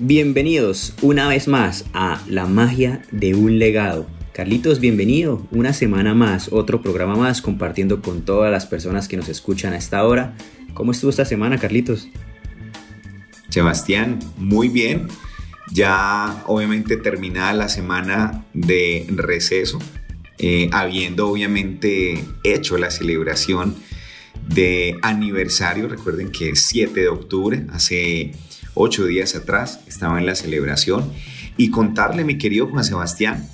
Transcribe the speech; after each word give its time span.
Bienvenidos 0.00 0.92
una 1.02 1.28
vez 1.28 1.46
más 1.46 1.84
a 1.92 2.20
La 2.26 2.46
magia 2.46 3.02
de 3.12 3.36
un 3.36 3.60
legado. 3.60 4.08
Carlitos, 4.32 4.80
bienvenido. 4.80 5.46
Una 5.52 5.72
semana 5.72 6.14
más, 6.14 6.48
otro 6.50 6.82
programa 6.82 7.14
más, 7.14 7.40
compartiendo 7.40 8.02
con 8.02 8.24
todas 8.24 8.50
las 8.50 8.66
personas 8.66 9.06
que 9.06 9.16
nos 9.16 9.28
escuchan 9.28 9.72
a 9.72 9.76
esta 9.76 10.04
hora. 10.04 10.34
¿Cómo 10.74 10.90
estuvo 10.90 11.10
esta 11.10 11.24
semana, 11.24 11.58
Carlitos? 11.58 12.08
Sebastián, 13.50 14.18
muy 14.36 14.68
bien. 14.68 15.06
Ya 15.72 16.42
obviamente 16.48 16.96
terminada 16.96 17.52
la 17.52 17.68
semana 17.68 18.44
de 18.52 19.06
receso, 19.10 19.78
eh, 20.38 20.70
habiendo 20.72 21.28
obviamente 21.28 22.24
hecho 22.42 22.78
la 22.78 22.90
celebración 22.90 23.76
de 24.48 24.98
aniversario. 25.02 25.86
Recuerden 25.86 26.32
que 26.32 26.50
es 26.50 26.62
7 26.64 27.00
de 27.00 27.08
octubre, 27.08 27.64
hace 27.72 28.32
ocho 28.74 29.06
días 29.06 29.34
atrás, 29.34 29.80
estaba 29.86 30.18
en 30.18 30.26
la 30.26 30.34
celebración. 30.34 31.12
Y 31.56 31.70
contarle, 31.70 32.24
mi 32.24 32.38
querido 32.38 32.66
Juan 32.66 32.84
Sebastián, 32.84 33.48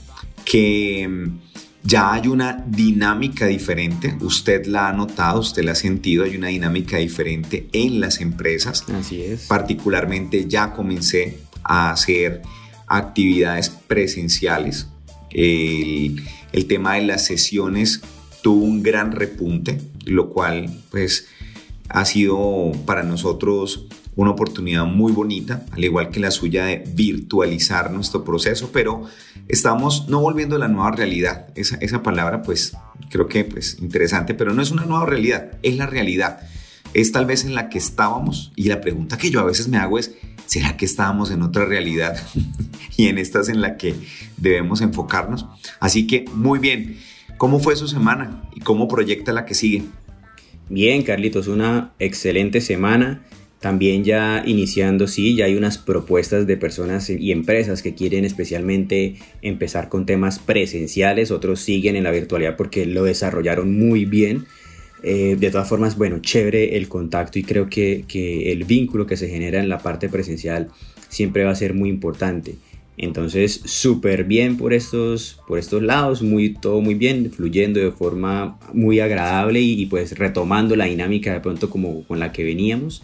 que 0.44 1.06
mm, 1.08 1.38
ya 1.82 2.12
hay 2.12 2.28
una 2.28 2.64
dinámica 2.66 3.46
diferente. 3.46 4.16
Usted 4.20 4.66
la 4.66 4.88
ha 4.88 4.92
notado, 4.92 5.41
usted 5.41 5.62
la 5.64 5.72
ha 5.72 5.76
sentido, 5.76 6.24
hay 6.24 6.36
una 6.36 6.48
dinámica 6.48 6.98
diferente 6.98 7.68
en 7.72 8.00
las 8.00 8.20
empresas. 8.20 8.84
Así 8.88 9.22
es. 9.22 9.46
Particularmente 9.46 10.46
ya 10.48 10.72
comencé 10.72 11.38
a 11.62 11.91
hacer 11.91 12.42
actividades 12.86 13.70
presenciales. 13.70 14.88
El, 15.30 16.22
el 16.52 16.66
tema 16.66 16.94
de 16.94 17.02
las 17.02 17.24
sesiones 17.24 18.00
tuvo 18.42 18.64
un 18.64 18.82
gran 18.82 19.12
repunte, 19.12 19.80
lo 20.04 20.30
cual 20.30 20.82
pues 20.91 21.28
ha 21.88 22.04
sido 22.04 22.72
para 22.86 23.02
nosotros 23.02 23.86
una 24.16 24.30
oportunidad 24.30 24.84
muy 24.84 25.12
bonita, 25.12 25.64
al 25.70 25.84
igual 25.84 26.11
que 26.11 26.20
la 26.20 26.30
suya 26.30 26.64
de 26.64 26.84
virtualizar 26.94 27.91
nuestro 27.91 28.25
proceso, 28.25 28.70
pero 28.72 29.05
estamos 29.48 30.08
no 30.08 30.20
volviendo 30.20 30.56
a 30.56 30.58
la 30.58 30.69
nueva 30.69 30.91
realidad. 30.91 31.48
Esa, 31.55 31.77
esa 31.77 32.03
palabra 32.03 32.42
pues 32.42 32.77
creo 33.08 33.28
que 33.28 33.44
pues 33.44 33.78
interesante, 33.81 34.34
pero 34.34 34.53
no 34.53 34.62
es 34.62 34.70
una 34.70 34.84
nueva 34.84 35.06
realidad, 35.06 35.58
es 35.62 35.77
la 35.77 35.86
realidad. 35.86 36.41
Es 36.92 37.12
tal 37.12 37.25
vez 37.25 37.44
en 37.44 37.55
la 37.55 37.69
que 37.69 37.78
estábamos 37.78 38.53
y 38.56 38.64
la 38.64 38.81
pregunta 38.81 39.16
que 39.16 39.31
yo 39.31 39.41
a 39.41 39.44
veces 39.44 39.69
me 39.69 39.78
hago 39.78 39.98
es, 39.98 40.12
¿será 40.47 40.77
que 40.77 40.84
estábamos 40.84 41.31
en 41.31 41.42
otra 41.42 41.64
realidad? 41.64 42.20
y 42.97 43.06
en 43.06 43.19
esta 43.19 43.41
es 43.41 43.48
en 43.48 43.61
la 43.61 43.77
que 43.77 43.94
debemos 44.36 44.81
enfocarnos. 44.81 45.47
Así 45.78 46.06
que 46.06 46.25
muy 46.34 46.58
bien, 46.58 46.98
¿cómo 47.36 47.61
fue 47.61 47.77
su 47.77 47.86
semana 47.86 48.42
y 48.55 48.61
cómo 48.61 48.88
proyecta 48.88 49.33
la 49.33 49.44
que 49.44 49.55
sigue? 49.55 49.84
Bien, 50.69 51.03
Carlitos, 51.03 51.48
una 51.48 51.92
excelente 51.98 52.61
semana. 52.61 53.22
También 53.61 54.05
ya 54.05 54.42
iniciando, 54.47 55.06
sí, 55.06 55.36
ya 55.36 55.44
hay 55.44 55.55
unas 55.55 55.77
propuestas 55.77 56.47
de 56.47 56.56
personas 56.56 57.11
y 57.11 57.30
empresas 57.30 57.83
que 57.83 57.94
quieren 57.94 58.25
especialmente 58.25 59.16
empezar 59.42 59.91
con 59.91 60.06
temas 60.06 60.39
presenciales, 60.39 61.30
otros 61.30 61.61
siguen 61.61 61.94
en 61.94 62.04
la 62.04 62.10
virtualidad 62.10 62.56
porque 62.56 62.87
lo 62.87 63.04
desarrollaron 63.04 63.78
muy 63.78 64.06
bien. 64.06 64.47
Eh, 65.03 65.37
de 65.38 65.50
todas 65.50 65.69
formas, 65.69 65.97
bueno, 65.97 66.20
chévere 66.20 66.76
el 66.76 66.88
contacto 66.88 67.38
y 67.38 67.43
creo 67.43 67.69
que, 67.69 68.04
que 68.09 68.50
el 68.53 68.65
vínculo 68.65 69.06
que 69.06 69.19
se 69.19 69.28
genera 69.28 69.60
en 69.60 69.69
la 69.69 69.78
parte 69.78 70.09
presencial 70.09 70.69
siempre 71.09 71.44
va 71.44 71.50
a 71.50 71.54
ser 71.54 71.75
muy 71.75 71.91
importante. 71.91 72.54
Entonces, 72.97 73.60
súper 73.65 74.25
bien 74.25 74.56
por 74.56 74.72
estos, 74.72 75.41
por 75.47 75.59
estos 75.59 75.82
lados, 75.82 76.22
muy, 76.22 76.54
todo 76.54 76.81
muy 76.81 76.94
bien, 76.94 77.31
fluyendo 77.31 77.81
de 77.81 77.93
forma 77.93 78.59
muy 78.75 79.00
agradable 79.00 79.60
y, 79.60 79.81
y, 79.82 79.87
pues 79.87 80.19
retomando 80.19 80.76
la 80.76 80.84
dinámica 80.84 81.32
de 81.32 81.41
pronto 81.41 81.70
como 81.70 82.04
con 82.04 82.19
la 82.20 82.32
que 82.32 82.44
veníamos. 82.44 83.03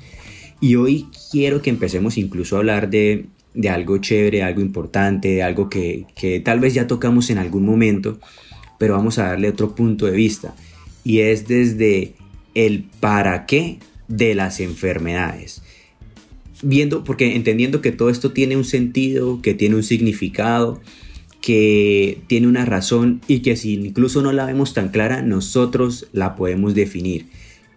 Y 0.61 0.77
hoy 0.77 1.06
quiero 1.31 1.62
que 1.62 1.71
empecemos 1.71 2.17
incluso 2.19 2.56
a 2.56 2.61
hablar 2.61 2.91
de, 2.91 3.27
de 3.55 3.69
algo 3.69 3.99
chévere, 3.99 4.43
algo 4.43 4.61
importante, 4.61 5.43
algo 5.43 5.69
que, 5.69 6.06
que 6.15 6.41
tal 6.41 6.61
vez 6.61 6.75
ya 6.75 6.87
tocamos 6.87 7.31
en 7.31 7.39
algún 7.39 7.65
momento, 7.65 8.19
pero 8.78 8.95
vamos 8.95 9.19
a 9.19 9.28
darle 9.28 9.49
otro 9.49 9.75
punto 9.75 10.06
de 10.06 10.12
vista. 10.12 10.55
Y 11.05 11.21
es 11.21 11.47
desde 11.47 12.15
el 12.55 12.84
para 13.00 13.47
qué 13.47 13.78
de 14.09 14.34
las 14.34 14.61
enfermedades. 14.61 15.62
Viendo, 16.62 17.05
porque 17.05 17.37
entendiendo 17.37 17.83
que 17.83 17.93
todo 17.93 18.09
esto 18.09 18.33
tiene 18.33 18.56
un 18.56 18.65
sentido, 18.65 19.43
que 19.43 19.53
tiene 19.55 19.77
un 19.77 19.83
significado, 19.83 20.81
que 21.43 22.19
tiene 22.27 22.49
una 22.49 22.65
razón 22.65 23.21
y 23.28 23.41
que 23.41 23.56
si 23.56 23.75
incluso 23.75 24.22
no 24.22 24.33
la 24.33 24.47
vemos 24.47 24.75
tan 24.75 24.89
clara, 24.89 25.22
nosotros 25.22 26.09
la 26.12 26.34
podemos 26.34 26.75
definir. 26.75 27.27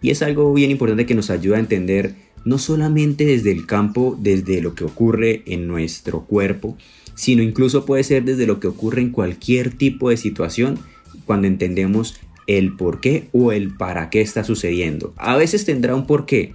Y 0.02 0.10
es 0.10 0.22
algo 0.22 0.52
bien 0.54 0.70
importante 0.70 1.06
que 1.06 1.14
nos 1.14 1.30
ayuda 1.30 1.56
a 1.56 1.60
entender 1.60 2.14
no 2.44 2.58
solamente 2.58 3.24
desde 3.26 3.52
el 3.52 3.66
campo, 3.66 4.16
desde 4.20 4.62
lo 4.62 4.74
que 4.74 4.84
ocurre 4.84 5.42
en 5.46 5.66
nuestro 5.68 6.22
cuerpo, 6.24 6.76
sino 7.14 7.42
incluso 7.42 7.84
puede 7.84 8.02
ser 8.04 8.24
desde 8.24 8.46
lo 8.46 8.60
que 8.60 8.68
ocurre 8.68 9.02
en 9.02 9.10
cualquier 9.10 9.70
tipo 9.74 10.10
de 10.10 10.16
situación 10.16 10.78
cuando 11.26 11.46
entendemos 11.46 12.18
el 12.46 12.76
por 12.76 13.00
qué 13.00 13.28
o 13.32 13.52
el 13.52 13.76
para 13.76 14.10
qué 14.10 14.20
está 14.22 14.42
sucediendo. 14.44 15.12
A 15.16 15.36
veces 15.36 15.64
tendrá 15.64 15.94
un 15.94 16.06
por 16.06 16.24
qué, 16.26 16.52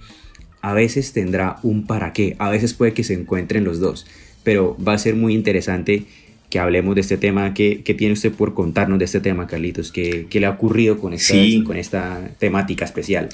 a 0.60 0.74
veces 0.74 1.12
tendrá 1.12 1.58
un 1.62 1.86
para 1.86 2.12
qué, 2.12 2.34
a 2.38 2.50
veces 2.50 2.74
puede 2.74 2.92
que 2.92 3.04
se 3.04 3.14
encuentren 3.14 3.64
los 3.64 3.78
dos, 3.78 4.06
pero 4.42 4.76
va 4.86 4.94
a 4.94 4.98
ser 4.98 5.14
muy 5.14 5.34
interesante 5.34 6.04
que 6.50 6.58
hablemos 6.58 6.94
de 6.94 7.00
este 7.00 7.16
tema. 7.16 7.54
¿Qué, 7.54 7.82
qué 7.84 7.94
tiene 7.94 8.12
usted 8.12 8.32
por 8.32 8.54
contarnos 8.54 8.98
de 8.98 9.04
este 9.04 9.20
tema, 9.20 9.46
Carlitos? 9.46 9.90
¿Qué, 9.92 10.26
qué 10.28 10.40
le 10.40 10.46
ha 10.46 10.50
ocurrido 10.50 10.98
con 10.98 11.12
esta, 11.12 11.34
Sí. 11.34 11.62
con 11.64 11.76
esta 11.76 12.30
temática 12.38 12.84
especial? 12.84 13.28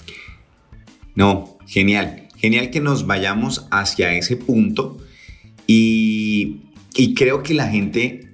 No, 1.15 1.59
genial. 1.67 2.22
Genial 2.43 2.71
que 2.71 2.81
nos 2.81 3.07
vayamos 3.07 3.69
hacia 3.71 4.15
ese 4.15 4.37
punto 4.37 4.99
y, 5.69 6.59
creo 7.15 7.45
que 7.45 7.55
la 7.55 7.69
gente 7.69 8.29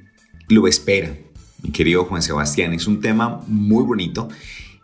lo 0.49 0.67
espera, 0.67 1.15
mi 1.63 1.73
querido 1.73 2.07
Juan 2.07 2.23
Sebastián. 2.23 2.73
Es 2.73 2.87
un 2.87 3.03
tema 3.03 3.43
muy 3.47 3.85
bonito 3.85 4.31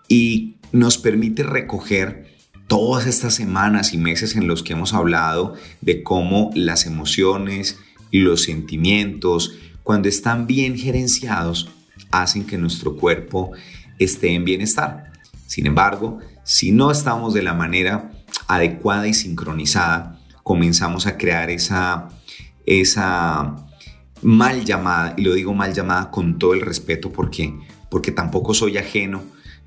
y 0.09 0.57
nos 0.73 0.99
permite 0.99 1.43
recoger 1.43 2.37
todas 2.67 3.07
estas 3.07 3.35
semanas 3.35 3.95
y 3.95 3.97
meses 3.97 4.37
en 4.37 4.47
los 4.47 4.63
que 4.63 4.75
hemos 4.75 4.93
hablado 4.93 5.55
de 5.81 6.03
cómo 6.03 6.51
las 6.55 6.85
emociones 6.85 7.79
los 8.13 8.43
sentimientos, 8.43 9.55
cuando 9.83 10.11
están 10.11 10.47
bien 10.47 10.77
gerenciados, 10.77 11.71
hacen 12.11 12.45
que 12.45 12.59
nuestro 12.59 12.97
cuerpo 12.97 13.53
esté 13.99 14.35
en 14.35 14.45
bienestar. 14.45 15.13
Sin 15.47 15.67
embargo, 15.67 16.19
si 16.45 16.73
no 16.73 16.91
estamos 16.91 17.33
de 17.33 17.43
la 17.43 17.55
manera 17.55 18.14
adecuada 18.49 19.07
y 19.07 19.15
sincronizada, 19.15 20.19
comenzamos 20.43 21.07
a 21.07 21.17
crear 21.17 21.51
esa, 21.51 22.09
esa 22.67 23.57
mal 24.23 24.65
llamada, 24.65 25.15
y 25.17 25.23
lo 25.23 25.35
digo 25.35 25.55
mal 25.55 25.75
llamada 25.75 26.11
con 26.11 26.39
todo 26.39 26.55
el 26.55 26.61
respeto 26.61 27.13
porque, 27.13 27.55
porque 27.91 28.13
tampoco 28.13 28.55
soy 28.55 28.79
ajeno, 28.79 29.23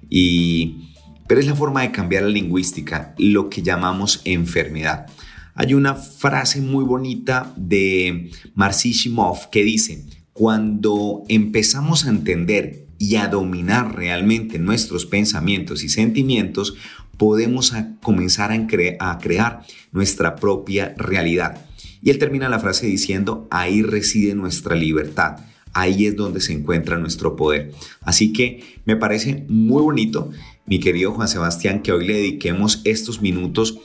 y, 0.09 0.93
pero 1.27 1.39
es 1.39 1.47
la 1.47 1.55
forma 1.55 1.81
de 1.81 1.91
cambiar 1.91 2.23
la 2.23 2.29
lingüística, 2.29 3.13
lo 3.17 3.49
que 3.49 3.61
llamamos 3.61 4.21
enfermedad. 4.25 5.07
Hay 5.53 5.73
una 5.73 5.95
frase 5.95 6.61
muy 6.61 6.84
bonita 6.84 7.52
de 7.55 8.31
Marcy 8.53 8.91
Shimov 8.91 9.49
que 9.49 9.63
dice, 9.63 10.05
cuando 10.34 11.23
empezamos 11.29 12.05
a 12.05 12.09
entender 12.09 12.86
y 12.99 13.16
a 13.16 13.28
dominar 13.28 13.96
realmente 13.96 14.59
nuestros 14.59 15.05
pensamientos 15.05 15.84
y 15.84 15.90
sentimientos, 15.90 16.76
podemos 17.17 17.73
a 17.73 17.96
comenzar 18.02 18.52
a, 18.52 19.11
a, 19.11 19.17
crear 19.20 19.61
nuestra 19.91 20.35
propia 20.35 20.94
realidad. 20.97 21.66
Y 22.02 22.11
él 22.11 22.20
termina 22.20 22.49
la 22.49 22.59
frase 22.59 22.88
diciendo, 22.88 23.47
ahí 23.49 23.82
reside 23.82 24.35
nuestra 24.35 24.76
libertad, 24.76 25.38
ahí 25.73 26.05
es 26.05 26.16
donde 26.16 26.41
se 26.41 26.53
encuentra 26.53 26.97
nuestro 26.97 27.35
poder. 27.35 27.72
Así 28.02 28.34
que 28.34 28.64
me 28.85 28.96
parece 28.96 29.46
muy 29.47 29.82
bonito, 29.82 30.32
mi 30.66 30.79
querido 30.79 31.11
Juan 31.14 31.28
Sebastián, 31.28 31.82
que 31.82 31.91
hoy 31.91 32.05
le 32.05 32.16
dediquemos 32.16 32.82
estos 32.84 33.22
minutos 33.22 33.79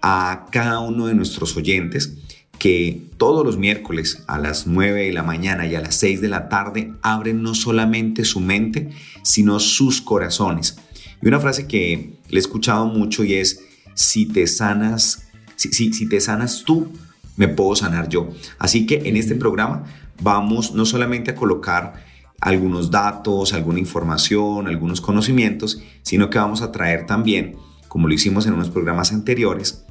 a 0.00 0.46
cada 0.52 0.78
uno 0.80 1.06
de 1.06 1.14
nuestros 1.14 1.56
oyentes 1.56 2.16
que 2.58 3.08
todos 3.16 3.44
los 3.44 3.56
miércoles 3.56 4.24
a 4.26 4.38
las 4.38 4.66
9 4.66 5.06
de 5.06 5.12
la 5.12 5.22
mañana 5.22 5.66
y 5.66 5.74
a 5.74 5.80
las 5.80 5.96
6 5.96 6.20
de 6.20 6.28
la 6.28 6.48
tarde 6.48 6.92
abren 7.02 7.42
no 7.42 7.54
solamente 7.54 8.24
su 8.24 8.40
mente, 8.40 8.90
sino 9.22 9.60
sus 9.60 10.00
corazones. 10.00 10.78
Y 11.22 11.28
una 11.28 11.40
frase 11.40 11.66
que 11.66 12.14
le 12.28 12.36
he 12.36 12.40
escuchado 12.40 12.86
mucho 12.86 13.24
y 13.24 13.34
es, 13.34 13.60
si 13.94 14.26
te 14.26 14.46
sanas, 14.46 15.28
si, 15.56 15.72
si, 15.72 15.92
si 15.92 16.08
te 16.08 16.20
sanas 16.20 16.64
tú, 16.64 16.92
me 17.36 17.48
puedo 17.48 17.76
sanar 17.76 18.08
yo. 18.08 18.30
Así 18.58 18.86
que 18.86 19.02
en 19.08 19.16
este 19.16 19.34
programa 19.34 19.84
vamos 20.20 20.72
no 20.72 20.84
solamente 20.86 21.32
a 21.32 21.34
colocar 21.34 22.04
algunos 22.40 22.90
datos, 22.90 23.52
alguna 23.52 23.78
información, 23.78 24.66
algunos 24.66 25.00
conocimientos, 25.00 25.82
sino 26.02 26.30
que 26.30 26.38
vamos 26.38 26.62
a 26.62 26.72
traer 26.72 27.06
también, 27.06 27.56
como 27.88 28.08
lo 28.08 28.14
hicimos 28.14 28.46
en 28.46 28.54
unos 28.54 28.70
programas 28.70 29.12
anteriores, 29.12 29.84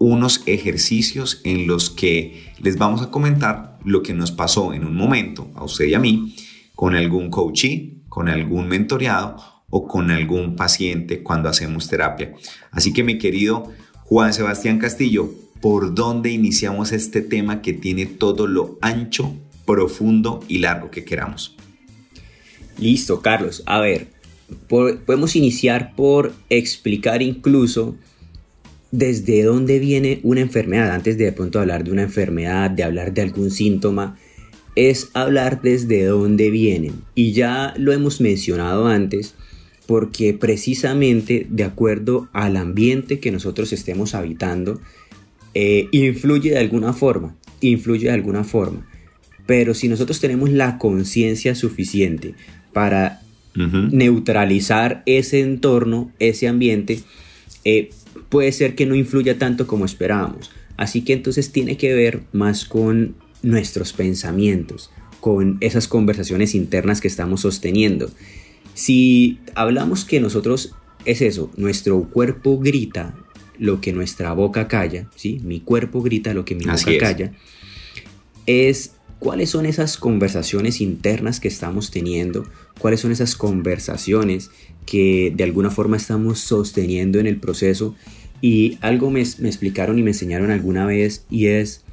unos 0.00 0.42
ejercicios 0.46 1.42
en 1.44 1.66
los 1.66 1.90
que 1.90 2.52
les 2.58 2.78
vamos 2.78 3.02
a 3.02 3.10
comentar 3.10 3.78
lo 3.84 4.02
que 4.02 4.14
nos 4.14 4.32
pasó 4.32 4.72
en 4.72 4.84
un 4.86 4.96
momento, 4.96 5.50
a 5.54 5.62
usted 5.62 5.84
y 5.84 5.94
a 5.94 5.98
mí, 6.00 6.34
con 6.74 6.96
algún 6.96 7.30
coachee, 7.30 7.98
con 8.08 8.30
algún 8.30 8.66
mentoreado 8.66 9.36
o 9.68 9.86
con 9.86 10.10
algún 10.10 10.56
paciente 10.56 11.22
cuando 11.22 11.50
hacemos 11.50 11.86
terapia. 11.86 12.32
Así 12.70 12.94
que 12.94 13.04
mi 13.04 13.18
querido 13.18 13.70
Juan 14.04 14.32
Sebastián 14.32 14.78
Castillo, 14.78 15.34
¿por 15.60 15.94
dónde 15.94 16.30
iniciamos 16.30 16.92
este 16.92 17.20
tema 17.20 17.60
que 17.60 17.74
tiene 17.74 18.06
todo 18.06 18.46
lo 18.46 18.78
ancho, 18.80 19.34
profundo 19.66 20.40
y 20.48 20.60
largo 20.60 20.90
que 20.90 21.04
queramos? 21.04 21.56
Listo, 22.78 23.20
Carlos. 23.20 23.62
A 23.66 23.80
ver, 23.80 24.08
podemos 24.66 25.36
iniciar 25.36 25.94
por 25.94 26.32
explicar 26.48 27.20
incluso 27.20 27.96
desde 28.90 29.42
dónde 29.42 29.78
viene 29.78 30.20
una 30.22 30.40
enfermedad. 30.40 30.90
Antes 30.90 31.16
de 31.16 31.24
de 31.26 31.32
pronto 31.32 31.60
hablar 31.60 31.84
de 31.84 31.92
una 31.92 32.02
enfermedad, 32.02 32.70
de 32.70 32.82
hablar 32.82 33.14
de 33.14 33.22
algún 33.22 33.50
síntoma, 33.50 34.18
es 34.76 35.10
hablar 35.14 35.62
desde 35.62 36.04
dónde 36.04 36.50
vienen. 36.50 37.02
Y 37.14 37.32
ya 37.32 37.74
lo 37.76 37.92
hemos 37.92 38.20
mencionado 38.20 38.86
antes, 38.86 39.34
porque 39.86 40.34
precisamente 40.34 41.46
de 41.50 41.64
acuerdo 41.64 42.28
al 42.32 42.56
ambiente 42.56 43.20
que 43.20 43.32
nosotros 43.32 43.72
estemos 43.72 44.14
habitando, 44.14 44.80
eh, 45.54 45.88
influye 45.90 46.50
de 46.50 46.58
alguna 46.58 46.92
forma, 46.92 47.36
influye 47.60 48.06
de 48.06 48.14
alguna 48.14 48.44
forma. 48.44 48.86
Pero 49.46 49.74
si 49.74 49.88
nosotros 49.88 50.20
tenemos 50.20 50.50
la 50.50 50.78
conciencia 50.78 51.54
suficiente 51.54 52.34
para 52.72 53.20
neutralizar 53.52 55.02
ese 55.06 55.40
entorno, 55.40 56.12
ese 56.20 56.46
ambiente, 56.46 57.00
eh, 57.64 57.90
puede 58.30 58.52
ser 58.52 58.74
que 58.74 58.86
no 58.86 58.94
influya 58.94 59.36
tanto 59.36 59.66
como 59.66 59.84
esperábamos. 59.84 60.50
Así 60.78 61.02
que 61.02 61.12
entonces 61.12 61.52
tiene 61.52 61.76
que 61.76 61.92
ver 61.92 62.22
más 62.32 62.64
con 62.64 63.16
nuestros 63.42 63.92
pensamientos, 63.92 64.90
con 65.20 65.58
esas 65.60 65.86
conversaciones 65.88 66.54
internas 66.54 67.02
que 67.02 67.08
estamos 67.08 67.42
sosteniendo. 67.42 68.10
Si 68.72 69.40
hablamos 69.54 70.06
que 70.06 70.20
nosotros 70.20 70.74
es 71.04 71.20
eso, 71.20 71.50
nuestro 71.56 72.02
cuerpo 72.04 72.58
grita 72.58 73.14
lo 73.58 73.80
que 73.82 73.92
nuestra 73.92 74.32
boca 74.32 74.68
calla, 74.68 75.10
¿sí? 75.16 75.38
Mi 75.44 75.60
cuerpo 75.60 76.00
grita 76.00 76.32
lo 76.32 76.46
que 76.46 76.54
mi 76.54 76.64
boca 76.64 76.98
calla. 76.98 77.32
Es 78.46 78.92
cuáles 79.18 79.50
son 79.50 79.66
esas 79.66 79.98
conversaciones 79.98 80.80
internas 80.80 81.40
que 81.40 81.48
estamos 81.48 81.90
teniendo, 81.90 82.48
cuáles 82.78 83.00
son 83.00 83.12
esas 83.12 83.36
conversaciones 83.36 84.50
que 84.86 85.32
de 85.36 85.44
alguna 85.44 85.70
forma 85.70 85.98
estamos 85.98 86.40
sosteniendo 86.40 87.18
en 87.18 87.26
el 87.26 87.36
proceso. 87.36 87.94
Y 88.40 88.78
algo 88.80 89.10
me, 89.10 89.22
me 89.38 89.48
explicaron 89.48 89.98
y 89.98 90.02
me 90.02 90.10
enseñaron 90.10 90.50
alguna 90.50 90.86
vez 90.86 91.24
y 91.30 91.46
es 91.46 91.84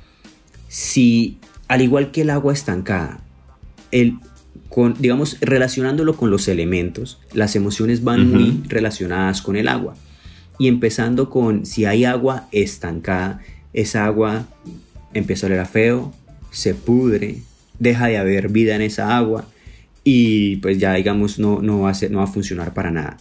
si, 0.68 1.40
al 1.68 1.82
igual 1.82 2.12
que 2.12 2.22
el 2.22 2.30
agua 2.30 2.54
estancada, 2.54 3.20
el, 3.92 4.20
digamos, 5.00 5.38
relacionándolo 5.42 6.16
con 6.16 6.30
los 6.30 6.48
elementos, 6.48 7.20
las 7.34 7.56
emociones 7.56 8.04
van 8.04 8.32
muy 8.32 8.64
relacionadas 8.68 9.42
con 9.42 9.56
el 9.56 9.68
agua. 9.68 9.96
Y 10.60 10.68
empezando 10.68 11.30
con 11.30 11.66
si 11.66 11.86
hay 11.86 12.06
agua 12.06 12.48
estancada, 12.52 13.42
esa 13.74 14.06
agua 14.06 14.48
empieza 15.14 15.46
a 15.46 15.50
oler 15.50 15.60
a 15.60 15.66
feo, 15.66 16.14
se 16.52 16.74
pudre, 16.74 17.42
deja 17.80 18.08
de 18.08 18.18
haber 18.18 18.50
vida 18.50 18.76
en 18.76 18.82
esa 18.82 19.18
agua 19.18 19.48
y 20.04 20.56
pues 20.58 20.80
ya 20.80 20.94
digamos 20.94 21.38
no, 21.38 21.62
no, 21.62 21.82
va, 21.82 21.92
a 21.92 22.10
no 22.10 22.20
va 22.20 22.24
a 22.24 22.28
funcionar 22.28 22.74
para 22.74 22.92
nada. 22.92 23.18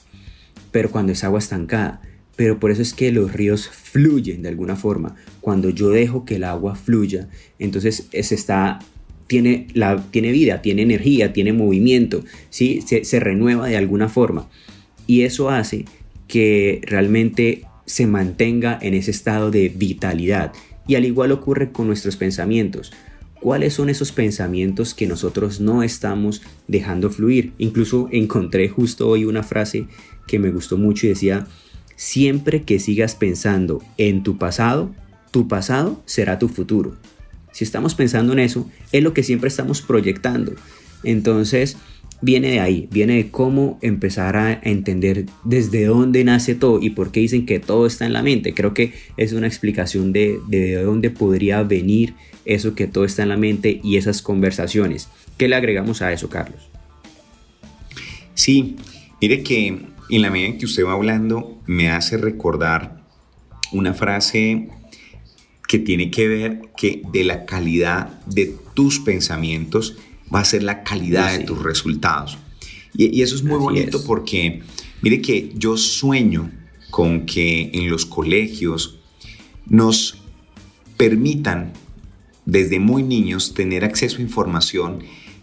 Pero 0.70 0.90
cuando 0.90 1.12
es 1.12 1.24
agua 1.24 1.38
estancada, 1.38 2.00
pero 2.36 2.60
por 2.60 2.70
eso 2.70 2.82
es 2.82 2.92
que 2.92 3.10
los 3.10 3.32
ríos 3.32 3.68
fluyen 3.68 4.42
de 4.42 4.50
alguna 4.50 4.76
forma. 4.76 5.16
Cuando 5.40 5.70
yo 5.70 5.88
dejo 5.90 6.24
que 6.24 6.36
el 6.36 6.44
agua 6.44 6.74
fluya, 6.76 7.28
entonces 7.58 8.08
se 8.12 8.34
está 8.34 8.78
tiene, 9.26 9.66
la, 9.74 10.04
tiene 10.10 10.30
vida, 10.30 10.62
tiene 10.62 10.82
energía, 10.82 11.32
tiene 11.32 11.52
movimiento, 11.52 12.24
¿sí? 12.50 12.82
se, 12.86 13.04
se 13.04 13.20
renueva 13.20 13.66
de 13.66 13.76
alguna 13.76 14.08
forma. 14.08 14.48
Y 15.06 15.22
eso 15.22 15.50
hace 15.50 15.84
que 16.28 16.80
realmente 16.84 17.62
se 17.86 18.06
mantenga 18.06 18.78
en 18.80 18.94
ese 18.94 19.10
estado 19.10 19.50
de 19.50 19.68
vitalidad. 19.68 20.52
Y 20.86 20.94
al 20.94 21.04
igual 21.04 21.32
ocurre 21.32 21.72
con 21.72 21.86
nuestros 21.86 22.16
pensamientos. 22.16 22.92
¿Cuáles 23.40 23.74
son 23.74 23.90
esos 23.90 24.12
pensamientos 24.12 24.94
que 24.94 25.06
nosotros 25.06 25.60
no 25.60 25.82
estamos 25.82 26.42
dejando 26.68 27.10
fluir? 27.10 27.52
Incluso 27.58 28.08
encontré 28.10 28.68
justo 28.68 29.08
hoy 29.08 29.24
una 29.24 29.42
frase 29.42 29.86
que 30.26 30.38
me 30.38 30.50
gustó 30.50 30.78
mucho 30.78 31.06
y 31.06 31.10
decía, 31.10 31.46
Siempre 31.96 32.62
que 32.62 32.78
sigas 32.78 33.14
pensando 33.14 33.82
en 33.96 34.22
tu 34.22 34.38
pasado, 34.38 34.94
tu 35.30 35.48
pasado 35.48 36.02
será 36.04 36.38
tu 36.38 36.48
futuro. 36.48 36.94
Si 37.52 37.64
estamos 37.64 37.94
pensando 37.94 38.34
en 38.34 38.38
eso, 38.38 38.70
es 38.92 39.02
lo 39.02 39.14
que 39.14 39.22
siempre 39.22 39.48
estamos 39.48 39.80
proyectando. 39.80 40.52
Entonces, 41.02 41.78
viene 42.20 42.50
de 42.50 42.60
ahí, 42.60 42.88
viene 42.90 43.14
de 43.14 43.30
cómo 43.30 43.78
empezar 43.80 44.36
a 44.36 44.52
entender 44.62 45.26
desde 45.44 45.86
dónde 45.86 46.22
nace 46.24 46.54
todo 46.54 46.80
y 46.82 46.90
por 46.90 47.12
qué 47.12 47.20
dicen 47.20 47.46
que 47.46 47.58
todo 47.58 47.86
está 47.86 48.04
en 48.04 48.12
la 48.12 48.22
mente. 48.22 48.52
Creo 48.52 48.74
que 48.74 48.92
es 49.16 49.32
una 49.32 49.46
explicación 49.46 50.12
de, 50.12 50.38
de 50.48 50.82
dónde 50.82 51.10
podría 51.10 51.62
venir 51.62 52.14
eso 52.44 52.74
que 52.74 52.86
todo 52.86 53.06
está 53.06 53.22
en 53.22 53.30
la 53.30 53.36
mente 53.38 53.80
y 53.82 53.96
esas 53.96 54.20
conversaciones. 54.20 55.08
¿Qué 55.38 55.48
le 55.48 55.56
agregamos 55.56 56.02
a 56.02 56.12
eso, 56.12 56.28
Carlos? 56.28 56.68
Sí, 58.34 58.76
mire 59.20 59.42
que 59.42 59.78
en 60.08 60.22
la 60.22 60.30
medida 60.30 60.48
en 60.48 60.58
que 60.58 60.66
usted 60.66 60.84
va 60.84 60.92
hablando, 60.92 61.60
me 61.66 61.90
hace 61.90 62.16
recordar 62.16 63.04
una 63.72 63.94
frase 63.94 64.68
que 65.66 65.78
tiene 65.78 66.10
que 66.10 66.28
ver 66.28 66.62
que 66.76 67.02
de 67.12 67.24
la 67.24 67.44
calidad 67.44 68.20
de 68.26 68.54
tus 68.74 69.00
pensamientos 69.00 69.96
va 70.32 70.40
a 70.40 70.44
ser 70.44 70.62
la 70.62 70.82
calidad 70.82 71.36
de 71.36 71.44
tus 71.44 71.62
resultados. 71.62 72.38
Y, 72.94 73.22
eso 73.22 73.34
es 73.34 73.42
muy 73.42 73.58
bonito 73.58 74.02
porque, 74.04 74.62
mire 75.02 75.20
que 75.20 75.52
yo 75.54 75.76
sueño 75.76 76.50
con 76.90 77.26
que 77.26 77.70
en 77.74 77.90
los 77.90 78.06
colegios 78.06 78.98
nos 79.66 80.22
permitan 80.96 81.72
desde 82.44 82.78
muy 82.78 83.02
niños 83.02 83.54
tener 83.54 83.84
acceso 83.84 84.18
a 84.18 84.22
información 84.22 85.00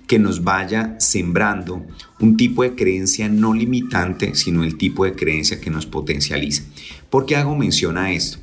que 0.07 0.19
nos 0.19 0.43
vaya 0.43 0.95
sembrando 0.99 1.85
un 2.19 2.37
tipo 2.37 2.63
de 2.63 2.75
creencia 2.75 3.29
no 3.29 3.53
limitante, 3.53 4.35
sino 4.35 4.63
el 4.63 4.77
tipo 4.77 5.05
de 5.05 5.13
creencia 5.13 5.61
que 5.61 5.69
nos 5.69 5.85
potencializa. 5.85 6.63
¿Por 7.09 7.25
qué 7.25 7.35
hago 7.35 7.55
mención 7.55 7.97
a 7.97 8.11
esto? 8.11 8.37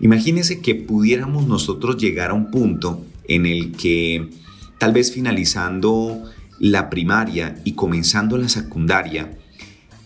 Imagínense 0.00 0.60
que 0.60 0.74
pudiéramos 0.74 1.46
nosotros 1.46 1.96
llegar 1.96 2.30
a 2.30 2.34
un 2.34 2.50
punto 2.50 3.04
en 3.26 3.46
el 3.46 3.72
que 3.72 4.28
tal 4.78 4.92
vez 4.92 5.12
finalizando 5.12 6.24
la 6.58 6.90
primaria 6.90 7.60
y 7.64 7.72
comenzando 7.72 8.38
la 8.38 8.48
secundaria, 8.48 9.36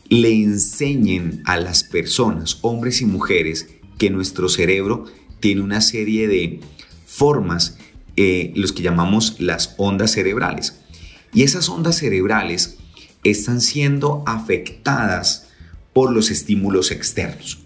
le 0.09 0.33
enseñen 0.35 1.43
a 1.47 1.57
las 1.57 1.85
personas, 1.85 2.59
hombres 2.63 3.01
y 3.01 3.07
mujeres, 3.07 3.69
que 3.99 4.11
nuestro 4.11 4.49
cerebro 4.49 5.07
tiene 5.41 5.63
una 5.63 5.81
serie 5.81 6.29
de 6.29 6.61
formas, 7.07 7.79
eh, 8.17 8.53
los 8.57 8.73
que 8.73 8.83
llamamos 8.83 9.41
las 9.41 9.75
ondas 9.79 10.13
cerebrales. 10.13 10.82
Y 11.33 11.43
esas 11.43 11.69
ondas 11.69 11.97
cerebrales 11.97 12.79
están 13.25 13.61
siendo 13.61 14.23
afectadas 14.27 15.49
por 15.93 16.13
los 16.13 16.31
estímulos 16.31 16.91
externos. 16.91 17.59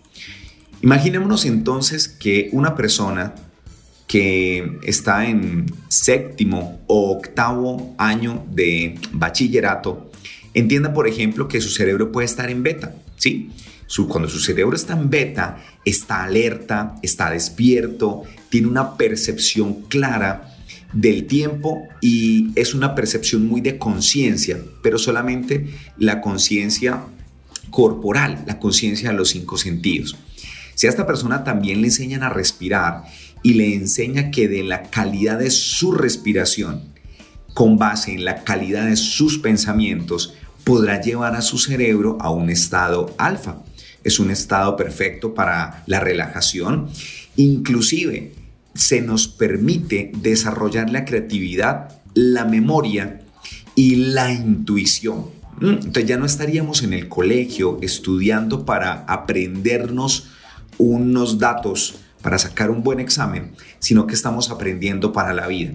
Imaginémonos 0.82 1.44
entonces 1.46 2.08
que 2.08 2.48
una 2.52 2.76
persona 2.76 3.34
que 4.06 4.78
está 4.82 5.26
en 5.26 5.66
séptimo 5.88 6.80
o 6.86 7.10
octavo 7.16 7.94
año 7.98 8.44
de 8.50 8.98
bachillerato 9.12 10.10
entienda, 10.54 10.94
por 10.94 11.08
ejemplo, 11.08 11.48
que 11.48 11.60
su 11.60 11.70
cerebro 11.70 12.12
puede 12.12 12.26
estar 12.26 12.50
en 12.50 12.62
beta, 12.62 12.94
¿sí? 13.16 13.50
Cuando 14.08 14.28
su 14.28 14.40
cerebro 14.40 14.76
está 14.76 14.94
en 14.94 15.10
beta, 15.10 15.62
está 15.84 16.24
alerta, 16.24 16.96
está 17.02 17.30
despierto, 17.30 18.24
tiene 18.48 18.66
una 18.66 18.96
percepción 18.96 19.82
clara 19.82 20.55
del 20.92 21.26
tiempo 21.26 21.88
y 22.00 22.50
es 22.54 22.74
una 22.74 22.94
percepción 22.94 23.46
muy 23.46 23.60
de 23.60 23.78
conciencia, 23.78 24.58
pero 24.82 24.98
solamente 24.98 25.66
la 25.98 26.20
conciencia 26.20 27.02
corporal, 27.70 28.44
la 28.46 28.58
conciencia 28.58 29.10
de 29.10 29.16
los 29.16 29.30
cinco 29.30 29.58
sentidos. 29.58 30.16
Si 30.74 30.86
a 30.86 30.90
esta 30.90 31.06
persona 31.06 31.44
también 31.44 31.80
le 31.80 31.88
enseñan 31.88 32.22
a 32.22 32.28
respirar 32.28 33.04
y 33.42 33.54
le 33.54 33.74
enseña 33.74 34.30
que 34.30 34.48
de 34.48 34.62
la 34.62 34.84
calidad 34.84 35.38
de 35.38 35.50
su 35.50 35.92
respiración, 35.92 36.82
con 37.54 37.78
base 37.78 38.12
en 38.12 38.24
la 38.24 38.44
calidad 38.44 38.86
de 38.86 38.96
sus 38.96 39.38
pensamientos, 39.38 40.34
podrá 40.64 41.00
llevar 41.00 41.34
a 41.34 41.42
su 41.42 41.58
cerebro 41.58 42.18
a 42.20 42.28
un 42.28 42.50
estado 42.50 43.14
alfa. 43.16 43.62
Es 44.04 44.18
un 44.18 44.30
estado 44.30 44.76
perfecto 44.76 45.32
para 45.32 45.82
la 45.86 46.00
relajación. 46.00 46.90
Inclusive 47.36 48.34
se 48.76 49.00
nos 49.00 49.28
permite 49.28 50.12
desarrollar 50.20 50.90
la 50.90 51.04
creatividad, 51.04 52.00
la 52.14 52.44
memoria 52.44 53.22
y 53.74 53.96
la 53.96 54.32
intuición. 54.32 55.26
Mm, 55.60 55.68
entonces 55.68 56.06
ya 56.06 56.18
no 56.18 56.26
estaríamos 56.26 56.82
en 56.82 56.92
el 56.92 57.08
colegio 57.08 57.78
estudiando 57.82 58.64
para 58.64 59.04
aprendernos 59.06 60.28
unos 60.78 61.38
datos 61.38 61.96
para 62.22 62.38
sacar 62.38 62.70
un 62.70 62.82
buen 62.82 62.98
examen, 62.98 63.52
sino 63.78 64.08
que 64.08 64.14
estamos 64.14 64.50
aprendiendo 64.50 65.12
para 65.12 65.32
la 65.32 65.46
vida. 65.46 65.74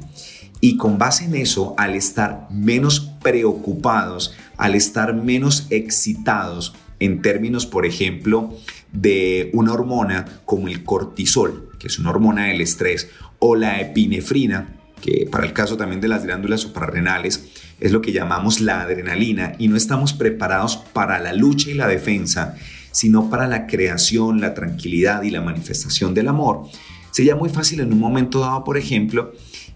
Y 0.60 0.76
con 0.76 0.98
base 0.98 1.24
en 1.24 1.36
eso, 1.36 1.74
al 1.78 1.96
estar 1.96 2.48
menos 2.52 3.00
preocupados, 3.22 4.34
al 4.58 4.76
estar 4.76 5.16
menos 5.16 5.68
excitados 5.70 6.74
en 7.00 7.22
términos, 7.22 7.66
por 7.66 7.86
ejemplo, 7.86 8.54
de 8.92 9.50
una 9.54 9.72
hormona 9.72 10.42
como 10.44 10.68
el 10.68 10.84
cortisol, 10.84 11.71
que 11.82 11.88
es 11.88 11.98
una 11.98 12.12
hormona 12.12 12.46
del 12.46 12.62
estrés, 12.62 13.10
o 13.40 13.56
la 13.56 13.82
epinefrina, 13.82 14.76
que 15.02 15.28
para 15.32 15.46
el 15.46 15.54
caso 15.54 15.78
también 15.78 16.00
de 16.00 16.08
las 16.08 16.24
glándulas 16.24 16.62
suprarrenales 16.62 17.50
es 17.80 17.92
lo 17.92 18.04
que 18.04 18.12
llamamos 18.12 18.62
la 18.62 18.82
adrenalina, 18.82 19.54
y 19.58 19.68
no 19.68 19.76
estamos 19.76 20.14
preparados 20.14 20.78
para 20.78 21.20
la 21.20 21.34
lucha 21.34 21.72
y 21.72 21.74
la 21.74 21.88
defensa, 21.88 22.56
sino 22.92 23.30
para 23.30 23.48
la 23.48 23.66
creación, 23.66 24.42
la 24.42 24.54
tranquilidad 24.54 25.24
y 25.24 25.32
la 25.32 25.42
manifestación 25.42 26.14
del 26.14 26.28
amor. 26.28 26.68
Sería 27.10 27.36
muy 27.36 27.50
fácil 27.50 27.80
en 27.80 27.92
un 27.92 28.00
momento 28.00 28.42
dado, 28.42 28.64
por 28.64 28.78
ejemplo, 28.78 29.34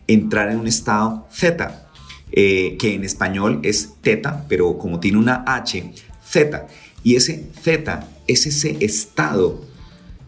entrar 0.08 0.52
en 0.52 0.60
un 0.60 0.68
estado 0.68 1.28
Z, 1.32 1.90
eh, 2.32 2.76
que 2.78 2.94
en 2.94 3.04
español 3.04 3.62
es 3.64 3.96
teta, 4.02 4.46
pero 4.48 4.78
como 4.78 5.00
tiene 5.00 5.18
una 5.18 5.44
H, 5.48 5.92
Z. 6.24 6.68
Y 7.04 7.16
ese 7.16 7.50
Z 7.62 8.08
es 8.28 8.46
ese 8.46 8.78
estado, 8.80 9.66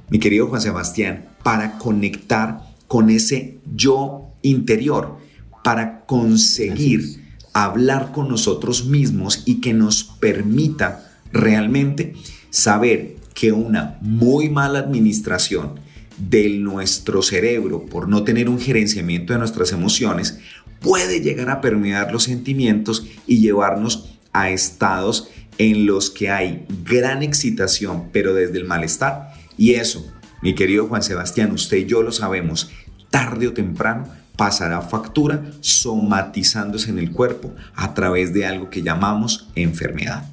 mi 0.10 0.20
querido 0.20 0.48
Juan 0.48 0.62
Sebastián, 0.62 1.27
para 1.48 1.78
conectar 1.78 2.60
con 2.90 3.10
ese 3.10 3.60
yo 3.74 4.34
interior, 4.42 5.18
para 5.64 6.06
conseguir 6.06 7.24
hablar 7.54 8.12
con 8.12 8.28
nosotros 8.28 8.84
mismos 8.84 9.44
y 9.46 9.62
que 9.62 9.74
nos 9.74 10.04
permita 10.04 11.10
realmente 11.32 12.16
saber 12.50 13.16
que 13.34 13.54
una 13.54 13.98
muy 14.02 14.50
mala 14.50 14.80
administración, 14.80 15.80
de 16.18 16.50
nuestro 16.50 17.22
cerebro 17.22 17.86
por 17.86 18.10
no 18.10 18.26
tener 18.26 18.50
un 18.50 18.60
gerenciamiento 18.60 19.32
de 19.32 19.40
nuestras 19.40 19.72
emociones 19.72 20.40
puede 20.82 21.22
llegar 21.22 21.50
a 21.50 21.62
permear 21.62 22.12
los 22.12 22.24
sentimientos 22.24 23.08
y 23.26 23.40
llevarnos 23.40 24.18
a 24.34 24.50
estados 24.50 25.30
en 25.60 25.86
los 25.86 26.10
que 26.10 26.30
hay 26.30 26.66
gran 26.84 27.24
excitación, 27.24 28.10
pero 28.12 28.34
desde 28.34 28.58
el 28.58 28.66
malestar. 28.66 29.32
Y 29.58 29.76
eso, 29.76 30.06
mi 30.42 30.56
querido 30.56 30.88
Juan 30.88 31.04
Sebastián, 31.04 31.52
usted 31.52 31.78
y 31.78 31.86
yo 31.86 32.02
lo 32.02 32.12
sabemos, 32.12 32.72
tarde 33.10 33.48
o 33.48 33.54
temprano 33.54 34.08
pasará 34.36 34.82
factura 34.82 35.52
somatizándose 35.62 36.92
en 36.92 37.00
el 37.00 37.12
cuerpo 37.12 37.54
a 37.76 37.94
través 37.94 38.34
de 38.34 38.46
algo 38.46 38.70
que 38.70 38.84
llamamos 38.84 39.50
enfermedad. 39.56 40.26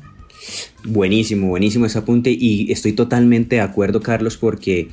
Buenísimo, 0.85 1.49
buenísimo 1.49 1.87
ese 1.87 1.99
apunte 1.99 2.31
y 2.31 2.71
estoy 2.71 2.93
totalmente 2.93 3.57
de 3.57 3.63
acuerdo, 3.63 4.03
Carlos, 4.03 4.37
porque 4.37 4.89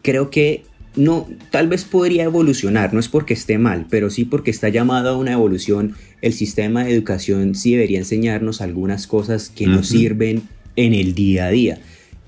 creo 0.00 0.30
que 0.30 0.64
no, 0.94 1.26
tal 1.50 1.68
vez 1.68 1.84
podría 1.84 2.24
evolucionar, 2.24 2.92
no 2.92 3.00
es 3.00 3.08
porque 3.08 3.34
esté 3.34 3.58
mal, 3.58 3.86
pero 3.88 4.10
sí 4.10 4.24
porque 4.24 4.50
está 4.50 4.68
llamado 4.68 5.10
a 5.10 5.16
una 5.16 5.32
evolución. 5.32 5.94
El 6.20 6.32
sistema 6.32 6.84
de 6.84 6.92
educación 6.92 7.54
sí 7.54 7.72
debería 7.72 7.98
enseñarnos 7.98 8.60
algunas 8.60 9.06
cosas 9.06 9.48
que 9.48 9.66
nos 9.66 9.88
sirven 9.88 10.42
en 10.76 10.94
el 10.94 11.14
día 11.14 11.46
a 11.46 11.50
día. 11.50 11.80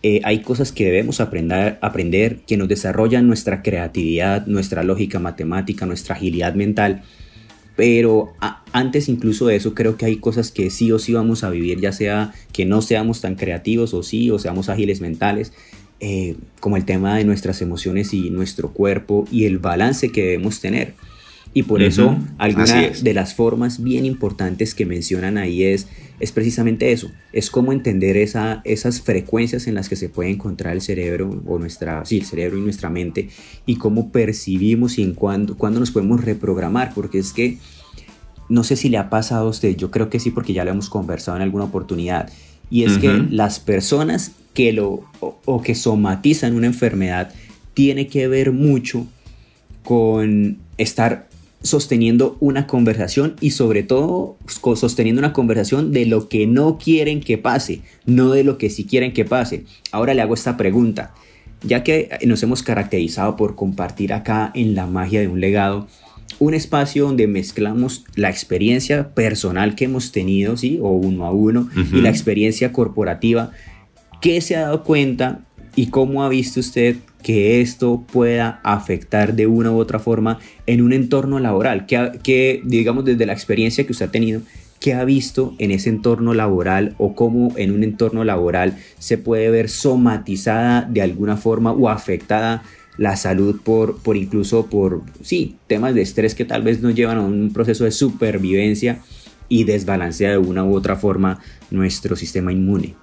Eh, 0.06 0.20
hay 0.22 0.42
cosas 0.42 0.70
que 0.70 0.84
debemos 0.84 1.22
aprender, 1.22 2.40
que 2.46 2.58
nos 2.58 2.68
desarrollan 2.68 3.26
nuestra 3.26 3.62
creatividad, 3.62 4.46
nuestra 4.46 4.82
lógica 4.82 5.18
matemática, 5.18 5.86
nuestra 5.86 6.14
agilidad 6.14 6.54
mental. 6.54 7.00
Pero 7.74 8.34
antes 8.72 9.08
incluso 9.08 9.46
de 9.46 9.56
eso 9.56 9.72
creo 9.72 9.96
que 9.96 10.04
hay 10.04 10.16
cosas 10.16 10.50
que 10.50 10.68
sí 10.68 10.92
o 10.92 10.98
sí 10.98 11.14
vamos 11.14 11.42
a 11.42 11.48
vivir, 11.48 11.80
ya 11.80 11.90
sea 11.90 12.34
que 12.52 12.66
no 12.66 12.82
seamos 12.82 13.22
tan 13.22 13.34
creativos 13.34 13.94
o 13.94 14.02
sí, 14.02 14.30
o 14.30 14.38
seamos 14.38 14.68
ágiles 14.68 15.00
mentales 15.00 15.54
eh, 16.00 16.36
como 16.60 16.76
el 16.76 16.84
tema 16.84 17.16
de 17.16 17.24
nuestras 17.24 17.62
emociones 17.62 18.12
y 18.12 18.28
nuestro 18.28 18.74
cuerpo 18.74 19.26
y 19.32 19.46
el 19.46 19.56
balance 19.56 20.12
que 20.12 20.20
debemos 20.20 20.60
tener. 20.60 20.92
Y 21.54 21.62
por 21.62 21.82
eso 21.82 22.18
alguna 22.36 22.90
de 22.90 23.14
las 23.14 23.34
formas 23.34 23.82
bien 23.82 24.04
importantes 24.04 24.74
que 24.74 24.84
mencionan 24.84 25.38
ahí 25.38 25.62
es, 25.62 25.86
es 26.18 26.32
precisamente 26.32 26.90
eso, 26.90 27.12
es 27.32 27.48
cómo 27.48 27.72
entender 27.72 28.16
esa, 28.16 28.60
esas 28.64 29.00
frecuencias 29.00 29.68
en 29.68 29.74
las 29.74 29.88
que 29.88 29.94
se 29.94 30.08
puede 30.08 30.30
encontrar 30.30 30.74
el 30.74 30.80
cerebro 30.80 31.42
o 31.46 31.58
nuestra, 31.60 32.04
sí, 32.04 32.18
el 32.18 32.24
cerebro 32.24 32.58
y 32.58 32.60
nuestra 32.60 32.90
mente 32.90 33.28
y 33.66 33.76
cómo 33.76 34.10
percibimos 34.10 34.98
y 34.98 35.04
en 35.04 35.14
cuándo, 35.14 35.56
cuándo 35.56 35.78
nos 35.78 35.92
podemos 35.92 36.24
reprogramar, 36.24 36.92
porque 36.92 37.18
es 37.18 37.32
que 37.32 37.58
no 38.48 38.64
sé 38.64 38.74
si 38.74 38.88
le 38.88 38.98
ha 38.98 39.08
pasado 39.08 39.46
a 39.46 39.50
usted, 39.50 39.76
yo 39.76 39.92
creo 39.92 40.10
que 40.10 40.20
sí 40.20 40.30
porque 40.30 40.52
ya 40.52 40.64
lo 40.64 40.72
hemos 40.72 40.90
conversado 40.90 41.36
en 41.36 41.42
alguna 41.44 41.64
oportunidad, 41.64 42.30
y 42.70 42.84
es 42.84 42.98
que 42.98 43.26
las 43.30 43.60
personas 43.60 44.32
que 44.54 44.72
lo 44.72 45.04
o, 45.20 45.62
que 45.62 45.74
somatizan 45.74 46.54
una 46.54 46.66
enfermedad 46.66 47.32
tiene 47.74 48.06
que 48.06 48.26
ver 48.28 48.52
mucho 48.52 49.06
con 49.82 50.58
estar 50.78 51.28
sosteniendo 51.64 52.36
una 52.38 52.68
conversación 52.68 53.34
y 53.40 53.50
sobre 53.50 53.82
todo 53.82 54.36
sosteniendo 54.76 55.18
una 55.18 55.32
conversación 55.32 55.90
de 55.90 56.06
lo 56.06 56.28
que 56.28 56.46
no 56.46 56.78
quieren 56.78 57.20
que 57.20 57.38
pase, 57.38 57.80
no 58.06 58.30
de 58.30 58.44
lo 58.44 58.58
que 58.58 58.70
sí 58.70 58.84
quieren 58.84 59.12
que 59.12 59.24
pase. 59.24 59.64
Ahora 59.90 60.14
le 60.14 60.22
hago 60.22 60.34
esta 60.34 60.56
pregunta. 60.56 61.12
Ya 61.62 61.82
que 61.82 62.10
nos 62.26 62.42
hemos 62.42 62.62
caracterizado 62.62 63.36
por 63.36 63.56
compartir 63.56 64.12
acá 64.12 64.52
en 64.54 64.74
la 64.74 64.86
magia 64.86 65.20
de 65.20 65.28
un 65.28 65.40
legado, 65.40 65.88
un 66.38 66.52
espacio 66.52 67.06
donde 67.06 67.26
mezclamos 67.26 68.04
la 68.14 68.28
experiencia 68.28 69.14
personal 69.14 69.74
que 69.74 69.86
hemos 69.86 70.12
tenido, 70.12 70.58
¿sí? 70.58 70.78
O 70.82 70.90
uno 70.90 71.24
a 71.24 71.32
uno, 71.32 71.70
y 71.92 72.02
la 72.02 72.10
experiencia 72.10 72.72
corporativa, 72.72 73.52
¿Qué 74.24 74.40
se 74.40 74.56
ha 74.56 74.62
dado 74.62 74.84
cuenta 74.84 75.42
y 75.76 75.88
cómo 75.88 76.24
ha 76.24 76.30
visto 76.30 76.58
usted 76.58 76.96
que 77.24 77.62
esto 77.62 78.04
pueda 78.12 78.60
afectar 78.62 79.34
de 79.34 79.46
una 79.48 79.72
u 79.72 79.78
otra 79.78 79.98
forma 79.98 80.38
en 80.66 80.82
un 80.82 80.92
entorno 80.92 81.40
laboral? 81.40 81.86
Que, 81.86 82.60
digamos, 82.64 83.04
desde 83.04 83.26
la 83.26 83.32
experiencia 83.32 83.84
que 83.84 83.92
usted 83.92 84.06
ha 84.06 84.12
tenido, 84.12 84.42
¿qué 84.78 84.92
ha 84.92 85.04
visto 85.04 85.54
en 85.58 85.70
ese 85.70 85.88
entorno 85.88 86.34
laboral 86.34 86.94
o 86.98 87.14
cómo 87.14 87.54
en 87.56 87.72
un 87.72 87.82
entorno 87.82 88.24
laboral 88.24 88.76
se 88.98 89.16
puede 89.16 89.50
ver 89.50 89.70
somatizada 89.70 90.82
de 90.82 91.00
alguna 91.00 91.38
forma 91.38 91.72
o 91.72 91.88
afectada 91.88 92.62
la 92.98 93.16
salud 93.16 93.58
por, 93.64 94.02
por 94.02 94.18
incluso 94.18 94.66
por, 94.66 95.02
sí, 95.22 95.56
temas 95.66 95.94
de 95.94 96.02
estrés 96.02 96.34
que 96.34 96.44
tal 96.44 96.62
vez 96.62 96.82
nos 96.82 96.94
llevan 96.94 97.16
a 97.16 97.22
un 97.22 97.52
proceso 97.54 97.84
de 97.84 97.90
supervivencia 97.90 99.00
y 99.48 99.64
desbalancea 99.64 100.30
de 100.30 100.38
una 100.38 100.62
u 100.62 100.74
otra 100.74 100.96
forma 100.96 101.40
nuestro 101.70 102.16
sistema 102.16 102.52
inmune? 102.52 102.94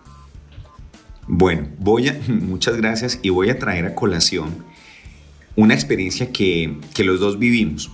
Bueno, 1.34 1.70
voy 1.80 2.10
a, 2.10 2.20
muchas 2.28 2.76
gracias 2.76 3.20
y 3.22 3.30
voy 3.30 3.50
a 3.50 3.58
traer 3.58 3.86
a 3.86 3.96
colación 3.96 4.66
una 5.56 5.74
experiencia 5.74 6.30
que, 6.34 6.76
los 7.06 7.22
dos 7.22 7.40
vivimos. 7.40 7.90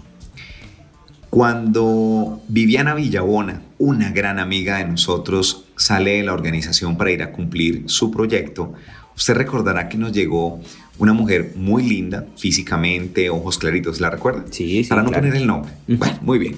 Cuando 1.29 2.41
Viviana 2.47 2.95
Villabona, 2.95 3.61
una 3.77 4.09
gran 4.11 4.39
amiga 4.39 4.77
de 4.77 4.85
nosotros, 4.85 5.65
sale 5.75 6.17
de 6.17 6.23
la 6.23 6.33
organización 6.33 6.97
para 6.97 7.11
ir 7.11 7.21
a 7.21 7.31
cumplir 7.31 7.83
su 7.85 8.09
proyecto, 8.09 8.73
usted 9.15 9.35
recordará 9.35 9.87
que 9.87 9.99
nos 9.99 10.13
llegó 10.13 10.59
una 10.97 11.13
mujer 11.13 11.53
muy 11.55 11.83
linda, 11.83 12.25
físicamente, 12.37 13.29
ojos 13.29 13.59
claritos, 13.59 14.01
¿la 14.01 14.09
recuerda? 14.09 14.45
Sí, 14.49 14.83
sí. 14.83 14.89
Para 14.89 15.03
no 15.03 15.11
poner 15.11 15.35
el 15.35 15.45
nombre. 15.45 15.73
Bueno, 15.87 16.17
muy 16.21 16.39
bien. 16.39 16.55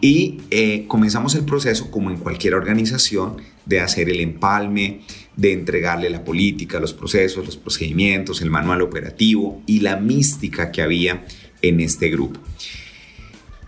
Y 0.00 0.42
eh, 0.50 0.84
comenzamos 0.86 1.34
el 1.34 1.44
proceso, 1.44 1.90
como 1.90 2.10
en 2.10 2.18
cualquier 2.18 2.54
organización, 2.54 3.38
de 3.64 3.80
hacer 3.80 4.08
el 4.08 4.20
empalme, 4.20 5.00
de 5.36 5.52
entregarle 5.52 6.10
la 6.10 6.24
política, 6.24 6.80
los 6.80 6.94
procesos, 6.94 7.44
los 7.44 7.56
procedimientos, 7.56 8.40
el 8.40 8.50
manual 8.50 8.82
operativo 8.82 9.62
y 9.66 9.80
la 9.80 9.96
mística 9.96 10.70
que 10.72 10.82
había 10.82 11.26
en 11.62 11.80
este 11.80 12.08
grupo. 12.10 12.40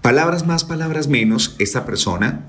Palabras 0.02 0.46
más, 0.46 0.64
palabras 0.64 1.08
menos, 1.08 1.54
esta 1.58 1.84
persona 1.84 2.48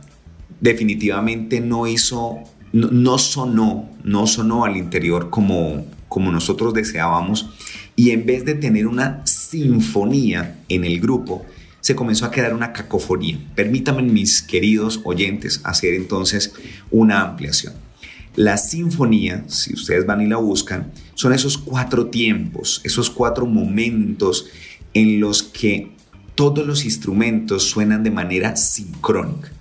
definitivamente 0.61 1.59
no 1.59 1.87
hizo, 1.87 2.37
no, 2.71 3.17
sonó, 3.17 3.89
no 4.03 4.27
sonó 4.27 4.65
al 4.65 4.77
interior 4.77 5.29
como, 5.29 5.85
como 6.07 6.31
nosotros 6.31 6.73
deseábamos 6.73 7.49
y 7.95 8.11
en 8.11 8.25
vez 8.25 8.45
de 8.45 8.53
tener 8.55 8.87
una 8.87 9.25
sinfonía 9.25 10.59
en 10.69 10.85
el 10.85 11.01
grupo, 11.01 11.45
se 11.81 11.95
comenzó 11.95 12.25
a 12.25 12.31
quedar 12.31 12.53
una 12.53 12.71
cacofonía. 12.71 13.39
Permítanme, 13.55 14.03
mis 14.03 14.41
queridos 14.41 15.01
oyentes, 15.03 15.61
hacer 15.63 15.93
entonces 15.93 16.53
una 16.91 17.21
ampliación. 17.21 17.73
La 18.39 18.55
sinfonía, 18.55 19.43
si 19.49 19.73
ustedes 19.73 20.05
van 20.05 20.21
y 20.21 20.25
la 20.25 20.37
buscan, 20.37 20.93
son 21.13 21.33
esos 21.33 21.57
cuatro 21.57 22.07
tiempos, 22.07 22.79
esos 22.85 23.09
cuatro 23.09 23.45
momentos 23.45 24.45
en 24.93 25.19
los 25.19 25.43
que 25.43 25.91
todos 26.35 26.65
los 26.65 26.85
instrumentos 26.85 27.63
suenan 27.63 28.01
de 28.01 28.11
manera 28.11 28.55
sincrónica. 28.55 29.51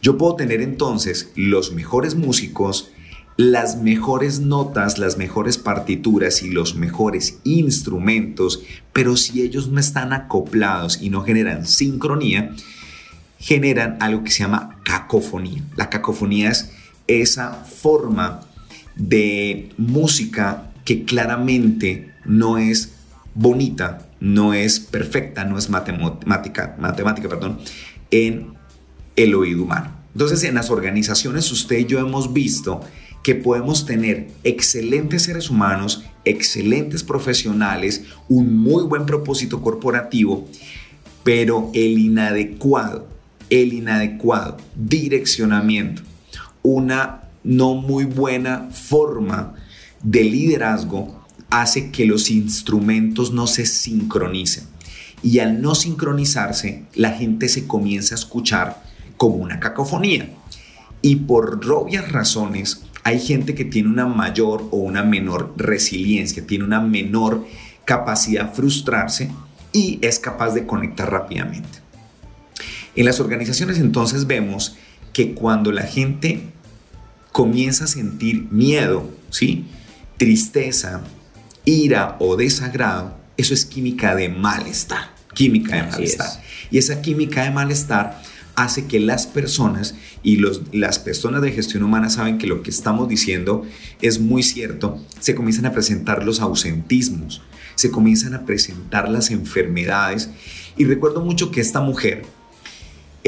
Yo 0.00 0.16
puedo 0.16 0.34
tener 0.34 0.62
entonces 0.62 1.30
los 1.36 1.74
mejores 1.74 2.14
músicos 2.14 2.90
las 3.36 3.82
mejores 3.82 4.40
notas, 4.40 4.96
las 4.96 5.18
mejores 5.18 5.58
partituras 5.58 6.42
y 6.42 6.48
los 6.48 6.74
mejores 6.74 7.40
instrumentos, 7.44 8.62
pero 8.94 9.18
si 9.18 9.42
ellos 9.42 9.68
no 9.68 9.78
están 9.78 10.14
acoplados 10.14 11.02
y 11.02 11.10
no 11.10 11.20
generan 11.20 11.66
sincronía, 11.66 12.54
generan 13.38 13.98
algo 14.00 14.24
que 14.24 14.30
se 14.30 14.38
llama 14.38 14.80
cacofonía. 14.84 15.62
La 15.76 15.90
cacofonía 15.90 16.48
es 16.48 16.70
esa 17.08 17.52
forma 17.52 18.40
de 18.96 19.70
música 19.76 20.72
que 20.84 21.04
claramente 21.04 22.10
no 22.24 22.58
es 22.58 22.94
bonita, 23.34 24.08
no 24.20 24.54
es 24.54 24.80
perfecta, 24.80 25.44
no 25.44 25.58
es 25.58 25.68
matemática, 25.68 26.76
matemática 26.78 27.28
perdón, 27.28 27.58
en 28.10 28.54
el 29.16 29.34
oído 29.34 29.64
humano. 29.64 29.92
Entonces, 30.14 30.44
en 30.44 30.54
las 30.54 30.70
organizaciones 30.70 31.52
usted 31.52 31.80
y 31.80 31.86
yo 31.86 31.98
hemos 31.98 32.32
visto 32.32 32.80
que 33.22 33.34
podemos 33.34 33.84
tener 33.84 34.28
excelentes 34.44 35.24
seres 35.24 35.50
humanos, 35.50 36.04
excelentes 36.24 37.02
profesionales, 37.02 38.04
un 38.28 38.56
muy 38.56 38.84
buen 38.84 39.04
propósito 39.04 39.60
corporativo, 39.60 40.48
pero 41.24 41.70
el 41.74 41.98
inadecuado, 41.98 43.08
el 43.50 43.72
inadecuado 43.72 44.58
direccionamiento, 44.76 46.02
una 46.66 47.22
no 47.44 47.74
muy 47.74 48.04
buena 48.04 48.68
forma 48.72 49.54
de 50.02 50.24
liderazgo 50.24 51.24
hace 51.48 51.92
que 51.92 52.06
los 52.06 52.28
instrumentos 52.28 53.32
no 53.32 53.46
se 53.46 53.66
sincronicen. 53.66 54.64
Y 55.22 55.38
al 55.38 55.62
no 55.62 55.76
sincronizarse, 55.76 56.84
la 56.94 57.12
gente 57.12 57.48
se 57.48 57.68
comienza 57.68 58.14
a 58.14 58.18
escuchar 58.18 58.82
como 59.16 59.36
una 59.36 59.60
cacofonía. 59.60 60.28
Y 61.02 61.16
por 61.16 61.60
obvias 61.70 62.10
razones, 62.10 62.82
hay 63.04 63.20
gente 63.20 63.54
que 63.54 63.64
tiene 63.64 63.88
una 63.88 64.06
mayor 64.06 64.68
o 64.72 64.78
una 64.78 65.04
menor 65.04 65.54
resiliencia, 65.56 66.44
tiene 66.46 66.64
una 66.64 66.80
menor 66.80 67.46
capacidad 67.84 68.46
de 68.46 68.54
frustrarse 68.56 69.30
y 69.72 70.00
es 70.02 70.18
capaz 70.18 70.52
de 70.54 70.66
conectar 70.66 71.12
rápidamente. 71.12 71.78
En 72.96 73.04
las 73.04 73.20
organizaciones 73.20 73.78
entonces 73.78 74.26
vemos 74.26 74.76
que 75.12 75.32
cuando 75.32 75.72
la 75.72 75.84
gente 75.84 76.52
comienza 77.36 77.84
a 77.84 77.86
sentir 77.86 78.46
miedo, 78.50 79.10
¿sí? 79.28 79.66
tristeza, 80.16 81.02
ira 81.66 82.16
o 82.18 82.34
desagrado, 82.34 83.14
eso 83.36 83.52
es 83.52 83.66
química 83.66 84.14
de 84.14 84.30
malestar, 84.30 85.14
química 85.34 85.76
de 85.76 85.82
malestar. 85.82 86.30
Y 86.70 86.78
esa 86.78 87.02
química 87.02 87.44
de 87.44 87.50
malestar 87.50 88.22
hace 88.54 88.86
que 88.86 89.00
las 89.00 89.26
personas 89.26 89.96
y 90.22 90.36
los, 90.36 90.62
las 90.72 90.98
personas 90.98 91.42
de 91.42 91.52
gestión 91.52 91.82
humana 91.82 92.08
saben 92.08 92.38
que 92.38 92.46
lo 92.46 92.62
que 92.62 92.70
estamos 92.70 93.06
diciendo 93.06 93.66
es 94.00 94.18
muy 94.18 94.42
cierto, 94.42 94.98
se 95.20 95.34
comienzan 95.34 95.66
a 95.66 95.72
presentar 95.72 96.24
los 96.24 96.40
ausentismos, 96.40 97.42
se 97.74 97.90
comienzan 97.90 98.32
a 98.32 98.46
presentar 98.46 99.10
las 99.10 99.30
enfermedades. 99.30 100.30
Y 100.78 100.86
recuerdo 100.86 101.22
mucho 101.22 101.50
que 101.50 101.60
esta 101.60 101.82
mujer, 101.82 102.24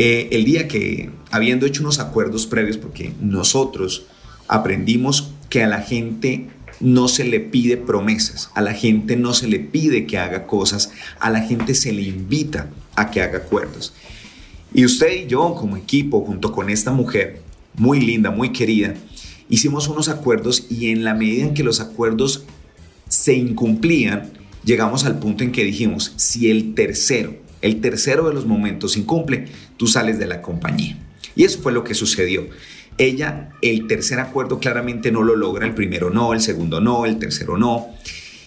eh, 0.00 0.28
el 0.30 0.44
día 0.44 0.68
que, 0.68 1.10
habiendo 1.32 1.66
hecho 1.66 1.82
unos 1.82 1.98
acuerdos 1.98 2.46
previos, 2.46 2.76
porque 2.76 3.14
nosotros 3.20 4.06
aprendimos 4.46 5.32
que 5.48 5.64
a 5.64 5.66
la 5.66 5.80
gente 5.80 6.50
no 6.78 7.08
se 7.08 7.24
le 7.24 7.40
pide 7.40 7.76
promesas, 7.76 8.52
a 8.54 8.60
la 8.60 8.74
gente 8.74 9.16
no 9.16 9.34
se 9.34 9.48
le 9.48 9.58
pide 9.58 10.06
que 10.06 10.16
haga 10.16 10.46
cosas, 10.46 10.92
a 11.18 11.30
la 11.30 11.40
gente 11.40 11.74
se 11.74 11.92
le 11.92 12.02
invita 12.02 12.70
a 12.94 13.10
que 13.10 13.22
haga 13.22 13.38
acuerdos. 13.38 13.92
Y 14.72 14.84
usted 14.84 15.24
y 15.24 15.26
yo 15.26 15.56
como 15.56 15.76
equipo, 15.76 16.24
junto 16.24 16.52
con 16.52 16.70
esta 16.70 16.92
mujer, 16.92 17.42
muy 17.74 17.98
linda, 17.98 18.30
muy 18.30 18.52
querida, 18.52 18.94
hicimos 19.48 19.88
unos 19.88 20.08
acuerdos 20.08 20.68
y 20.70 20.90
en 20.92 21.02
la 21.02 21.14
medida 21.14 21.42
en 21.42 21.54
que 21.54 21.64
los 21.64 21.80
acuerdos 21.80 22.44
se 23.08 23.34
incumplían, 23.34 24.30
llegamos 24.62 25.04
al 25.04 25.18
punto 25.18 25.42
en 25.42 25.50
que 25.50 25.64
dijimos, 25.64 26.12
si 26.14 26.52
el 26.52 26.74
tercero, 26.74 27.47
el 27.62 27.80
tercero 27.80 28.28
de 28.28 28.34
los 28.34 28.46
momentos 28.46 28.96
incumple, 28.96 29.46
tú 29.76 29.86
sales 29.86 30.18
de 30.18 30.26
la 30.26 30.42
compañía. 30.42 30.96
Y 31.34 31.44
eso 31.44 31.60
fue 31.60 31.72
lo 31.72 31.84
que 31.84 31.94
sucedió. 31.94 32.48
Ella, 32.98 33.50
el 33.62 33.86
tercer 33.86 34.18
acuerdo 34.18 34.58
claramente 34.58 35.12
no 35.12 35.22
lo 35.22 35.36
logra, 35.36 35.66
el 35.66 35.74
primero 35.74 36.10
no, 36.10 36.32
el 36.32 36.40
segundo 36.40 36.80
no, 36.80 37.06
el 37.06 37.18
tercero 37.18 37.56
no. 37.56 37.86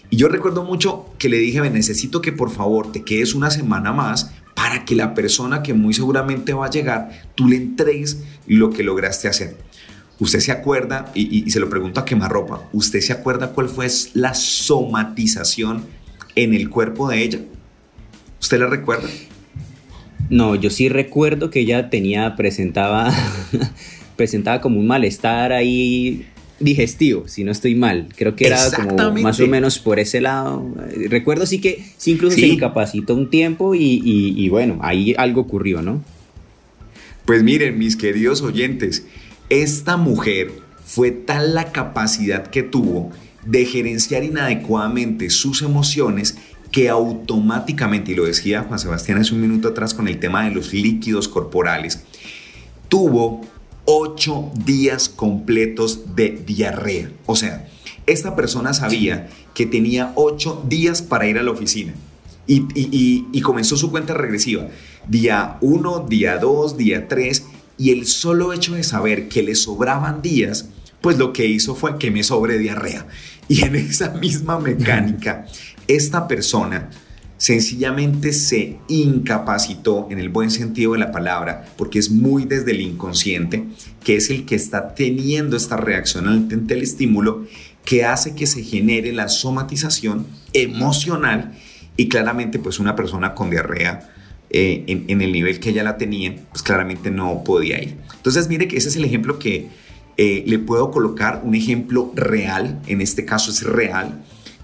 Y 0.09 0.17
yo 0.17 0.27
recuerdo 0.27 0.63
mucho 0.63 1.13
que 1.17 1.29
le 1.29 1.37
dije, 1.37 1.61
necesito 1.69 2.21
que 2.21 2.33
por 2.33 2.51
favor 2.51 2.91
te 2.91 3.03
quedes 3.03 3.33
una 3.33 3.49
semana 3.49 3.93
más 3.93 4.33
para 4.53 4.83
que 4.83 4.93
la 4.93 5.13
persona 5.13 5.63
que 5.63 5.73
muy 5.73 5.93
seguramente 5.93 6.53
va 6.53 6.65
a 6.65 6.69
llegar, 6.69 7.23
tú 7.35 7.47
le 7.47 7.55
entregues 7.55 8.23
lo 8.45 8.71
que 8.71 8.83
lograste 8.83 9.29
hacer. 9.29 9.55
Usted 10.19 10.39
se 10.39 10.51
acuerda, 10.51 11.11
y, 11.15 11.49
se 11.49 11.59
lo 11.59 11.69
pregunto 11.69 11.99
a 11.99 12.05
quemarropa, 12.05 12.69
¿usted 12.73 12.99
se 12.99 13.13
acuerda 13.13 13.53
cuál 13.53 13.69
fue 13.69 13.87
la 14.13 14.33
somatización 14.33 15.85
en 16.35 16.53
el 16.53 16.69
cuerpo 16.69 17.09
de 17.09 17.23
ella? 17.23 17.39
¿Usted 18.41 18.59
la 18.59 18.67
recuerda? 18.67 19.07
No, 20.29 20.55
yo 20.55 20.69
sí 20.69 20.89
recuerdo 20.89 21.49
que 21.49 21.61
ella 21.61 21.89
tenía, 21.89 22.35
presentaba 22.35 23.13
presentaba 24.15 24.61
como 24.61 24.79
un 24.79 24.87
malestar 24.87 25.51
ahí 25.51 26.27
digestivo, 26.59 27.27
si 27.27 27.43
no 27.43 27.51
estoy 27.51 27.75
mal. 27.75 28.07
Creo 28.15 28.35
que 28.35 28.47
era 28.47 28.59
como 28.71 29.11
más 29.13 29.39
o 29.39 29.47
menos 29.47 29.79
por 29.79 29.99
ese 29.99 30.21
lado. 30.21 30.73
Recuerdo 31.09 31.45
sí 31.45 31.59
que 31.59 31.83
sí 31.97 32.11
incluso 32.11 32.37
se 32.37 32.47
incapacitó 32.47 33.15
un 33.15 33.29
tiempo 33.29 33.73
y, 33.75 34.47
bueno, 34.49 34.79
ahí 34.81 35.15
algo 35.17 35.41
ocurrió, 35.41 35.81
¿no? 35.81 36.03
Pues 37.25 37.43
miren, 37.43 37.77
mis 37.77 37.95
queridos 37.95 38.41
oyentes, 38.41 39.05
esta 39.49 39.97
mujer 39.97 40.51
fue 40.85 41.11
tal 41.11 41.55
la 41.55 41.71
capacidad 41.71 42.47
que 42.47 42.63
tuvo 42.63 43.11
de 43.45 43.65
gerenciar 43.65 44.23
inadecuadamente 44.23 45.29
sus 45.29 45.61
emociones 45.61 46.37
que 46.71 46.89
automáticamente, 46.89 48.11
y 48.11 48.15
lo 48.15 48.25
decía 48.25 48.63
Juan 48.63 48.79
Sebastián 48.79 49.17
hace 49.17 49.33
un 49.33 49.41
minuto 49.41 49.69
atrás 49.69 49.93
con 49.93 50.07
el 50.07 50.19
tema 50.19 50.45
de 50.45 50.51
los 50.51 50.73
líquidos 50.73 51.27
corporales, 51.27 52.03
tuvo 52.87 53.41
ocho 53.85 54.51
días 54.65 55.09
completos 55.09 56.15
de 56.15 56.29
diarrea. 56.29 57.11
O 57.25 57.35
sea, 57.35 57.67
esta 58.05 58.35
persona 58.35 58.73
sabía 58.73 59.29
que 59.53 59.65
tenía 59.65 60.13
ocho 60.15 60.63
días 60.67 61.01
para 61.01 61.27
ir 61.27 61.37
a 61.37 61.43
la 61.43 61.51
oficina 61.51 61.93
y, 62.47 63.41
comenzó 63.41 63.77
su 63.77 63.91
cuenta 63.91 64.13
regresiva. 64.13 64.67
Día 65.07 65.57
uno, 65.61 66.05
día 66.07 66.37
dos, 66.37 66.77
día 66.77 67.07
tres 67.07 67.45
y 67.77 67.91
el 67.91 68.05
solo 68.05 68.53
hecho 68.53 68.75
de 68.75 68.83
saber 68.83 69.27
que 69.27 69.41
le 69.41 69.55
sobraban 69.55 70.21
días, 70.21 70.69
pues 71.01 71.17
lo 71.17 71.33
que 71.33 71.47
hizo 71.47 71.75
fue 71.75 71.97
que 71.97 72.11
me 72.11 72.23
sobre 72.23 72.57
diarrea. 72.57 73.07
Y 73.47 73.63
en 73.63 73.75
esa 73.75 74.09
misma 74.09 74.59
mecánica, 74.59 75.45
esta 75.95 76.27
persona 76.27 76.89
sencillamente 77.37 78.33
se 78.33 78.77
incapacitó 78.87 80.07
en 80.11 80.19
el 80.19 80.29
buen 80.29 80.51
sentido 80.51 80.93
de 80.93 80.99
la 80.99 81.11
palabra, 81.11 81.65
porque 81.75 81.97
es 81.97 82.11
muy 82.11 82.45
desde 82.45 82.69
el 82.69 82.81
inconsciente, 82.81 83.63
que 84.03 84.15
es 84.15 84.29
el 84.29 84.45
que 84.45 84.53
está 84.53 84.93
teniendo 84.93 85.57
esta 85.57 85.75
reacción 85.75 86.27
ante 86.27 86.73
el 86.75 86.83
estímulo 86.83 87.47
que 87.83 88.05
hace 88.05 88.35
que 88.35 88.45
se 88.45 88.63
genere 88.63 89.11
la 89.11 89.27
somatización 89.27 90.27
emocional 90.53 91.53
y 91.97 92.09
claramente 92.09 92.59
pues 92.59 92.79
una 92.79 92.95
persona 92.95 93.33
con 93.33 93.49
diarrea 93.49 94.09
eh, 94.51 94.83
en, 94.87 95.21
el 95.21 95.31
nivel 95.31 95.59
que 95.59 95.69
ella 95.69 95.83
la 95.83 95.97
tenía, 95.97 96.35
pues 96.51 96.61
claramente 96.61 97.09
no 97.09 97.43
podía 97.43 97.81
ir. 97.81 97.95
Entonces 98.17 98.49
mire 98.49 98.67
que 98.67 98.77
ese 98.77 98.89
es 98.89 98.97
el 98.97 99.05
ejemplo 99.05 99.39
que 99.39 99.69
eh, 100.17 100.43
le 100.45 100.59
puedo 100.59 100.91
colocar, 100.91 101.41
un 101.43 101.55
ejemplo 101.55 102.11
real, 102.15 102.81
en 102.85 103.01
este 103.01 103.25
caso 103.25 103.49
es 103.49 103.63
real, 103.63 104.21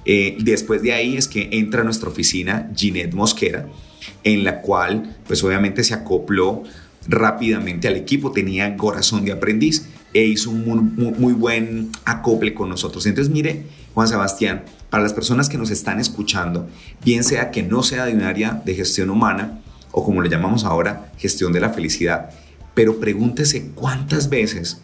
eh, 0.09 0.37
después 0.39 0.81
de 0.81 0.93
ahí 0.93 1.17
es 1.17 1.27
que 1.27 1.49
entra 1.51 1.81
a 1.81 1.83
nuestra 1.83 2.07
oficina 2.07 2.71
Ginette 2.73 3.13
Mosquera, 3.13 3.67
en 4.23 4.45
la 4.45 4.61
cual 4.61 5.17
pues 5.27 5.43
obviamente 5.43 5.83
se 5.83 5.93
acopló 5.93 6.63
rápidamente 7.09 7.89
al 7.89 7.97
equipo, 7.97 8.31
tenía 8.31 8.77
corazón 8.77 9.25
de 9.25 9.33
aprendiz 9.33 9.89
e 10.13 10.23
hizo 10.25 10.49
un 10.49 10.95
muy, 10.95 11.33
buen 11.33 11.91
acople 12.05 12.53
con 12.53 12.69
nosotros. 12.69 13.05
Entonces 13.05 13.33
mire, 13.33 13.65
Juan 13.93 14.07
Sebastián, 14.07 14.63
para 14.89 15.03
las 15.03 15.11
personas 15.11 15.49
que 15.49 15.57
nos 15.57 15.71
están 15.71 15.99
escuchando, 15.99 16.69
bien 17.03 17.25
sea 17.25 17.51
que 17.51 17.61
no 17.61 17.83
sea 17.83 18.05
de 18.05 18.13
un 18.13 18.21
área 18.21 18.61
de 18.63 18.75
gestión 18.75 19.09
humana 19.09 19.59
o 19.91 20.05
como 20.05 20.21
le 20.21 20.29
llamamos 20.29 20.63
ahora, 20.63 21.11
gestión 21.17 21.51
de 21.51 21.59
la 21.59 21.71
felicidad, 21.71 22.29
pero 22.73 23.01
pregúntese 23.01 23.71
cuántas 23.75 24.29
veces 24.29 24.81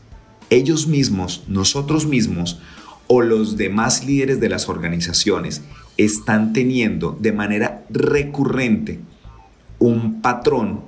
ellos 0.49 0.85
mismos, 0.85 1.43
nosotros 1.47 2.05
mismos, 2.05 2.59
o 3.07 3.21
los 3.21 3.57
demás 3.57 4.05
líderes 4.05 4.39
de 4.39 4.49
las 4.49 4.69
organizaciones 4.69 5.61
están 5.97 6.53
teniendo 6.53 7.17
de 7.19 7.31
manera 7.31 7.85
recurrente 7.89 8.99
un 9.79 10.21
patrón 10.21 10.81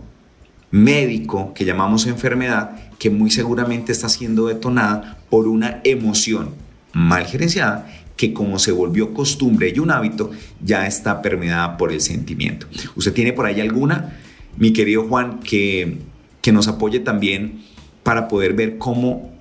médico 0.72 1.54
que 1.54 1.66
llamamos 1.66 2.08
enfermedad 2.08 2.76
que 2.98 3.10
muy 3.10 3.30
seguramente 3.30 3.92
está 3.92 4.10
siendo 4.10 4.48
detonada 4.48 5.20
por 5.30 5.48
una 5.48 5.82
emoción 5.84 6.50
mal 6.94 7.26
gerenciada 7.26 7.88
que 8.16 8.34
como 8.34 8.60
se 8.60 8.72
volvió 8.72 9.14
costumbre 9.14 9.72
y 9.76 9.80
un 9.80 9.92
hábito 9.92 10.32
ya 10.64 10.88
está 10.88 11.22
permeada 11.22 11.78
por 11.78 11.92
el 11.92 12.00
sentimiento. 12.00 12.68
¿Usted 12.96 13.14
tiene 13.14 13.34
por 13.34 13.46
ahí 13.46 13.60
alguna, 13.60 14.18
mi 14.58 14.72
querido 14.72 15.04
Juan, 15.04 15.40
que, 15.42 15.98
que 16.42 16.52
nos 16.52 16.68
apoye 16.68 17.00
también 17.00 17.64
para 18.04 18.28
poder 18.28 18.54
ver 18.54 18.78
cómo 18.78 19.34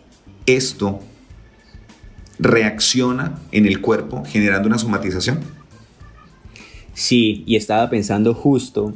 esto 0.47 1.01
reacciona 2.39 3.39
en 3.53 3.67
el 3.67 3.81
cuerpo 3.81 4.25
generando 4.27 4.69
una 4.69 4.79
somatización? 4.79 5.41
Sí, 6.95 7.43
y 7.47 7.57
estaba 7.57 7.91
pensando 7.91 8.35
justo 8.35 8.93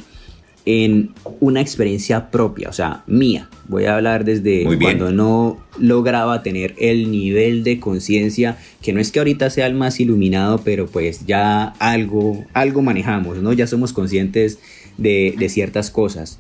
en 0.71 1.15
una 1.41 1.63
experiencia 1.63 2.31
propia, 2.31 2.69
o 2.69 2.75
sea, 2.75 3.03
mía. 3.07 3.49
Voy 3.69 3.87
a 3.87 3.97
hablar 3.97 4.27
desde 4.27 4.65
cuando 4.79 5.11
no 5.11 5.59
lograba 5.79 6.43
tener 6.43 6.75
el 6.79 7.11
nivel 7.11 7.65
de 7.65 7.81
conciencia, 7.81 8.59
que 8.83 8.93
no 8.93 9.01
es 9.01 9.11
que 9.11 9.19
ahorita 9.19 9.49
sea 9.49 9.67
el 9.67 9.75
más 9.75 9.99
iluminado, 9.99 10.61
pero 10.63 10.87
pues 10.87 11.25
ya 11.27 11.69
algo, 11.79 12.45
algo 12.53 12.83
manejamos, 12.83 13.39
¿no? 13.39 13.55
Ya 13.55 13.67
somos 13.67 13.95
conscientes 13.95 14.59
de, 14.99 15.47
ciertas 15.49 15.91
cosas. 15.91 16.39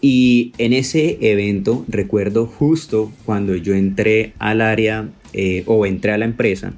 Y 0.00 0.52
en 0.58 0.72
ese 0.72 1.18
evento 1.20 1.84
recuerdo 1.88 2.46
justo 2.46 3.10
cuando 3.24 3.56
yo 3.56 3.74
entré 3.74 4.34
al 4.38 4.60
área 4.60 5.08
eh, 5.32 5.62
o 5.66 5.86
entré 5.86 6.12
a 6.12 6.18
la 6.18 6.24
empresa 6.24 6.72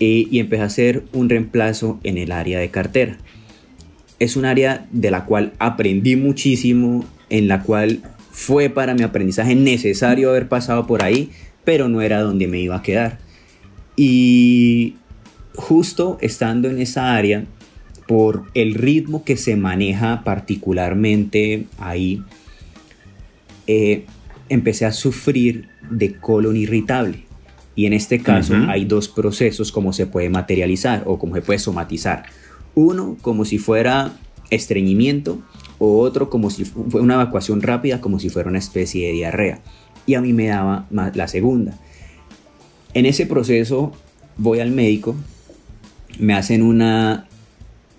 eh, 0.00 0.26
y 0.30 0.38
empecé 0.38 0.62
a 0.62 0.66
hacer 0.66 1.04
un 1.12 1.28
reemplazo 1.28 2.00
en 2.02 2.18
el 2.18 2.32
área 2.32 2.58
de 2.58 2.70
cartera 2.70 3.18
es 4.18 4.36
un 4.36 4.44
área 4.44 4.86
de 4.90 5.10
la 5.10 5.24
cual 5.24 5.52
aprendí 5.58 6.16
muchísimo, 6.16 7.04
en 7.30 7.48
la 7.48 7.62
cual 7.62 8.02
fue 8.30 8.70
para 8.70 8.94
mi 8.94 9.02
aprendizaje 9.02 9.54
necesario 9.54 10.30
haber 10.30 10.48
pasado 10.48 10.86
por 10.86 11.02
ahí, 11.02 11.30
pero 11.64 11.88
no 11.88 12.00
era 12.00 12.20
donde 12.20 12.46
me 12.46 12.60
iba 12.60 12.76
a 12.76 12.82
quedar. 12.82 13.18
Y 13.96 14.96
justo 15.54 16.18
estando 16.20 16.68
en 16.68 16.80
esa 16.80 17.14
área, 17.14 17.44
por 18.06 18.44
el 18.54 18.74
ritmo 18.74 19.24
que 19.24 19.36
se 19.36 19.56
maneja 19.56 20.24
particularmente 20.24 21.64
ahí, 21.78 22.22
eh, 23.66 24.04
empecé 24.50 24.84
a 24.84 24.92
sufrir 24.92 25.68
de 25.90 26.14
colon 26.16 26.56
irritable. 26.56 27.24
Y 27.76 27.86
en 27.86 27.92
este 27.92 28.20
caso 28.20 28.54
hay 28.68 28.84
dos 28.84 29.08
procesos 29.08 29.72
como 29.72 29.92
se 29.92 30.06
puede 30.06 30.30
materializar 30.30 31.02
o 31.06 31.18
como 31.18 31.34
se 31.34 31.42
puede 31.42 31.58
somatizar. 31.58 32.24
Uno 32.74 33.16
como 33.20 33.44
si 33.44 33.58
fuera 33.58 34.12
estreñimiento 34.50 35.42
o 35.78 35.98
otro 35.98 36.30
como 36.30 36.50
si 36.50 36.64
fuera 36.64 37.02
una 37.02 37.14
evacuación 37.14 37.62
rápida, 37.62 38.00
como 38.00 38.20
si 38.20 38.30
fuera 38.30 38.48
una 38.48 38.58
especie 38.58 39.08
de 39.08 39.12
diarrea. 39.12 39.60
Y 40.06 40.14
a 40.14 40.20
mí 40.20 40.32
me 40.32 40.46
daba 40.46 40.86
la 40.90 41.28
segunda. 41.28 41.78
En 42.92 43.06
ese 43.06 43.26
proceso 43.26 43.92
voy 44.36 44.60
al 44.60 44.70
médico, 44.70 45.16
me 46.20 46.34
hacen 46.34 46.62
una 46.62 47.26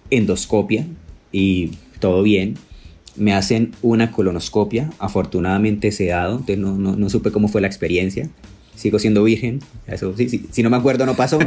endoscopia 0.09 0.85
y 1.33 1.71
todo 1.99 2.23
bien. 2.23 2.55
Me 3.17 3.33
hacen 3.33 3.71
una 3.81 4.11
colonoscopia, 4.11 4.91
afortunadamente 4.99 5.91
sedado, 5.91 6.33
entonces 6.33 6.57
no, 6.57 6.77
no, 6.77 6.95
no 6.97 7.09
supe 7.09 7.31
cómo 7.31 7.47
fue 7.47 7.61
la 7.61 7.67
experiencia 7.67 8.29
sigo 8.75 8.99
siendo 8.99 9.23
virgen. 9.23 9.59
Eso, 9.87 10.15
sí, 10.15 10.29
sí, 10.29 10.45
si 10.51 10.63
no 10.63 10.69
me 10.69 10.77
acuerdo, 10.77 11.05
no 11.05 11.15
pasó. 11.15 11.39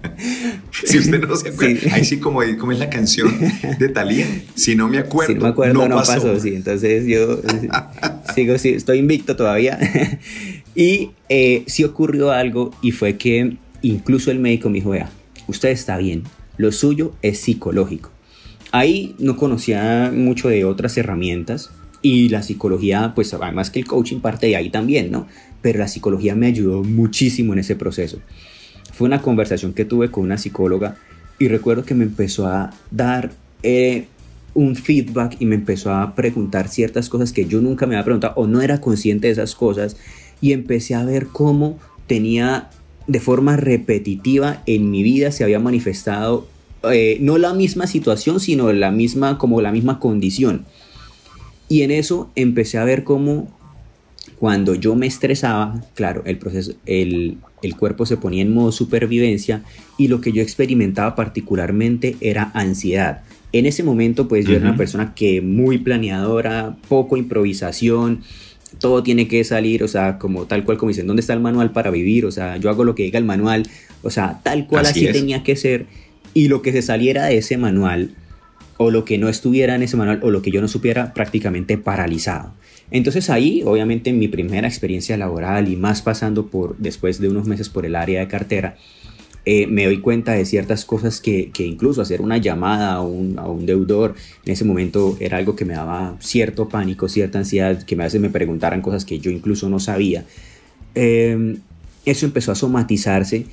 si 0.72 0.98
usted 0.98 1.20
no 1.20 1.36
se 1.36 1.50
acuerda, 1.50 1.94
ahí 1.94 2.04
sí 2.04 2.18
como, 2.18 2.40
como 2.58 2.72
es 2.72 2.78
la 2.78 2.90
canción 2.90 3.32
de 3.78 3.88
Talía, 3.88 4.26
si 4.54 4.74
no 4.74 4.88
me 4.88 4.98
acuerdo, 4.98 5.32
si 5.32 5.38
no 5.38 5.44
me 5.44 5.48
acuerdo, 5.50 5.88
no, 5.88 5.96
pasó. 5.96 6.38
sí. 6.40 6.54
Entonces 6.54 7.06
yo 7.06 7.40
sigo, 8.34 8.58
sí, 8.58 8.70
estoy 8.70 8.98
invicto 8.98 9.36
todavía. 9.36 9.78
y 10.74 11.10
eh, 11.28 11.64
sí 11.66 11.84
ocurrió 11.84 12.32
algo 12.32 12.72
y 12.82 12.92
fue 12.92 13.16
que 13.16 13.56
incluso 13.82 14.30
el 14.30 14.38
médico 14.38 14.68
me 14.68 14.76
dijo, 14.76 14.90
vea, 14.90 15.10
usted 15.46 15.70
está 15.70 15.96
bien, 15.98 16.24
lo 16.56 16.72
suyo 16.72 17.14
es 17.22 17.38
psicológico. 17.40 18.10
Ahí 18.72 19.14
no 19.18 19.36
conocía 19.36 20.12
mucho 20.14 20.48
de 20.48 20.64
otras 20.64 20.96
herramientas 20.98 21.70
y 22.02 22.28
la 22.28 22.42
psicología, 22.42 23.12
pues 23.14 23.32
además 23.32 23.70
que 23.70 23.78
el 23.78 23.86
coaching 23.86 24.20
parte 24.20 24.46
de 24.48 24.56
ahí 24.56 24.70
también, 24.70 25.10
¿no? 25.10 25.26
Pero 25.66 25.80
la 25.80 25.88
psicología 25.88 26.36
me 26.36 26.46
ayudó 26.46 26.84
muchísimo 26.84 27.52
en 27.52 27.58
ese 27.58 27.74
proceso. 27.74 28.20
Fue 28.92 29.08
una 29.08 29.20
conversación 29.20 29.72
que 29.72 29.84
tuve 29.84 30.12
con 30.12 30.22
una 30.22 30.38
psicóloga 30.38 30.94
y 31.40 31.48
recuerdo 31.48 31.84
que 31.84 31.96
me 31.96 32.04
empezó 32.04 32.46
a 32.46 32.72
dar 32.92 33.32
eh, 33.64 34.06
un 34.54 34.76
feedback 34.76 35.38
y 35.40 35.46
me 35.46 35.56
empezó 35.56 35.92
a 35.92 36.14
preguntar 36.14 36.68
ciertas 36.68 37.08
cosas 37.08 37.32
que 37.32 37.46
yo 37.46 37.60
nunca 37.60 37.84
me 37.84 37.96
había 37.96 38.04
preguntado 38.04 38.34
o 38.36 38.46
no 38.46 38.62
era 38.62 38.80
consciente 38.80 39.26
de 39.26 39.32
esas 39.32 39.56
cosas 39.56 39.96
y 40.40 40.52
empecé 40.52 40.94
a 40.94 41.04
ver 41.04 41.26
cómo 41.26 41.80
tenía 42.06 42.70
de 43.08 43.18
forma 43.18 43.56
repetitiva 43.56 44.62
en 44.66 44.92
mi 44.92 45.02
vida 45.02 45.32
se 45.32 45.42
había 45.42 45.58
manifestado 45.58 46.46
eh, 46.92 47.18
no 47.20 47.38
la 47.38 47.54
misma 47.54 47.88
situación 47.88 48.38
sino 48.38 48.72
la 48.72 48.92
misma 48.92 49.36
como 49.36 49.60
la 49.60 49.72
misma 49.72 49.98
condición 49.98 50.64
y 51.68 51.82
en 51.82 51.90
eso 51.90 52.30
empecé 52.36 52.78
a 52.78 52.84
ver 52.84 53.02
cómo 53.02 53.55
cuando 54.38 54.74
yo 54.74 54.94
me 54.94 55.06
estresaba, 55.06 55.82
claro, 55.94 56.22
el, 56.26 56.38
proceso, 56.38 56.74
el, 56.84 57.38
cuerpo 57.78 58.06
se 58.06 58.16
ponía 58.16 58.42
en 58.42 58.52
modo 58.52 58.70
supervivencia 58.70 59.62
y 59.98 60.08
lo 60.08 60.20
que 60.20 60.32
yo 60.32 60.42
experimentaba 60.42 61.14
particularmente 61.14 62.16
era 62.20 62.50
ansiedad. 62.54 63.22
En 63.52 63.66
ese 63.66 63.82
momento, 63.82 64.28
pues 64.28 64.44
yo 64.44 64.54
era 64.54 64.68
una 64.68 64.76
persona 64.76 65.14
que 65.14 65.40
muy 65.40 65.78
planeadora, 65.78 66.76
poco 66.88 67.16
improvisación, 67.16 68.22
todo 68.78 69.02
tiene 69.02 69.26
que 69.26 69.42
salir, 69.44 69.82
o 69.82 69.88
sea, 69.88 70.18
como 70.18 70.46
tal 70.46 70.64
cual 70.64 70.76
como 70.76 70.90
dicen, 70.90 71.06
¿dónde 71.06 71.20
está 71.20 71.32
el 71.32 71.40
manual 71.40 71.72
para 71.72 71.90
vivir? 71.90 72.26
O 72.26 72.30
sea, 72.30 72.58
yo 72.58 72.68
hago 72.68 72.84
lo 72.84 72.94
que 72.94 73.04
diga 73.04 73.18
el 73.18 73.24
manual, 73.24 73.62
o 74.02 74.10
sea, 74.10 74.40
tal 74.42 74.66
cual 74.66 74.84
así, 74.84 75.06
tenía 75.10 75.42
que 75.42 75.56
ser. 75.56 75.86
Y 76.34 76.48
lo 76.48 76.60
que 76.60 76.72
se 76.72 76.82
saliera 76.82 77.24
de 77.24 77.38
ese 77.38 77.56
manual, 77.56 78.14
o 78.76 78.90
lo 78.90 79.06
que 79.06 79.16
no 79.16 79.30
estuviera 79.30 79.74
en 79.74 79.82
ese 79.82 79.96
manual, 79.96 80.20
o 80.22 80.30
lo 80.30 80.42
que 80.42 80.50
yo 80.50 80.60
no 80.60 80.68
supiera, 80.68 81.14
prácticamente 81.14 81.78
paralizado. 81.78 82.52
Entonces 82.90 83.30
ahí, 83.30 83.62
obviamente, 83.64 84.10
en 84.10 84.18
mi 84.18 84.28
primera 84.28 84.68
experiencia 84.68 85.16
laboral 85.16 85.68
y 85.68 85.76
más 85.76 86.02
pasando 86.02 86.46
por, 86.46 86.76
después 86.78 87.20
de 87.20 87.28
unos 87.28 87.46
meses 87.46 87.68
por 87.68 87.84
el 87.84 87.96
área 87.96 88.20
de 88.20 88.28
cartera, 88.28 88.76
eh, 89.48 89.68
me 89.68 89.84
doy 89.84 90.00
cuenta 90.00 90.32
de 90.32 90.44
ciertas 90.44 90.84
cosas 90.84 91.20
que, 91.20 91.52
incluso 91.58 92.02
hacer 92.02 92.20
una 92.20 92.36
llamada 92.36 92.94
a 92.94 93.00
un, 93.00 93.64
deudor 93.64 94.16
en 94.44 94.52
ese 94.52 94.64
momento 94.64 95.16
era 95.20 95.38
algo 95.38 95.54
que 95.54 95.64
me 95.64 95.74
daba 95.74 96.16
cierto 96.18 96.68
pánico, 96.68 97.08
cierta 97.08 97.38
ansiedad, 97.38 97.80
que 97.84 97.94
me 97.94 98.02
hace 98.02 98.18
me 98.18 98.28
preguntaran 98.28 98.82
cosas 98.82 99.04
que 99.04 99.20
yo 99.20 99.30
incluso 99.30 99.68
no 99.68 99.78
sabía. 99.78 100.24
Em, 100.96 101.58
eso 102.04 102.26
empezó 102.26 102.50
a 102.50 102.56
somatizarse 102.56 103.46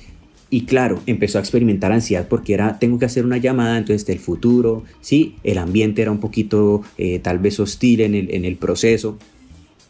y 0.54 0.66
claro, 0.66 1.02
empezó 1.06 1.38
a 1.38 1.40
experimentar 1.40 1.90
ansiedad 1.90 2.28
porque 2.28 2.54
era, 2.54 2.78
tengo 2.78 3.00
que 3.00 3.06
hacer 3.06 3.24
una 3.24 3.38
llamada, 3.38 3.76
entonces 3.76 4.06
del 4.06 4.20
futuro, 4.20 4.84
sí, 5.00 5.34
el 5.42 5.58
ambiente 5.58 6.00
era 6.00 6.12
un 6.12 6.20
poquito 6.20 6.84
eh, 6.96 7.18
tal 7.18 7.40
vez 7.40 7.58
hostil 7.58 8.02
en 8.02 8.14
el, 8.14 8.32
en 8.32 8.44
el, 8.44 8.54
proceso. 8.54 9.18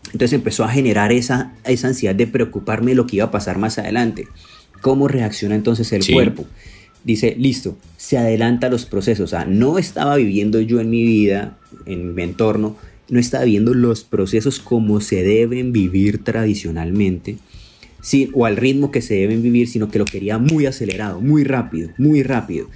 Entonces 0.06 0.32
empezó 0.32 0.64
a 0.64 0.70
generar 0.70 1.12
esa, 1.12 1.52
esa 1.66 1.88
ansiedad 1.88 2.14
de 2.14 2.26
preocuparme 2.26 2.92
de 2.92 2.94
lo 2.94 3.06
que 3.06 3.16
iba 3.16 3.26
a 3.26 3.30
pasar 3.30 3.58
más 3.58 3.76
adelante. 3.76 4.26
¿Cómo 4.80 5.06
reacciona 5.06 5.54
entonces 5.54 5.92
el 5.92 6.10
cuerpo? 6.10 6.46
Dice, 7.04 7.36
listo, 7.38 7.76
se 7.98 8.16
adelanta 8.16 8.70
los 8.70 8.86
procesos. 8.86 9.24
O 9.24 9.36
sea, 9.36 9.44
no 9.44 9.76
estaba 9.76 10.16
viviendo 10.16 10.62
yo 10.62 10.80
en 10.80 10.88
mi 10.88 11.02
vida, 11.02 11.58
en 11.84 12.14
mi 12.14 12.22
entorno, 12.22 12.74
no 13.10 13.20
estaba 13.20 13.44
viviendo 13.44 13.74
los 13.74 14.02
procesos 14.02 14.60
como 14.60 15.02
se 15.02 15.22
deben 15.24 15.72
vivir 15.72 16.24
tradicionalmente 16.24 17.36
o 18.32 18.46
al 18.46 18.56
ritmo 18.56 18.90
que 18.90 19.02
se 19.02 19.14
deben 19.14 19.42
vivir, 19.42 19.68
sino 19.68 19.90
que 19.90 19.98
lo 19.98 20.04
quería 20.04 20.38
muy 20.38 20.66
acelerado, 20.66 21.20
muy 21.20 21.44
rápido, 21.44 21.90
muy 21.98 22.22
rápido. 22.22 22.68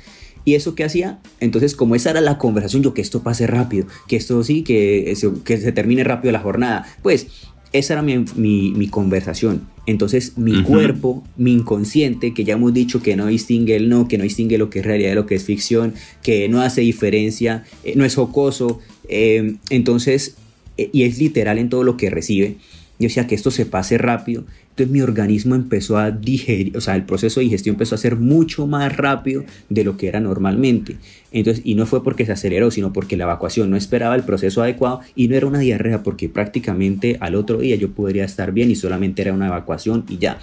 ¿Y 0.44 0.54
eso 0.54 0.74
qué 0.74 0.84
hacía? 0.84 1.18
Entonces, 1.40 1.74
como 1.74 1.94
esa 1.94 2.10
era 2.10 2.20
la 2.22 2.38
conversación, 2.38 2.82
yo 2.82 2.94
que 2.94 3.02
esto 3.02 3.22
pase 3.22 3.46
rápido, 3.46 3.86
que 4.06 4.16
esto 4.16 4.42
sí, 4.42 4.62
que 4.62 5.12
se, 5.14 5.30
que 5.44 5.58
se 5.58 5.72
termine 5.72 6.04
rápido 6.04 6.32
la 6.32 6.40
jornada, 6.40 6.86
pues 7.02 7.26
esa 7.72 7.94
era 7.94 8.02
mi, 8.02 8.24
mi, 8.36 8.88
conversación. 8.88 9.68
Entonces, 9.86 10.38
mi 10.38 10.62
cuerpo, 10.62 11.22
mi 11.36 11.52
inconsciente, 11.52 12.32
que 12.32 12.44
ya 12.44 12.54
hemos 12.54 12.72
dicho 12.72 13.02
que 13.02 13.16
no 13.16 13.26
distingue 13.26 13.76
el 13.76 13.88
no, 13.88 14.08
que 14.08 14.16
no 14.16 14.24
distingue 14.24 14.58
lo 14.58 14.70
que 14.70 14.78
es 14.78 14.86
realidad 14.86 15.10
de 15.10 15.14
lo 15.16 15.26
que 15.26 15.34
es 15.34 15.44
ficción, 15.44 15.94
que 16.22 16.48
no 16.48 16.62
hace 16.62 16.80
diferencia, 16.80 17.64
eh, 17.84 17.92
no 17.96 18.04
es 18.04 18.14
jocoso, 18.14 18.80
eh, 19.08 19.56
entonces, 19.70 20.36
eh, 20.78 20.88
y 20.92 21.02
es 21.02 21.18
literal 21.18 21.58
en 21.58 21.68
todo 21.68 21.84
lo 21.84 21.96
que 21.96 22.10
recibe. 22.10 22.56
Yo 22.98 23.04
decía 23.04 23.26
que 23.26 23.34
esto 23.34 23.50
se 23.50 23.64
pase 23.64 23.96
rápido. 23.96 24.44
Entonces 24.70 24.92
mi 24.92 25.00
organismo 25.00 25.54
empezó 25.54 25.98
a 25.98 26.10
digerir, 26.10 26.76
o 26.76 26.80
sea, 26.80 26.96
el 26.96 27.04
proceso 27.04 27.40
de 27.40 27.44
digestión 27.44 27.74
empezó 27.74 27.94
a 27.94 27.98
ser 27.98 28.16
mucho 28.16 28.66
más 28.66 28.96
rápido 28.96 29.44
de 29.68 29.84
lo 29.84 29.96
que 29.96 30.08
era 30.08 30.20
normalmente. 30.20 30.96
Entonces, 31.30 31.62
y 31.64 31.74
no 31.74 31.86
fue 31.86 32.02
porque 32.02 32.26
se 32.26 32.32
aceleró, 32.32 32.70
sino 32.70 32.92
porque 32.92 33.16
la 33.16 33.24
evacuación 33.24 33.70
no 33.70 33.76
esperaba 33.76 34.14
el 34.14 34.22
proceso 34.22 34.62
adecuado 34.62 35.00
y 35.14 35.28
no 35.28 35.36
era 35.36 35.46
una 35.46 35.58
diarrea, 35.60 36.02
porque 36.02 36.28
prácticamente 36.28 37.16
al 37.20 37.34
otro 37.34 37.58
día 37.58 37.76
yo 37.76 37.90
podría 37.90 38.24
estar 38.24 38.52
bien 38.52 38.70
y 38.70 38.76
solamente 38.76 39.22
era 39.22 39.32
una 39.32 39.46
evacuación 39.46 40.04
y 40.08 40.18
ya. 40.18 40.38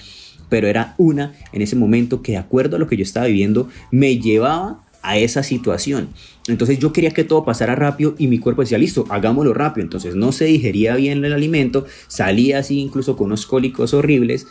Pero 0.49 0.67
era 0.67 0.95
una 0.97 1.33
en 1.53 1.61
ese 1.61 1.75
momento 1.75 2.21
que 2.21 2.33
de 2.33 2.37
acuerdo 2.37 2.75
a 2.75 2.79
lo 2.79 2.87
que 2.87 2.97
yo 2.97 3.03
estaba 3.03 3.25
viviendo 3.25 3.67
me 3.91 4.19
llevaba 4.19 4.84
a 5.09 5.17
esa 5.17 5.43
situación. 5.43 6.09
Entonces 6.47 6.79
yo 6.79 6.93
quería 6.93 7.11
que 7.11 7.23
todo 7.23 7.45
pasara 7.45 7.75
rápido 7.75 8.15
y 8.17 8.27
mi 8.27 8.39
cuerpo 8.39 8.61
decía, 8.61 8.77
listo, 8.77 9.05
hagámoslo 9.09 9.53
rápido. 9.53 9.83
Entonces 9.83 10.15
no 10.15 10.31
se 10.31 10.45
digería 10.45 10.95
bien 10.95 11.23
el 11.23 11.33
alimento, 11.33 11.85
salía 12.07 12.59
así 12.59 12.79
incluso 12.79 13.15
con 13.15 13.27
unos 13.27 13.45
cólicos 13.45 13.93
horribles 13.93 14.47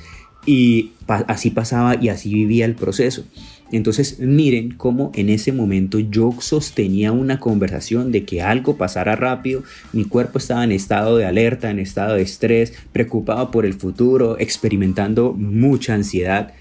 y 0.46 0.92
así 1.06 1.50
pasaba 1.50 1.96
y 2.00 2.08
así 2.08 2.32
vivía 2.32 2.64
el 2.64 2.74
proceso. 2.74 3.24
Entonces 3.72 4.20
miren 4.20 4.72
cómo 4.72 5.10
en 5.14 5.30
ese 5.30 5.52
momento 5.52 5.98
yo 5.98 6.34
sostenía 6.38 7.12
una 7.12 7.40
conversación 7.40 8.12
de 8.12 8.24
que 8.24 8.42
algo 8.42 8.76
pasara 8.76 9.16
rápido, 9.16 9.62
mi 9.92 10.04
cuerpo 10.04 10.38
estaba 10.38 10.64
en 10.64 10.72
estado 10.72 11.16
de 11.16 11.24
alerta, 11.24 11.70
en 11.70 11.78
estado 11.78 12.14
de 12.14 12.22
estrés, 12.22 12.74
preocupado 12.92 13.50
por 13.50 13.64
el 13.64 13.74
futuro, 13.74 14.38
experimentando 14.38 15.32
mucha 15.32 15.94
ansiedad 15.94 16.52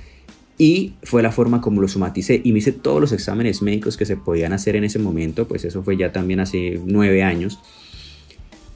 Y 0.57 0.93
fue 1.03 1.23
la 1.23 1.31
forma 1.31 1.61
como 1.61 1.81
lo 1.81 1.87
somaticé 1.87 2.41
y 2.43 2.51
me 2.51 2.59
hice 2.59 2.71
todos 2.71 3.01
los 3.01 3.11
exámenes 3.11 3.61
médicos 3.61 3.97
que 3.97 4.05
se 4.05 4.17
podían 4.17 4.53
hacer 4.53 4.75
en 4.75 4.83
ese 4.83 4.99
momento, 4.99 5.47
pues 5.47 5.65
eso 5.65 5.83
fue 5.83 5.97
ya 5.97 6.11
también 6.11 6.39
hace 6.39 6.79
nueve 6.85 7.23
años. 7.23 7.59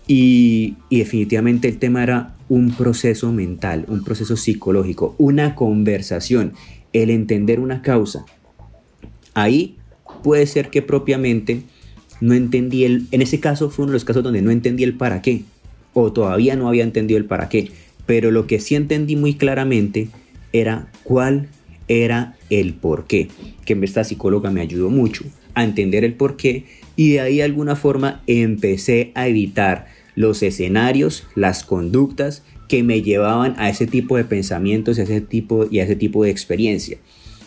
Y, 0.08 0.76
y, 0.90 1.00
definitivamente 1.00 1.68
el 1.68 1.80
tema 1.80 2.02
era 2.02 2.36
un 2.48 2.72
proceso 2.72 3.32
mental, 3.34 3.86
un 3.90 4.04
proceso 4.04 4.38
psicológico, 4.38 5.16
una 5.18 5.54
conversación, 5.54 6.54
el 6.94 7.10
entender 7.10 7.60
una 7.60 7.82
causa. 7.82 8.26
Ahí 9.34 9.78
puede 10.24 10.48
ser 10.48 10.70
que 10.70 10.82
propiamente 10.82 11.63
no 12.22 12.34
entendí 12.34 12.86
el, 12.86 13.08
en 13.12 13.22
ese 13.22 13.40
caso 13.40 13.70
fue 13.70 13.84
uno 13.84 13.92
de 13.92 13.98
los 13.98 14.06
casos 14.06 14.24
donde 14.24 14.42
no 14.42 14.52
entendí 14.52 14.84
el 14.84 14.96
para 14.96 15.22
qué, 15.22 15.44
o 15.94 16.12
todavía 16.12 16.56
no 16.56 16.68
había 16.68 16.84
entendido 16.84 17.18
el 17.18 17.26
para 17.26 17.50
qué, 17.50 17.72
pero 18.06 18.32
lo 18.32 18.48
que 18.48 18.60
sí 18.60 18.76
entendí 18.76 19.16
muy 19.16 19.36
claramente 19.36 20.10
era 20.54 20.88
cuál 21.04 21.50
era 21.88 22.36
el 22.50 22.73
por 22.73 23.06
qué, 23.06 23.30
que 23.65 23.78
esta 23.84 24.04
psicóloga 24.04 24.52
me 24.52 24.62
ayudó 24.62 24.89
mucho 24.89 25.23
a 25.54 25.63
entender 25.63 26.04
el 26.04 26.13
por 26.13 26.38
qué 26.38 26.65
y 26.95 27.12
de 27.12 27.21
ahí 27.21 27.38
de 27.38 27.43
alguna 27.43 27.76
forma 27.76 28.21
empecé 28.28 29.12
a 29.15 29.28
evitar 29.28 29.88
los 30.15 30.41
escenarios, 30.43 31.28
las 31.36 31.63
conductas 31.63 32.43
que 32.67 32.84
me 32.84 33.02
llevaban 33.02 33.56
a 33.58 33.69
ese 33.69 33.88
tipo 33.88 34.17
de 34.17 34.26
pensamientos, 34.26 35.00
a 35.00 35.04
ese 35.04 35.21
tipo 35.21 35.67
y 35.69 35.80
a 35.80 35.84
ese 35.84 35.95
tipo 35.95 36.23
de 36.23 36.32
experiencia. 36.32 36.97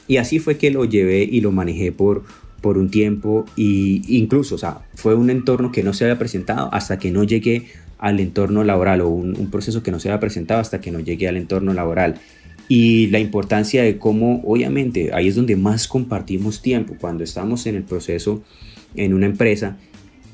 Y 0.07 0.17
así 0.17 0.39
fue 0.39 0.57
que 0.57 0.71
lo 0.71 0.85
llevé 0.85 1.23
y 1.23 1.41
lo 1.41 1.53
manejé 1.53 1.93
por, 1.93 2.25
por 2.61 2.79
un 2.79 2.91
tiempo 2.91 3.45
y 3.57 4.03
incluso, 4.09 4.55
o 4.55 4.59
sea, 4.59 4.83
fue 4.95 5.15
un 5.15 5.31
entorno 5.31 5.73
que 5.73 5.83
no 5.83 5.93
se 5.93 6.05
había 6.05 6.19
presentado 6.19 6.73
hasta 6.73 6.99
que 6.99 7.11
no 7.11 7.25
llegué 7.25 7.67
al 7.99 8.19
entorno 8.19 8.65
laboral 8.65 9.03
o 9.03 9.09
un, 9.09 9.51
proceso 9.51 9.83
que 9.83 9.91
no 9.91 10.01
se 10.01 10.09
había 10.09 10.21
presentado 10.21 10.61
hasta 10.61 10.81
que 10.81 10.91
no 10.91 11.01
llegué 11.01 11.29
al 11.29 11.37
entorno 11.37 11.75
laboral. 11.75 12.17
Y 12.71 13.09
la 13.09 13.19
importancia 13.19 13.83
de 13.83 13.99
cómo, 13.99 14.43
obviamente, 14.45 15.11
ahí 15.13 15.27
es 15.27 15.35
donde 15.35 15.57
más 15.57 15.89
compartimos 15.89 16.63
tiempo, 16.63 16.95
cuando 17.01 17.25
estamos 17.25 17.67
en 17.67 17.75
el 17.75 17.83
proceso 17.83 18.45
en 18.95 19.13
una 19.13 19.27
empresa, 19.27 19.77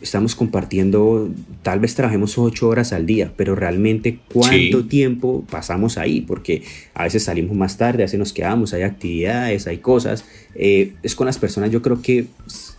estamos 0.02 0.34
compartiendo, 0.34 1.30
tal 1.62 1.80
vez 1.80 1.94
trabajemos 1.94 2.36
ocho 2.36 2.68
horas 2.68 2.92
al 2.92 3.06
día, 3.06 3.32
pero 3.38 3.54
realmente 3.54 4.18
cuánto 4.30 4.84
tiempo 4.84 5.46
pasamos 5.50 5.96
ahí, 5.96 6.20
porque 6.20 6.62
a 6.92 7.04
veces 7.04 7.22
salimos 7.22 7.56
más 7.56 7.78
tarde, 7.78 8.02
a 8.02 8.04
veces 8.04 8.18
nos 8.18 8.34
quedamos, 8.34 8.74
hay 8.74 8.82
actividades, 8.82 9.66
hay 9.66 9.78
cosas. 9.78 10.26
Eh, 10.54 10.92
es 11.02 11.14
con 11.14 11.24
las 11.24 11.38
personas, 11.38 11.70
yo 11.70 11.80
creo 11.80 12.02
que, 12.02 12.26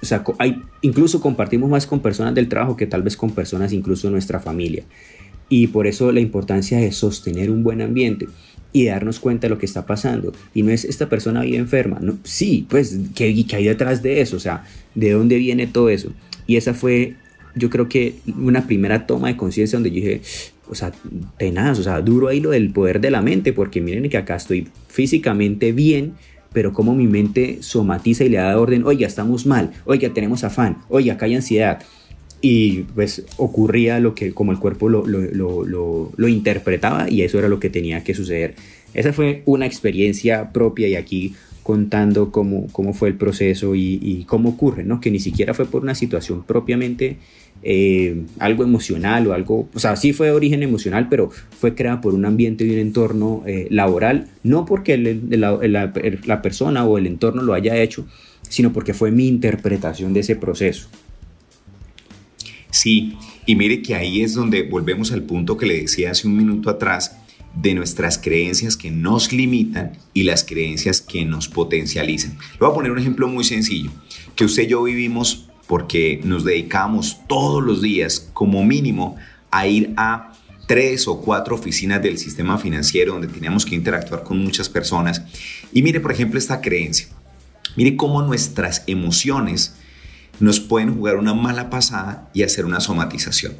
o 0.04 0.06
sea, 0.06 0.24
hay, 0.38 0.62
incluso 0.84 1.20
compartimos 1.20 1.68
más 1.68 1.88
con 1.88 2.00
personas 2.00 2.36
del 2.36 2.48
trabajo 2.48 2.78
que 2.78 2.86
tal 2.86 3.02
vez 3.02 3.18
con 3.18 3.32
personas 3.32 3.74
incluso 3.74 4.06
de 4.06 4.12
nuestra 4.12 4.40
familia. 4.40 4.84
Y 5.50 5.66
por 5.68 5.88
eso 5.88 6.12
la 6.12 6.20
importancia 6.20 6.78
de 6.78 6.92
sostener 6.92 7.50
un 7.50 7.64
buen 7.64 7.82
ambiente 7.82 8.28
y 8.74 8.86
darnos 8.86 9.20
cuenta 9.20 9.48
de 9.48 9.50
lo 9.50 9.58
que 9.58 9.66
está 9.66 9.86
pasando. 9.86 10.34
Y 10.54 10.64
no 10.64 10.72
es 10.72 10.86
esta 10.86 11.10
persona 11.10 11.42
vive 11.42 11.58
enferma, 11.58 12.00
no, 12.02 12.18
sí, 12.24 12.66
pues, 12.70 12.98
¿qué, 13.16 13.46
¿qué 13.46 13.56
hay 13.56 13.66
detrás 13.66 14.04
de 14.04 14.22
eso? 14.22 14.38
O 14.38 14.40
sea, 14.40 14.64
¿de 14.96 15.12
dónde 15.12 15.38
viene 15.38 15.68
todo 15.68 15.90
eso? 15.90 16.12
Y 16.46 16.56
esa 16.58 16.74
fue, 16.74 17.16
yo 17.56 17.70
creo 17.70 17.90
que 17.90 18.16
una 18.38 18.68
primera 18.68 19.06
toma 19.08 19.28
de 19.28 19.38
conciencia 19.38 19.78
donde 19.78 19.90
yo 19.90 19.96
dije, 19.96 20.22
o 20.70 20.76
sea, 20.76 20.92
tenaz, 21.38 21.80
o 21.80 21.84
sea, 21.84 22.02
duro 22.02 22.28
ahí 22.28 22.40
lo 22.40 22.52
del 22.52 22.72
poder 22.72 23.00
de 23.00 23.12
la 23.12 23.22
mente, 23.22 23.54
porque 23.54 23.82
miren 23.82 24.10
que 24.10 24.18
acá 24.18 24.36
estoy 24.36 24.68
físicamente 24.88 25.72
bien, 25.72 26.14
pero 26.54 26.74
como 26.74 26.96
mi 26.96 27.08
mente 27.08 27.60
somatiza 27.62 28.24
y 28.24 28.30
le 28.30 28.38
da 28.38 28.60
orden, 28.60 28.86
oiga, 28.86 29.08
estamos 29.08 29.46
mal, 29.46 29.72
oiga, 29.86 30.14
tenemos 30.14 30.44
afán, 30.44 30.80
oiga, 30.90 31.14
acá 31.14 31.26
hay 31.26 31.36
ansiedad. 31.36 31.84
Y 32.40 32.84
pues 32.94 33.26
ocurría 33.38 34.00
lo 34.00 34.14
que 34.14 34.34
como 34.34 34.52
el 34.52 34.60
cuerpo 34.60 34.90
lo, 34.90 35.08
lo, 35.08 35.66
lo, 35.66 36.12
lo, 36.16 36.28
interpretaba 36.28 37.10
y 37.10 37.24
eso 37.24 37.40
era 37.40 37.50
lo 37.50 37.60
que 37.60 37.70
tenía 37.70 38.04
que 38.04 38.14
suceder. 38.14 38.54
Esa 38.94 39.12
fue 39.12 39.42
una 39.46 39.66
experiencia 39.66 40.52
propia 40.52 40.88
y 40.88 40.96
aquí 40.96 41.34
contando 41.68 42.32
cómo, 42.32 42.68
cómo 42.72 42.94
fue 42.94 43.10
el 43.10 43.16
proceso 43.16 43.76
y, 43.76 44.24
cómo 44.26 44.52
ocurre, 44.52 44.86
¿no? 44.86 45.02
Que 45.02 45.12
ni 45.12 45.20
siquiera 45.20 45.54
fue 45.54 45.66
por 45.66 45.82
una 45.84 45.96
situación 45.96 46.44
propiamente 46.44 47.18
eh, 47.62 48.24
algo 48.40 48.64
emocional 48.64 49.28
o 49.28 49.34
algo, 49.34 49.68
o 49.74 49.78
sea, 49.78 49.98
sí 49.98 50.14
fue 50.14 50.28
de 50.28 50.32
origen 50.32 50.64
emocional, 50.64 51.10
pero 51.10 51.30
fue 51.60 51.76
creada 51.76 52.00
por 52.00 52.14
un 52.14 52.24
ambiente 52.24 52.64
y 52.64 52.72
un 52.72 52.80
entorno 52.80 53.44
eh, 53.46 53.68
laboral, 53.70 54.30
no 54.44 54.64
porque 54.64 54.98
la, 54.98 56.42
persona 56.42 56.86
o 56.86 56.98
el 56.98 57.06
entorno 57.06 57.42
lo 57.42 57.54
haya 57.54 57.76
hecho, 57.76 58.08
sino 58.48 58.72
porque 58.72 58.94
fue 58.94 59.12
mi 59.12 59.28
interpretación 59.28 60.14
de 60.14 60.22
ese 60.22 60.38
proceso. 60.38 60.88
Sí, 62.78 63.18
y 63.48 63.56
mire 63.56 63.82
que 63.82 63.96
ahí 63.96 64.22
es 64.22 64.36
donde 64.36 64.62
volvemos 64.62 65.12
al 65.12 65.24
punto 65.24 65.58
que 65.58 65.66
le 65.66 65.82
decía 65.82 66.12
hace 66.12 66.28
un 66.28 66.38
minuto 66.38 66.70
atrás, 66.70 67.18
de 67.56 67.74
nuestras 67.74 68.20
creencias 68.20 68.78
que 68.78 68.92
nos 68.92 69.34
limitan 69.34 69.94
y 70.14 70.22
las 70.22 70.44
creencias 70.44 71.02
que 71.02 71.26
nos 71.26 71.48
potencializan. 71.48 72.38
Le 72.52 72.60
voy 72.60 72.70
a 72.70 72.76
poner 72.76 72.92
un 72.92 73.00
ejemplo 73.00 73.28
muy 73.28 73.44
sencillo, 73.44 73.90
que 74.36 74.46
usted 74.46 74.64
y 74.64 74.68
yo 74.68 74.84
vivimos 74.84 75.50
porque 75.66 76.22
nos 76.24 76.46
dedicamos 76.46 77.18
todos 77.28 77.64
los 77.64 77.82
días 77.82 78.30
como 78.34 78.64
mínimo 78.64 79.16
a 79.50 79.66
ir 79.66 79.96
a 79.98 80.34
tres 80.68 81.08
o 81.08 81.20
cuatro 81.20 81.56
oficinas 81.56 82.04
del 82.04 82.20
sistema 82.20 82.60
financiero 82.60 83.14
donde 83.14 83.28
teníamos 83.28 83.66
que 83.66 83.74
interactuar 83.74 84.22
con 84.22 84.38
muchas 84.38 84.70
personas. 84.70 85.24
Y 85.74 85.82
mire, 85.82 86.00
por 86.00 86.12
ejemplo, 86.12 86.38
esta 86.38 86.62
creencia. 86.62 87.08
Mire 87.76 87.96
cómo 87.96 88.22
nuestras 88.22 88.84
emociones 88.86 89.77
nos 90.40 90.60
pueden 90.60 90.96
jugar 90.96 91.18
una 91.18 91.34
mala 91.34 91.70
pasada 91.70 92.30
y 92.34 92.44
hacer 92.44 92.66
una 92.66 92.80
somatización. 92.80 93.54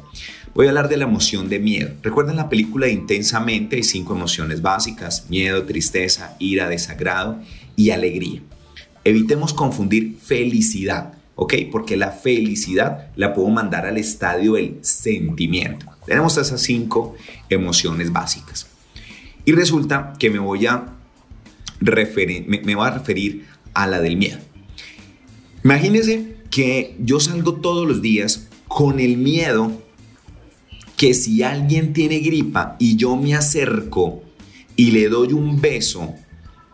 Voy 0.54 0.66
a 0.66 0.70
hablar 0.70 0.88
de 0.88 0.96
la 0.96 1.04
emoción 1.04 1.48
de 1.48 1.58
miedo. 1.58 1.90
¿Recuerdan 2.02 2.36
la 2.36 2.48
película 2.48 2.88
Intensamente? 2.88 3.76
Hay 3.76 3.82
cinco 3.82 4.14
emociones 4.14 4.62
básicas, 4.62 5.26
miedo, 5.28 5.64
tristeza, 5.64 6.36
ira, 6.38 6.68
desagrado 6.68 7.38
y 7.76 7.90
alegría. 7.90 8.42
Evitemos 9.04 9.54
confundir 9.54 10.18
felicidad, 10.20 11.14
¿ok? 11.36 11.54
Porque 11.70 11.96
la 11.96 12.10
felicidad 12.10 13.08
la 13.16 13.34
puedo 13.34 13.48
mandar 13.48 13.86
al 13.86 13.98
estadio 13.98 14.54
del 14.54 14.78
sentimiento. 14.80 15.86
Tenemos 16.06 16.36
esas 16.36 16.60
cinco 16.60 17.14
emociones 17.48 18.12
básicas. 18.12 18.66
Y 19.44 19.52
resulta 19.52 20.14
que 20.18 20.30
me 20.30 20.38
voy 20.38 20.66
a 20.66 20.94
referir, 21.80 22.46
me 22.48 22.74
voy 22.74 22.86
a 22.86 22.90
referir 22.90 23.46
a 23.74 23.86
la 23.86 24.00
del 24.00 24.16
miedo. 24.16 24.38
Imagínense 25.62 26.37
que 26.50 26.96
yo 26.98 27.20
salgo 27.20 27.54
todos 27.54 27.86
los 27.86 28.02
días 28.02 28.48
con 28.66 29.00
el 29.00 29.16
miedo 29.16 29.72
que 30.96 31.14
si 31.14 31.42
alguien 31.42 31.92
tiene 31.92 32.18
gripa 32.18 32.76
y 32.78 32.96
yo 32.96 33.16
me 33.16 33.34
acerco 33.34 34.22
y 34.74 34.90
le 34.90 35.08
doy 35.08 35.32
un 35.32 35.60
beso, 35.60 36.14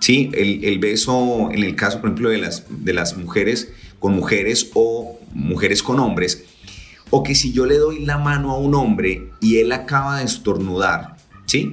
¿sí? 0.00 0.30
El, 0.34 0.78
beso, 0.78 1.50
en 1.50 1.62
el 1.62 1.76
caso, 1.76 2.00
por 2.00 2.10
ejemplo, 2.10 2.30
de 2.30 2.38
las, 2.38 2.64
de 2.68 2.92
las 2.92 3.16
mujeres 3.16 3.72
con 3.98 4.14
mujeres 4.14 4.70
o 4.74 5.18
mujeres 5.32 5.82
con 5.82 6.00
hombres, 6.00 6.44
o 7.10 7.22
que 7.22 7.34
si 7.34 7.52
yo 7.52 7.66
le 7.66 7.78
doy 7.78 8.04
la 8.04 8.18
mano 8.18 8.50
a 8.50 8.58
un 8.58 8.74
hombre 8.74 9.30
y 9.40 9.58
él 9.58 9.72
acaba 9.72 10.18
de 10.18 10.24
estornudar, 10.24 11.16
¿sí? 11.46 11.72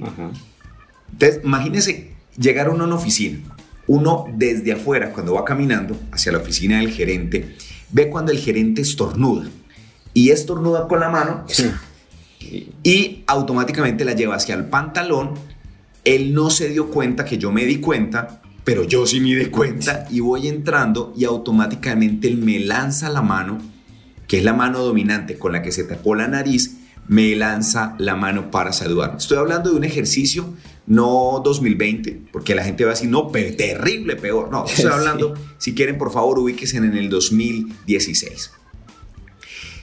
Entonces, 1.12 1.40
imagínese 1.44 2.12
llegar 2.38 2.70
uno 2.70 2.84
a 2.84 2.86
una 2.86 2.96
oficina, 2.96 3.38
uno 3.86 4.26
desde 4.34 4.72
afuera, 4.72 5.12
cuando 5.12 5.34
va 5.34 5.44
caminando 5.44 5.98
hacia 6.10 6.32
la 6.32 6.38
oficina 6.38 6.78
del 6.78 6.90
gerente, 6.90 7.56
ve 7.92 8.08
cuando 8.08 8.32
el 8.32 8.38
gerente 8.38 8.82
estornuda 8.82 9.48
y 10.14 10.30
estornuda 10.30 10.88
con 10.88 11.00
la 11.00 11.08
mano 11.08 11.44
y 12.82 13.22
automáticamente 13.26 14.04
la 14.04 14.14
lleva 14.14 14.36
hacia 14.36 14.54
el 14.54 14.64
pantalón. 14.64 15.34
Él 16.04 16.34
no 16.34 16.50
se 16.50 16.68
dio 16.68 16.88
cuenta 16.90 17.24
que 17.24 17.38
yo 17.38 17.52
me 17.52 17.64
di 17.64 17.76
cuenta, 17.76 18.42
pero 18.64 18.82
yo 18.82 19.06
sí 19.06 19.20
me 19.20 19.36
di 19.36 19.46
cuenta 19.46 20.06
y 20.10 20.20
voy 20.20 20.48
entrando 20.48 21.12
y 21.16 21.24
automáticamente 21.24 22.26
él 22.26 22.38
me 22.38 22.58
lanza 22.58 23.08
la 23.08 23.22
mano, 23.22 23.58
que 24.26 24.38
es 24.38 24.44
la 24.44 24.52
mano 24.52 24.80
dominante 24.80 25.38
con 25.38 25.52
la 25.52 25.62
que 25.62 25.70
se 25.70 25.84
tapó 25.84 26.14
la 26.14 26.26
nariz, 26.26 26.78
me 27.06 27.36
lanza 27.36 27.94
la 27.98 28.16
mano 28.16 28.50
para 28.50 28.72
saludar. 28.72 29.16
Estoy 29.18 29.38
hablando 29.38 29.70
de 29.70 29.76
un 29.76 29.84
ejercicio 29.84 30.54
no 30.86 31.40
2020, 31.44 32.22
porque 32.32 32.54
la 32.54 32.64
gente 32.64 32.84
va 32.84 32.90
a 32.90 32.94
decir, 32.94 33.08
no, 33.08 33.30
pero 33.30 33.56
terrible, 33.56 34.16
peor. 34.16 34.50
No, 34.50 34.64
estoy 34.66 34.86
hablando, 34.92 35.34
si 35.58 35.74
quieren, 35.74 35.98
por 35.98 36.12
favor, 36.12 36.38
ubíquense 36.38 36.76
en 36.76 36.96
el 36.96 37.08
2016. 37.08 38.50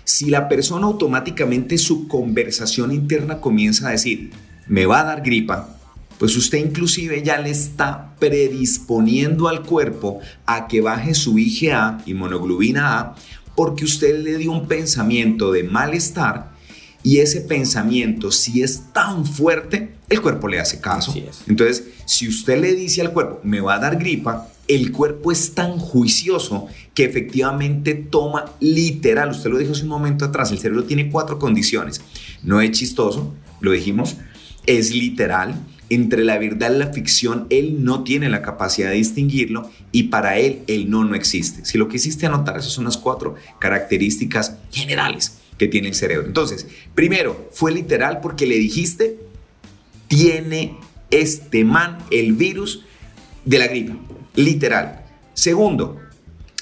Si 0.04 0.30
la 0.30 0.50
persona 0.50 0.88
automáticamente 0.88 1.78
su 1.78 2.08
conversación 2.08 2.92
interna 2.92 3.40
comienza 3.40 3.88
a 3.88 3.92
decir, 3.92 4.32
me 4.68 4.86
va 4.86 5.02
a 5.02 5.04
dar 5.04 5.22
gripa, 5.22 5.78
pues 6.18 6.36
usted 6.36 6.58
inclusive 6.58 7.24
ya 7.24 7.40
le 7.40 7.50
está 7.50 8.16
predisponiendo 8.20 9.48
al 9.48 9.64
cuerpo 9.64 10.20
a 10.46 10.68
que 10.68 10.82
baje 10.82 11.14
su 11.14 11.40
IgA, 11.40 12.00
monoglobina 12.08 13.00
A, 13.00 13.16
porque 13.56 13.86
usted 13.86 14.22
le 14.24 14.38
dio 14.38 14.52
un 14.52 14.68
pensamiento 14.68 15.52
de 15.52 15.64
malestar 15.64 16.52
y 17.04 17.20
ese 17.20 17.42
pensamiento, 17.42 18.32
si 18.32 18.62
es 18.62 18.84
tan 18.94 19.26
fuerte, 19.26 19.94
el 20.10 20.22
cuerpo 20.22 20.48
le 20.48 20.60
hace 20.60 20.82
caso. 20.82 21.14
Entonces, 21.48 21.86
si 22.06 22.28
usted 22.28 22.60
le 22.60 22.76
dice 22.76 23.02
al 23.02 23.14
cuerpo, 23.14 23.40
me 23.44 23.62
va 23.62 23.76
a 23.76 23.80
dar 23.80 23.98
gripa, 23.98 24.50
el 24.68 24.92
cuerpo 24.92 25.32
es 25.32 25.56
tan 25.56 25.80
juicioso 25.80 26.68
que 26.94 27.06
efectivamente 27.06 27.96
toma 27.96 28.46
literal, 28.60 29.32
usted 29.32 29.50
lo 29.50 29.58
dijo 29.58 29.72
hace 29.72 29.84
un 29.84 29.90
momento 29.90 30.26
atrás, 30.26 30.52
el 30.52 30.60
cerebro 30.60 30.84
tiene 30.84 31.10
cuatro 31.10 31.40
condiciones. 31.40 32.02
No 32.44 32.62
es 32.62 32.72
chistoso, 32.72 33.34
lo 33.62 33.72
dijimos, 33.72 34.18
es 34.66 34.94
literal, 34.94 35.56
entre 35.90 36.24
la 36.24 36.38
verdad 36.38 36.72
y 36.72 36.78
la 36.78 36.88
ficción, 36.88 37.48
él 37.50 37.84
no 37.84 38.04
tiene 38.04 38.30
la 38.30 38.44
capacidad 38.44 38.90
de 38.90 38.98
distinguirlo 38.98 39.72
y 39.92 40.04
para 40.04 40.38
él 40.38 40.62
el 40.68 40.90
no 40.90 41.04
no 41.04 41.16
existe. 41.16 41.66
Si 41.66 41.80
lo 41.80 41.88
que 41.88 41.96
hiciste 41.96 42.28
anotar, 42.28 42.58
esas 42.58 42.74
son 42.74 42.86
las 42.86 42.98
cuatro 42.98 43.36
características 43.60 44.58
generales 44.72 45.40
que 45.60 45.68
tiene 45.68 45.90
el 45.90 45.94
cerebro. 45.94 46.26
Entonces, 46.26 46.66
primero, 46.96 47.50
fue 47.52 47.72
literal 47.72 48.22
porque 48.22 48.48
le 48.48 48.56
dijiste, 48.56 49.20
tiene 50.08 50.78
este 51.12 51.64
man 51.64 52.00
el 52.10 52.34
virus 52.34 52.86
de 53.46 53.60
la 53.60 53.68
gripa. 53.68 53.96
Literal. 54.34 55.06
Segundo, 55.36 56.00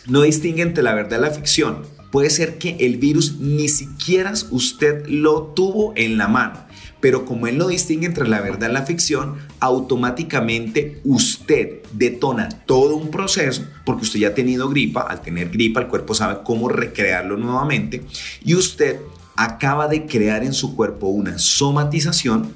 no 0.07 0.23
distingue 0.23 0.63
entre 0.63 0.83
la 0.83 0.93
verdad 0.93 1.19
y 1.19 1.21
la 1.21 1.31
ficción. 1.31 1.83
Puede 2.11 2.29
ser 2.29 2.57
que 2.57 2.75
el 2.79 2.97
virus 2.97 3.37
ni 3.39 3.69
siquiera 3.69 4.33
usted 4.51 5.05
lo 5.07 5.53
tuvo 5.55 5.93
en 5.95 6.17
la 6.17 6.27
mano 6.27 6.66
pero 6.99 7.25
como 7.25 7.47
él 7.47 7.57
no 7.57 7.67
distingue 7.67 8.07
entre 8.07 8.27
la 8.27 8.41
verdad 8.41 8.69
y 8.69 8.73
la 8.73 8.83
ficción, 8.83 9.35
automáticamente 9.59 10.99
usted 11.03 11.81
detona 11.93 12.49
todo 12.65 12.95
un 12.95 13.11
proceso, 13.11 13.65
porque 13.85 14.03
usted 14.03 14.19
ya 14.19 14.29
ha 14.29 14.33
tenido 14.33 14.69
gripa, 14.69 15.01
al 15.01 15.21
tener 15.21 15.49
gripa 15.49 15.81
el 15.81 15.87
cuerpo 15.87 16.13
sabe 16.13 16.39
cómo 16.43 16.69
recrearlo 16.69 17.37
nuevamente, 17.37 18.03
y 18.43 18.55
usted 18.55 18.99
acaba 19.35 19.87
de 19.87 20.05
crear 20.05 20.43
en 20.43 20.53
su 20.53 20.75
cuerpo 20.75 21.07
una 21.07 21.37
somatización 21.37 22.53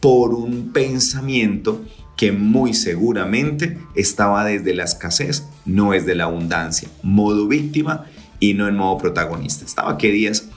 por 0.00 0.34
un 0.34 0.72
pensamiento 0.72 1.82
que 2.16 2.32
muy 2.32 2.74
seguramente 2.74 3.78
estaba 3.94 4.44
desde 4.44 4.74
la 4.74 4.84
escasez, 4.84 5.44
no 5.64 5.94
es 5.94 6.04
de 6.04 6.14
la 6.14 6.24
abundancia, 6.24 6.88
modo 7.02 7.46
víctima 7.46 8.06
y 8.40 8.54
no 8.54 8.68
en 8.68 8.76
modo 8.76 8.98
protagonista. 8.98 9.64
Estaba 9.64 9.96
que 9.96 10.10
días 10.10 10.48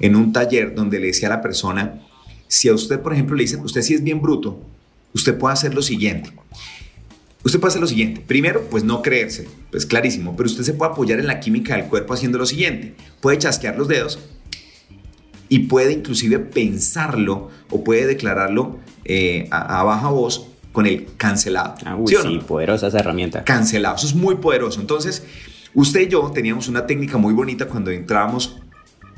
en 0.00 0.16
un 0.16 0.32
taller 0.32 0.74
donde 0.74 0.98
le 0.98 1.08
decía 1.08 1.28
a 1.28 1.36
la 1.36 1.42
persona, 1.42 2.00
si 2.52 2.68
a 2.68 2.74
usted, 2.74 3.00
por 3.00 3.14
ejemplo, 3.14 3.34
le 3.34 3.44
dicen, 3.44 3.60
usted 3.60 3.80
sí 3.80 3.94
es 3.94 4.04
bien 4.04 4.20
bruto, 4.20 4.60
usted 5.14 5.38
puede 5.38 5.54
hacer 5.54 5.72
lo 5.72 5.80
siguiente. 5.80 6.30
Usted 7.42 7.58
puede 7.58 7.70
hacer 7.70 7.80
lo 7.80 7.86
siguiente. 7.86 8.20
Primero, 8.26 8.68
pues 8.70 8.84
no 8.84 9.00
creerse, 9.00 9.48
pues 9.70 9.86
clarísimo, 9.86 10.36
pero 10.36 10.48
usted 10.48 10.62
se 10.62 10.74
puede 10.74 10.92
apoyar 10.92 11.18
en 11.18 11.28
la 11.28 11.40
química 11.40 11.74
del 11.74 11.86
cuerpo 11.86 12.12
haciendo 12.12 12.36
lo 12.36 12.44
siguiente. 12.44 12.94
Puede 13.22 13.38
chasquear 13.38 13.78
los 13.78 13.88
dedos 13.88 14.18
y 15.48 15.60
puede 15.60 15.94
inclusive 15.94 16.40
pensarlo 16.40 17.48
o 17.70 17.82
puede 17.82 18.06
declararlo 18.06 18.80
eh, 19.06 19.48
a, 19.50 19.82
baja 19.82 20.10
voz 20.10 20.46
con 20.72 20.84
el 20.84 21.06
cancelado. 21.16 21.76
Ah, 21.86 21.98
¿Sí, 22.06 22.16
sí 22.22 22.40
poderosa 22.46 22.88
esa 22.88 22.98
herramienta. 22.98 23.44
Cancelado, 23.44 23.96
eso 23.96 24.06
es 24.06 24.14
muy 24.14 24.34
poderoso. 24.34 24.78
Entonces, 24.78 25.24
usted 25.72 26.02
y 26.02 26.08
yo 26.08 26.30
teníamos 26.34 26.68
una 26.68 26.86
técnica 26.86 27.16
muy 27.16 27.32
bonita 27.32 27.66
cuando 27.66 27.90
entrábamos 27.90 28.58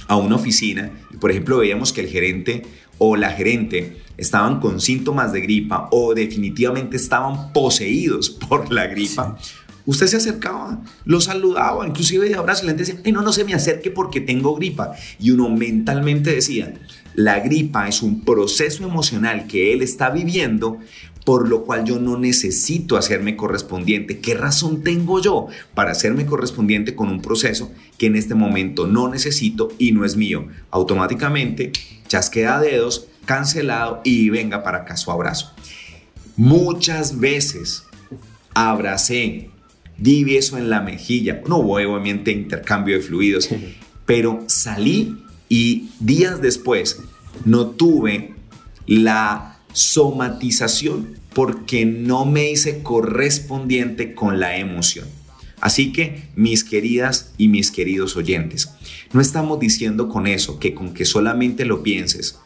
a 0.06 0.16
una 0.16 0.36
oficina 0.36 0.92
y, 1.12 1.16
por 1.16 1.32
ejemplo, 1.32 1.58
veíamos 1.58 1.92
que 1.92 2.02
el 2.02 2.08
gerente 2.08 2.62
o 2.98 3.16
la 3.16 3.30
gerente 3.30 3.98
estaban 4.16 4.60
con 4.60 4.80
síntomas 4.80 5.32
de 5.32 5.40
gripa 5.40 5.88
o 5.90 6.14
definitivamente 6.14 6.96
estaban 6.96 7.52
poseídos 7.52 8.30
por 8.48 8.72
la 8.72 8.86
gripa, 8.86 9.36
usted 9.86 10.06
se 10.06 10.16
acercaba, 10.16 10.82
lo 11.04 11.20
saludaba, 11.20 11.86
inclusive 11.86 12.28
de 12.28 12.36
abrazo, 12.36 12.64
y 12.64 12.68
le 12.68 12.74
decía, 12.74 12.96
no, 13.12 13.22
no 13.22 13.32
se 13.32 13.44
me 13.44 13.54
acerque 13.54 13.90
porque 13.90 14.20
tengo 14.20 14.54
gripa. 14.54 14.92
Y 15.18 15.30
uno 15.30 15.50
mentalmente 15.50 16.34
decía, 16.34 16.74
la 17.14 17.40
gripa 17.40 17.88
es 17.88 18.02
un 18.02 18.22
proceso 18.22 18.84
emocional 18.84 19.46
que 19.46 19.72
él 19.72 19.82
está 19.82 20.10
viviendo 20.10 20.78
por 21.24 21.48
lo 21.48 21.64
cual 21.64 21.84
yo 21.84 21.98
no 21.98 22.18
necesito 22.18 22.96
hacerme 22.96 23.36
correspondiente. 23.36 24.20
¿Qué 24.20 24.34
razón 24.34 24.82
tengo 24.82 25.20
yo 25.20 25.48
para 25.74 25.92
hacerme 25.92 26.26
correspondiente 26.26 26.94
con 26.94 27.08
un 27.08 27.22
proceso 27.22 27.72
que 27.98 28.06
en 28.06 28.16
este 28.16 28.34
momento 28.34 28.86
no 28.86 29.08
necesito 29.08 29.70
y 29.78 29.92
no 29.92 30.04
es 30.04 30.16
mío? 30.16 30.46
Automáticamente, 30.70 31.72
chasquea 32.08 32.60
dedos, 32.60 33.08
cancelado 33.24 34.02
y 34.04 34.28
venga 34.28 34.62
para 34.62 34.78
acá 34.78 34.96
su 34.96 35.10
abrazo. 35.10 35.52
Muchas 36.36 37.18
veces 37.18 37.84
abracé, 38.52 39.50
di 39.96 40.24
beso 40.24 40.58
en 40.58 40.68
la 40.68 40.80
mejilla, 40.80 41.40
no 41.48 41.58
hubo 41.58 41.74
obviamente 41.74 42.32
intercambio 42.32 42.96
de 42.96 43.02
fluidos, 43.02 43.48
pero 44.04 44.44
salí 44.46 45.24
y 45.48 45.88
días 46.00 46.42
después 46.42 47.00
no 47.44 47.68
tuve 47.68 48.34
la 48.86 49.53
somatización 49.74 51.18
porque 51.34 51.84
no 51.84 52.24
me 52.24 52.50
hice 52.50 52.82
correspondiente 52.82 54.14
con 54.14 54.40
la 54.40 54.56
emoción. 54.56 55.06
Así 55.60 55.92
que, 55.92 56.28
mis 56.36 56.64
queridas 56.64 57.32
y 57.38 57.48
mis 57.48 57.70
queridos 57.70 58.16
oyentes, 58.16 58.70
no 59.12 59.20
estamos 59.20 59.58
diciendo 59.58 60.08
con 60.08 60.26
eso 60.26 60.58
que 60.58 60.74
con 60.74 60.94
que 60.94 61.04
solamente 61.04 61.64
lo 61.64 61.82
pienses, 61.82 62.38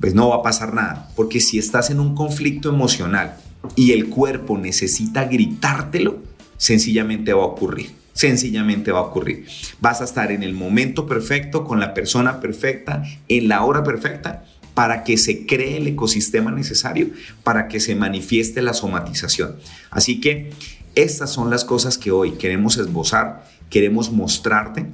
pues 0.00 0.14
no 0.14 0.28
va 0.28 0.36
a 0.36 0.42
pasar 0.42 0.74
nada, 0.74 1.10
porque 1.16 1.40
si 1.40 1.58
estás 1.58 1.90
en 1.90 2.00
un 2.00 2.14
conflicto 2.14 2.68
emocional 2.68 3.36
y 3.76 3.92
el 3.92 4.08
cuerpo 4.08 4.58
necesita 4.58 5.24
gritártelo, 5.24 6.22
sencillamente 6.56 7.32
va 7.32 7.42
a 7.42 7.46
ocurrir. 7.46 7.90
Sencillamente 8.12 8.92
va 8.92 9.00
a 9.00 9.02
ocurrir. 9.02 9.46
Vas 9.80 10.00
a 10.00 10.04
estar 10.04 10.30
en 10.30 10.42
el 10.42 10.52
momento 10.54 11.06
perfecto, 11.06 11.64
con 11.64 11.80
la 11.80 11.94
persona 11.94 12.40
perfecta, 12.40 13.02
en 13.28 13.48
la 13.48 13.64
hora 13.64 13.82
perfecta, 13.82 14.44
para 14.74 15.04
que 15.04 15.16
se 15.16 15.46
cree 15.46 15.76
el 15.76 15.86
ecosistema 15.86 16.50
necesario 16.50 17.10
para 17.42 17.68
que 17.68 17.80
se 17.80 17.94
manifieste 17.94 18.60
la 18.60 18.74
somatización. 18.74 19.56
Así 19.90 20.20
que 20.20 20.50
estas 20.94 21.32
son 21.32 21.50
las 21.50 21.64
cosas 21.64 21.96
que 21.96 22.10
hoy 22.10 22.32
queremos 22.32 22.76
esbozar, 22.76 23.48
queremos 23.70 24.10
mostrarte 24.12 24.86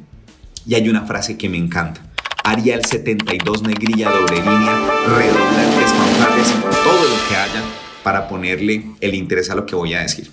y 0.66 0.74
hay 0.74 0.88
una 0.88 1.06
frase 1.06 1.36
que 1.36 1.48
me 1.48 1.58
encanta. 1.58 2.02
Arial 2.44 2.84
72 2.84 3.62
negrilla 3.62 4.10
doble 4.10 4.36
línea, 4.36 4.76
redundantes, 5.06 5.92
fanfarres 5.92 6.48
y 6.50 6.60
todo 6.60 7.08
lo 7.08 7.28
que 7.28 7.36
haya 7.36 7.62
para 8.02 8.28
ponerle 8.28 8.86
el 9.00 9.14
interés 9.14 9.50
a 9.50 9.54
lo 9.54 9.66
que 9.66 9.76
voy 9.76 9.94
a 9.94 10.00
decir. 10.00 10.30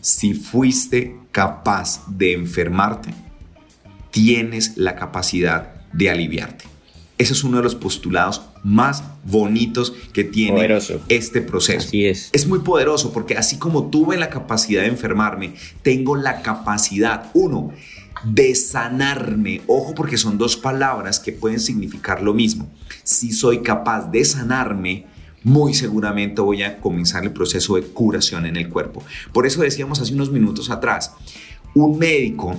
Si 0.00 0.34
fuiste 0.34 1.16
capaz 1.30 2.04
de 2.08 2.32
enfermarte, 2.32 3.14
tienes 4.10 4.76
la 4.76 4.96
capacidad 4.96 5.74
de 5.92 6.10
aliviarte. 6.10 6.71
Ese 7.18 7.34
es 7.34 7.44
uno 7.44 7.58
de 7.58 7.62
los 7.62 7.74
postulados 7.74 8.42
más 8.64 9.04
bonitos 9.24 9.92
que 10.12 10.24
tiene 10.24 10.78
este 11.08 11.40
proceso. 11.40 11.86
Así 11.86 12.06
es. 12.06 12.30
Es 12.32 12.46
muy 12.46 12.60
poderoso 12.60 13.12
porque 13.12 13.36
así 13.36 13.58
como 13.58 13.90
tuve 13.90 14.16
la 14.16 14.30
capacidad 14.30 14.82
de 14.82 14.88
enfermarme, 14.88 15.54
tengo 15.82 16.16
la 16.16 16.42
capacidad, 16.42 17.30
uno, 17.34 17.72
de 18.24 18.54
sanarme. 18.54 19.60
Ojo 19.66 19.94
porque 19.94 20.16
son 20.16 20.38
dos 20.38 20.56
palabras 20.56 21.20
que 21.20 21.32
pueden 21.32 21.60
significar 21.60 22.22
lo 22.22 22.34
mismo. 22.34 22.70
Si 23.04 23.32
soy 23.32 23.62
capaz 23.62 24.10
de 24.10 24.24
sanarme, 24.24 25.06
muy 25.44 25.74
seguramente 25.74 26.40
voy 26.40 26.62
a 26.62 26.78
comenzar 26.78 27.24
el 27.24 27.32
proceso 27.32 27.76
de 27.76 27.82
curación 27.82 28.46
en 28.46 28.56
el 28.56 28.68
cuerpo. 28.68 29.02
Por 29.32 29.46
eso 29.46 29.60
decíamos 29.62 30.00
hace 30.00 30.14
unos 30.14 30.30
minutos 30.30 30.70
atrás, 30.70 31.12
un 31.74 31.98
médico, 31.98 32.54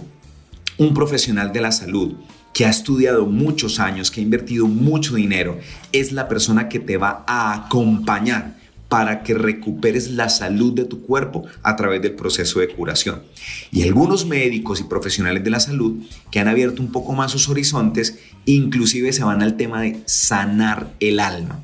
un 0.77 0.93
profesional 0.93 1.53
de 1.53 1.61
la 1.61 1.71
salud, 1.71 2.15
que 2.53 2.65
ha 2.65 2.69
estudiado 2.69 3.25
muchos 3.25 3.79
años, 3.79 4.11
que 4.11 4.21
ha 4.21 4.23
invertido 4.23 4.67
mucho 4.67 5.15
dinero, 5.15 5.59
es 5.91 6.11
la 6.11 6.27
persona 6.27 6.69
que 6.69 6.79
te 6.79 6.97
va 6.97 7.23
a 7.27 7.65
acompañar 7.65 8.61
para 8.93 9.23
que 9.23 9.33
recuperes 9.33 10.11
la 10.11 10.29
salud 10.29 10.71
de 10.71 10.85
tu 10.85 11.01
cuerpo 11.01 11.47
a 11.63 11.75
través 11.75 11.99
del 12.03 12.13
proceso 12.13 12.59
de 12.59 12.67
curación. 12.67 13.23
Y 13.71 13.81
algunos 13.81 14.27
médicos 14.27 14.81
y 14.81 14.83
profesionales 14.83 15.43
de 15.43 15.49
la 15.49 15.59
salud 15.59 16.03
que 16.29 16.39
han 16.39 16.47
abierto 16.47 16.79
un 16.79 16.91
poco 16.91 17.13
más 17.13 17.31
sus 17.31 17.49
horizontes, 17.49 18.19
inclusive 18.45 19.11
se 19.11 19.23
van 19.23 19.41
al 19.41 19.57
tema 19.57 19.81
de 19.81 20.03
sanar 20.05 20.93
el 20.99 21.19
alma. 21.19 21.63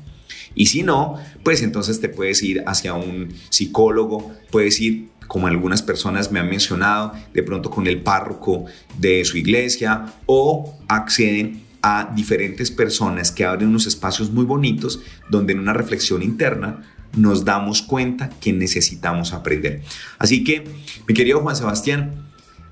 Y 0.56 0.66
si 0.66 0.82
no, 0.82 1.18
pues 1.44 1.62
entonces 1.62 2.00
te 2.00 2.08
puedes 2.08 2.42
ir 2.42 2.64
hacia 2.66 2.94
un 2.94 3.28
psicólogo, 3.48 4.32
puedes 4.50 4.80
ir 4.80 5.06
como 5.30 5.46
algunas 5.46 5.80
personas 5.80 6.32
me 6.32 6.40
han 6.40 6.50
mencionado, 6.50 7.12
de 7.32 7.44
pronto 7.44 7.70
con 7.70 7.86
el 7.86 8.02
párroco 8.02 8.64
de 8.98 9.24
su 9.24 9.36
iglesia 9.36 10.06
o 10.26 10.76
acceden 10.88 11.62
a 11.82 12.10
diferentes 12.16 12.72
personas 12.72 13.30
que 13.30 13.44
abren 13.44 13.68
unos 13.68 13.86
espacios 13.86 14.32
muy 14.32 14.44
bonitos 14.44 14.98
donde 15.30 15.52
en 15.52 15.60
una 15.60 15.72
reflexión 15.72 16.24
interna 16.24 16.82
nos 17.16 17.44
damos 17.44 17.80
cuenta 17.80 18.28
que 18.40 18.52
necesitamos 18.52 19.32
aprender. 19.32 19.82
Así 20.18 20.42
que, 20.42 20.64
mi 21.06 21.14
querido 21.14 21.40
Juan 21.42 21.54
Sebastián, 21.54 22.26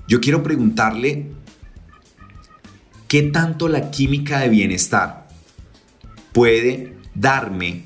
yo 0.08 0.18
quiero 0.18 0.42
preguntarle 0.42 1.30
qué 3.06 3.22
tanto 3.22 3.68
la 3.68 3.92
química 3.92 4.40
de 4.40 4.48
bienestar 4.48 5.28
puede 6.32 6.92
darme 7.14 7.84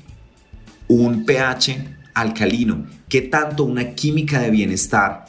un 0.87 1.25
pH 1.25 1.93
alcalino 2.13 2.85
qué 3.09 3.21
tanto 3.21 3.63
una 3.63 3.95
química 3.95 4.41
de 4.41 4.51
bienestar 4.51 5.25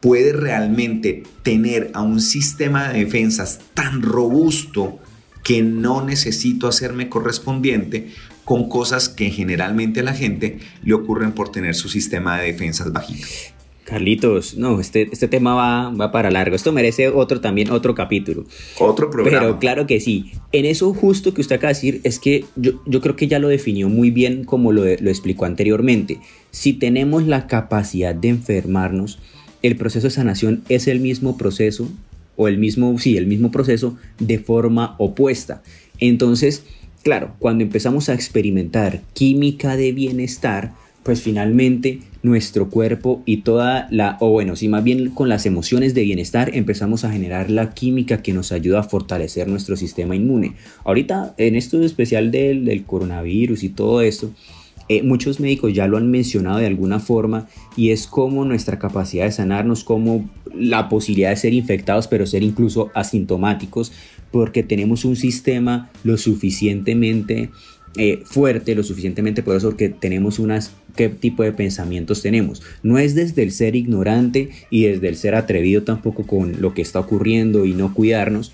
puede 0.00 0.32
realmente 0.32 1.22
tener 1.42 1.90
a 1.94 2.02
un 2.02 2.20
sistema 2.20 2.88
de 2.88 3.04
defensas 3.04 3.60
tan 3.72 4.02
robusto 4.02 4.98
que 5.42 5.62
no 5.62 6.04
necesito 6.04 6.68
hacerme 6.68 7.08
correspondiente 7.08 8.10
con 8.44 8.68
cosas 8.68 9.08
que 9.08 9.30
generalmente 9.30 10.00
a 10.00 10.02
la 10.02 10.14
gente 10.14 10.58
le 10.82 10.94
ocurren 10.94 11.32
por 11.32 11.50
tener 11.50 11.74
su 11.74 11.88
sistema 11.88 12.38
de 12.38 12.52
defensas 12.52 12.92
bajito. 12.92 13.26
Carlitos, 13.84 14.56
no, 14.56 14.80
este, 14.80 15.08
este 15.12 15.28
tema 15.28 15.54
va, 15.54 15.90
va 15.90 16.10
para 16.10 16.30
largo. 16.30 16.56
Esto 16.56 16.72
merece 16.72 17.08
otro 17.08 17.40
también, 17.40 17.70
otro 17.70 17.94
capítulo. 17.94 18.46
Otro 18.78 19.10
programa. 19.10 19.40
Pero 19.40 19.58
claro 19.58 19.86
que 19.86 20.00
sí. 20.00 20.32
En 20.52 20.64
eso 20.64 20.94
justo 20.94 21.34
que 21.34 21.42
usted 21.42 21.56
acaba 21.56 21.68
de 21.68 21.74
decir 21.74 22.00
es 22.02 22.18
que 22.18 22.46
yo, 22.56 22.82
yo 22.86 23.02
creo 23.02 23.14
que 23.14 23.28
ya 23.28 23.38
lo 23.38 23.48
definió 23.48 23.90
muy 23.90 24.10
bien 24.10 24.44
como 24.44 24.72
lo, 24.72 24.84
lo 24.84 25.10
explicó 25.10 25.44
anteriormente. 25.44 26.18
Si 26.50 26.72
tenemos 26.72 27.26
la 27.26 27.46
capacidad 27.46 28.14
de 28.14 28.28
enfermarnos, 28.28 29.18
el 29.62 29.76
proceso 29.76 30.06
de 30.06 30.12
sanación 30.12 30.62
es 30.68 30.88
el 30.88 31.00
mismo 31.00 31.36
proceso 31.36 31.90
o 32.36 32.48
el 32.48 32.58
mismo, 32.58 32.98
sí, 32.98 33.16
el 33.16 33.26
mismo 33.26 33.50
proceso 33.50 33.96
de 34.18 34.38
forma 34.38 34.94
opuesta. 34.98 35.62
Entonces, 35.98 36.64
claro, 37.02 37.34
cuando 37.38 37.64
empezamos 37.64 38.08
a 38.08 38.14
experimentar 38.14 39.02
química 39.12 39.76
de 39.76 39.92
bienestar, 39.92 40.72
pues 41.02 41.20
finalmente 41.20 42.00
nuestro 42.24 42.70
cuerpo 42.70 43.22
y 43.26 43.42
toda 43.42 43.86
la, 43.90 44.16
o 44.18 44.30
bueno, 44.30 44.56
si 44.56 44.66
más 44.66 44.82
bien 44.82 45.10
con 45.10 45.28
las 45.28 45.44
emociones 45.44 45.94
de 45.94 46.04
bienestar 46.04 46.50
empezamos 46.54 47.04
a 47.04 47.12
generar 47.12 47.50
la 47.50 47.74
química 47.74 48.22
que 48.22 48.32
nos 48.32 48.50
ayuda 48.50 48.80
a 48.80 48.82
fortalecer 48.82 49.46
nuestro 49.46 49.76
sistema 49.76 50.16
inmune. 50.16 50.54
Ahorita 50.84 51.34
en 51.36 51.54
esto 51.54 51.82
especial 51.82 52.30
del, 52.30 52.84
coronavirus 52.86 53.62
y 53.62 53.68
todo 53.68 54.00
esto, 54.00 54.32
eh, 54.88 55.02
muchos 55.02 55.38
médicos 55.38 55.74
ya 55.74 55.86
lo 55.86 55.98
han 55.98 56.10
mencionado 56.10 56.58
de 56.58 56.66
alguna 56.66 56.98
forma 56.98 57.46
y 57.76 57.90
es 57.90 58.06
como 58.06 58.46
nuestra 58.46 58.78
capacidad 58.78 59.26
de 59.26 59.32
sanarnos, 59.32 59.84
como 59.84 60.28
la 60.54 60.88
posibilidad 60.88 61.30
de 61.30 61.36
ser 61.36 61.52
infectados 61.52 62.08
pero 62.08 62.26
ser 62.26 62.42
incluso 62.42 62.90
asintomáticos 62.94 63.92
porque 64.30 64.62
tenemos 64.62 65.04
un 65.04 65.16
sistema 65.16 65.90
lo 66.04 66.16
suficientemente 66.16 67.50
eh, 67.96 68.22
fuerte, 68.24 68.74
lo 68.74 68.82
suficientemente 68.82 69.42
poderoso 69.42 69.68
porque 69.68 69.88
tenemos 69.88 70.38
unas 70.40 70.72
qué 70.96 71.08
tipo 71.08 71.42
de 71.42 71.52
pensamientos 71.52 72.22
tenemos. 72.22 72.62
No 72.82 72.98
es 72.98 73.14
desde 73.14 73.42
el 73.42 73.52
ser 73.52 73.76
ignorante 73.76 74.50
y 74.70 74.84
desde 74.84 75.08
el 75.08 75.16
ser 75.16 75.34
atrevido 75.34 75.82
tampoco 75.82 76.26
con 76.26 76.60
lo 76.60 76.74
que 76.74 76.82
está 76.82 77.00
ocurriendo 77.00 77.64
y 77.66 77.72
no 77.72 77.94
cuidarnos, 77.94 78.52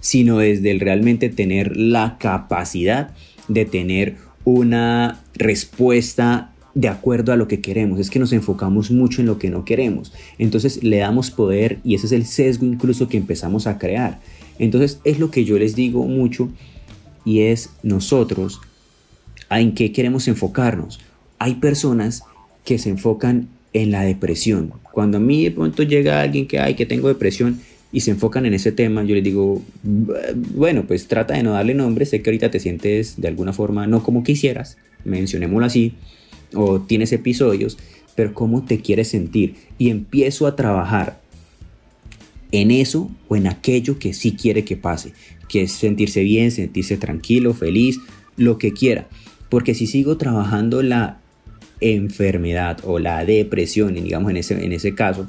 sino 0.00 0.38
desde 0.38 0.70
el 0.70 0.80
realmente 0.80 1.28
tener 1.28 1.76
la 1.76 2.16
capacidad 2.18 3.12
de 3.48 3.64
tener 3.64 4.16
una 4.44 5.22
respuesta 5.34 6.52
de 6.74 6.88
acuerdo 6.88 7.32
a 7.32 7.36
lo 7.36 7.48
que 7.48 7.60
queremos. 7.60 8.00
Es 8.00 8.10
que 8.10 8.18
nos 8.18 8.32
enfocamos 8.32 8.90
mucho 8.90 9.20
en 9.20 9.26
lo 9.26 9.38
que 9.38 9.50
no 9.50 9.64
queremos. 9.64 10.12
Entonces 10.38 10.82
le 10.82 10.98
damos 10.98 11.30
poder 11.30 11.78
y 11.84 11.94
ese 11.94 12.06
es 12.06 12.12
el 12.12 12.26
sesgo 12.26 12.66
incluso 12.66 13.08
que 13.08 13.16
empezamos 13.16 13.66
a 13.66 13.78
crear. 13.78 14.20
Entonces 14.58 15.00
es 15.04 15.18
lo 15.18 15.30
que 15.30 15.44
yo 15.44 15.58
les 15.58 15.74
digo 15.74 16.04
mucho 16.06 16.48
y 17.24 17.40
es 17.40 17.70
nosotros 17.82 18.60
en 19.58 19.74
qué 19.74 19.90
queremos 19.90 20.28
enfocarnos 20.28 21.00
hay 21.40 21.54
personas 21.54 22.22
que 22.64 22.78
se 22.78 22.90
enfocan 22.90 23.48
en 23.72 23.90
la 23.90 24.02
depresión. 24.02 24.72
Cuando 24.92 25.16
a 25.16 25.20
mí 25.20 25.44
de 25.44 25.50
pronto 25.50 25.82
llega 25.82 26.20
alguien 26.20 26.46
que, 26.46 26.60
hay 26.60 26.74
que 26.74 26.86
tengo 26.86 27.08
depresión 27.08 27.60
y 27.90 28.00
se 28.00 28.12
enfocan 28.12 28.46
en 28.46 28.54
ese 28.54 28.70
tema, 28.70 29.02
yo 29.02 29.14
les 29.14 29.24
digo, 29.24 29.62
bueno, 29.82 30.84
pues 30.86 31.08
trata 31.08 31.34
de 31.34 31.42
no 31.42 31.52
darle 31.52 31.74
nombre, 31.74 32.04
sé 32.04 32.22
que 32.22 32.30
ahorita 32.30 32.50
te 32.50 32.60
sientes 32.60 33.20
de 33.20 33.26
alguna 33.26 33.52
forma 33.52 33.86
no 33.86 34.02
como 34.02 34.22
quisieras, 34.22 34.76
mencionémoslo 35.04 35.66
así, 35.66 35.94
o 36.54 36.80
tienes 36.82 37.10
episodios, 37.12 37.78
pero 38.14 38.34
cómo 38.34 38.64
te 38.64 38.80
quieres 38.80 39.08
sentir. 39.08 39.54
Y 39.78 39.88
empiezo 39.88 40.46
a 40.46 40.56
trabajar 40.56 41.20
en 42.52 42.70
eso 42.70 43.10
o 43.28 43.36
en 43.36 43.46
aquello 43.46 43.98
que 43.98 44.12
sí 44.12 44.32
quiere 44.32 44.62
que 44.64 44.76
pase, 44.76 45.14
que 45.48 45.62
es 45.62 45.72
sentirse 45.72 46.20
bien, 46.20 46.50
sentirse 46.50 46.98
tranquilo, 46.98 47.54
feliz, 47.54 47.98
lo 48.36 48.58
que 48.58 48.74
quiera. 48.74 49.08
Porque 49.50 49.74
si 49.74 49.86
sigo 49.86 50.16
trabajando 50.16 50.82
la 50.82 51.18
enfermedad 51.80 52.78
o 52.84 52.98
la 52.98 53.24
depresión, 53.26 53.94
digamos 53.94 54.30
en 54.30 54.38
ese, 54.38 54.64
en 54.64 54.72
ese 54.72 54.94
caso, 54.94 55.28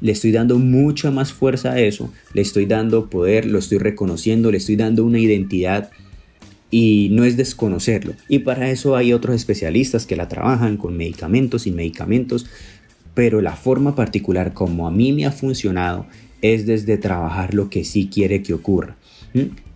le 0.00 0.12
estoy 0.12 0.32
dando 0.32 0.58
mucha 0.58 1.10
más 1.10 1.32
fuerza 1.32 1.72
a 1.72 1.80
eso, 1.80 2.12
le 2.34 2.42
estoy 2.42 2.66
dando 2.66 3.08
poder, 3.08 3.46
lo 3.46 3.58
estoy 3.58 3.78
reconociendo, 3.78 4.50
le 4.50 4.58
estoy 4.58 4.76
dando 4.76 5.04
una 5.04 5.18
identidad 5.18 5.90
y 6.70 7.08
no 7.12 7.24
es 7.24 7.36
desconocerlo. 7.36 8.14
Y 8.28 8.40
para 8.40 8.70
eso 8.70 8.96
hay 8.96 9.12
otros 9.12 9.36
especialistas 9.36 10.06
que 10.06 10.16
la 10.16 10.28
trabajan 10.28 10.76
con 10.76 10.96
medicamentos 10.96 11.66
y 11.66 11.70
medicamentos, 11.70 12.46
pero 13.14 13.40
la 13.40 13.54
forma 13.54 13.94
particular 13.94 14.54
como 14.54 14.88
a 14.88 14.90
mí 14.90 15.12
me 15.12 15.24
ha 15.24 15.32
funcionado 15.32 16.06
es 16.42 16.66
desde 16.66 16.98
trabajar 16.98 17.54
lo 17.54 17.70
que 17.70 17.84
sí 17.84 18.10
quiere 18.12 18.42
que 18.42 18.54
ocurra 18.54 18.96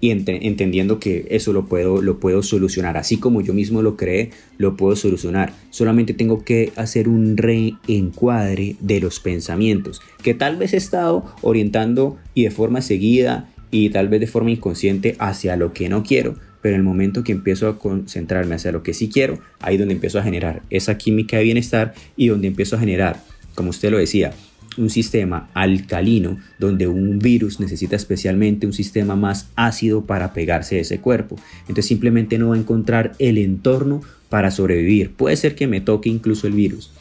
y 0.00 0.10
entendiendo 0.10 1.00
que 1.00 1.26
eso 1.30 1.52
lo 1.52 1.66
puedo, 1.66 2.02
lo 2.02 2.20
puedo 2.20 2.42
solucionar. 2.42 2.96
Así 2.96 3.16
como 3.16 3.40
yo 3.40 3.54
mismo 3.54 3.82
lo 3.82 3.96
creé, 3.96 4.30
lo 4.58 4.76
puedo 4.76 4.94
solucionar. 4.96 5.52
Solamente 5.70 6.12
tengo 6.14 6.44
que 6.44 6.72
hacer 6.76 7.08
un 7.08 7.36
reencuadre 7.36 8.76
de 8.80 9.00
los 9.00 9.20
pensamientos 9.20 10.00
que 10.22 10.34
tal 10.34 10.56
vez 10.56 10.74
he 10.74 10.76
estado 10.76 11.24
orientando 11.40 12.18
y 12.34 12.44
de 12.44 12.50
forma 12.50 12.82
seguida 12.82 13.48
y 13.70 13.90
tal 13.90 14.08
vez 14.08 14.20
de 14.20 14.26
forma 14.26 14.50
inconsciente 14.50 15.16
hacia 15.18 15.56
lo 15.56 15.72
que 15.72 15.88
no 15.88 16.02
quiero. 16.02 16.36
Pero 16.60 16.74
en 16.74 16.80
el 16.80 16.86
momento 16.86 17.24
que 17.24 17.32
empiezo 17.32 17.68
a 17.68 17.78
concentrarme 17.78 18.56
hacia 18.56 18.72
lo 18.72 18.82
que 18.82 18.92
sí 18.92 19.08
quiero, 19.08 19.38
ahí 19.60 19.76
donde 19.76 19.94
empiezo 19.94 20.18
a 20.18 20.22
generar 20.22 20.62
esa 20.68 20.98
química 20.98 21.38
de 21.38 21.44
bienestar 21.44 21.94
y 22.16 22.28
donde 22.28 22.48
empiezo 22.48 22.76
a 22.76 22.80
generar, 22.80 23.22
como 23.54 23.70
usted 23.70 23.90
lo 23.90 23.98
decía, 23.98 24.32
un 24.78 24.90
sistema 24.90 25.48
alcalino 25.54 26.38
donde 26.58 26.86
un 26.86 27.18
virus 27.18 27.60
necesita 27.60 27.96
especialmente 27.96 28.66
un 28.66 28.72
sistema 28.72 29.16
más 29.16 29.48
ácido 29.56 30.04
para 30.04 30.32
pegarse 30.32 30.76
a 30.76 30.80
ese 30.80 30.98
cuerpo. 31.00 31.36
Entonces 31.62 31.86
simplemente 31.86 32.38
no 32.38 32.50
va 32.50 32.56
a 32.56 32.58
encontrar 32.58 33.12
el 33.18 33.38
entorno 33.38 34.02
para 34.28 34.50
sobrevivir. 34.50 35.10
Puede 35.12 35.36
ser 35.36 35.54
que 35.54 35.66
me 35.66 35.80
toque 35.80 36.08
incluso 36.08 36.46
el 36.46 36.52
virus, 36.52 36.92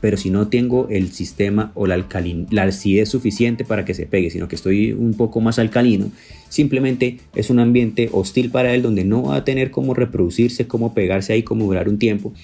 pero 0.00 0.16
si 0.16 0.30
no 0.30 0.48
tengo 0.48 0.88
el 0.90 1.12
sistema 1.12 1.72
o 1.74 1.86
la, 1.86 2.04
la 2.50 2.62
acidez 2.62 3.08
suficiente 3.08 3.64
para 3.64 3.84
que 3.84 3.94
se 3.94 4.06
pegue, 4.06 4.30
sino 4.30 4.48
que 4.48 4.56
estoy 4.56 4.92
un 4.92 5.14
poco 5.14 5.40
más 5.40 5.58
alcalino, 5.58 6.10
simplemente 6.48 7.20
es 7.34 7.50
un 7.50 7.58
ambiente 7.58 8.10
hostil 8.12 8.50
para 8.50 8.74
él 8.74 8.82
donde 8.82 9.04
no 9.04 9.22
va 9.22 9.36
a 9.36 9.44
tener 9.44 9.70
cómo 9.70 9.94
reproducirse, 9.94 10.66
cómo 10.66 10.94
pegarse 10.94 11.32
ahí, 11.32 11.42
cómo 11.42 11.64
durar 11.64 11.88
un 11.88 11.98
tiempo. 11.98 12.34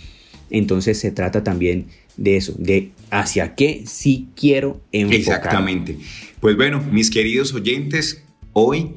Entonces 0.51 0.99
se 0.99 1.11
trata 1.11 1.45
también 1.45 1.87
de 2.17 2.37
eso, 2.37 2.55
de 2.59 2.91
hacia 3.11 3.55
qué 3.55 3.85
sí 3.87 4.29
quiero 4.37 4.81
enfocar. 4.93 5.19
Exactamente. 5.19 5.97
Pues 6.41 6.57
bueno, 6.57 6.81
mis 6.91 7.11
queridos 7.11 7.55
oyentes, 7.55 8.23
hoy 8.53 8.95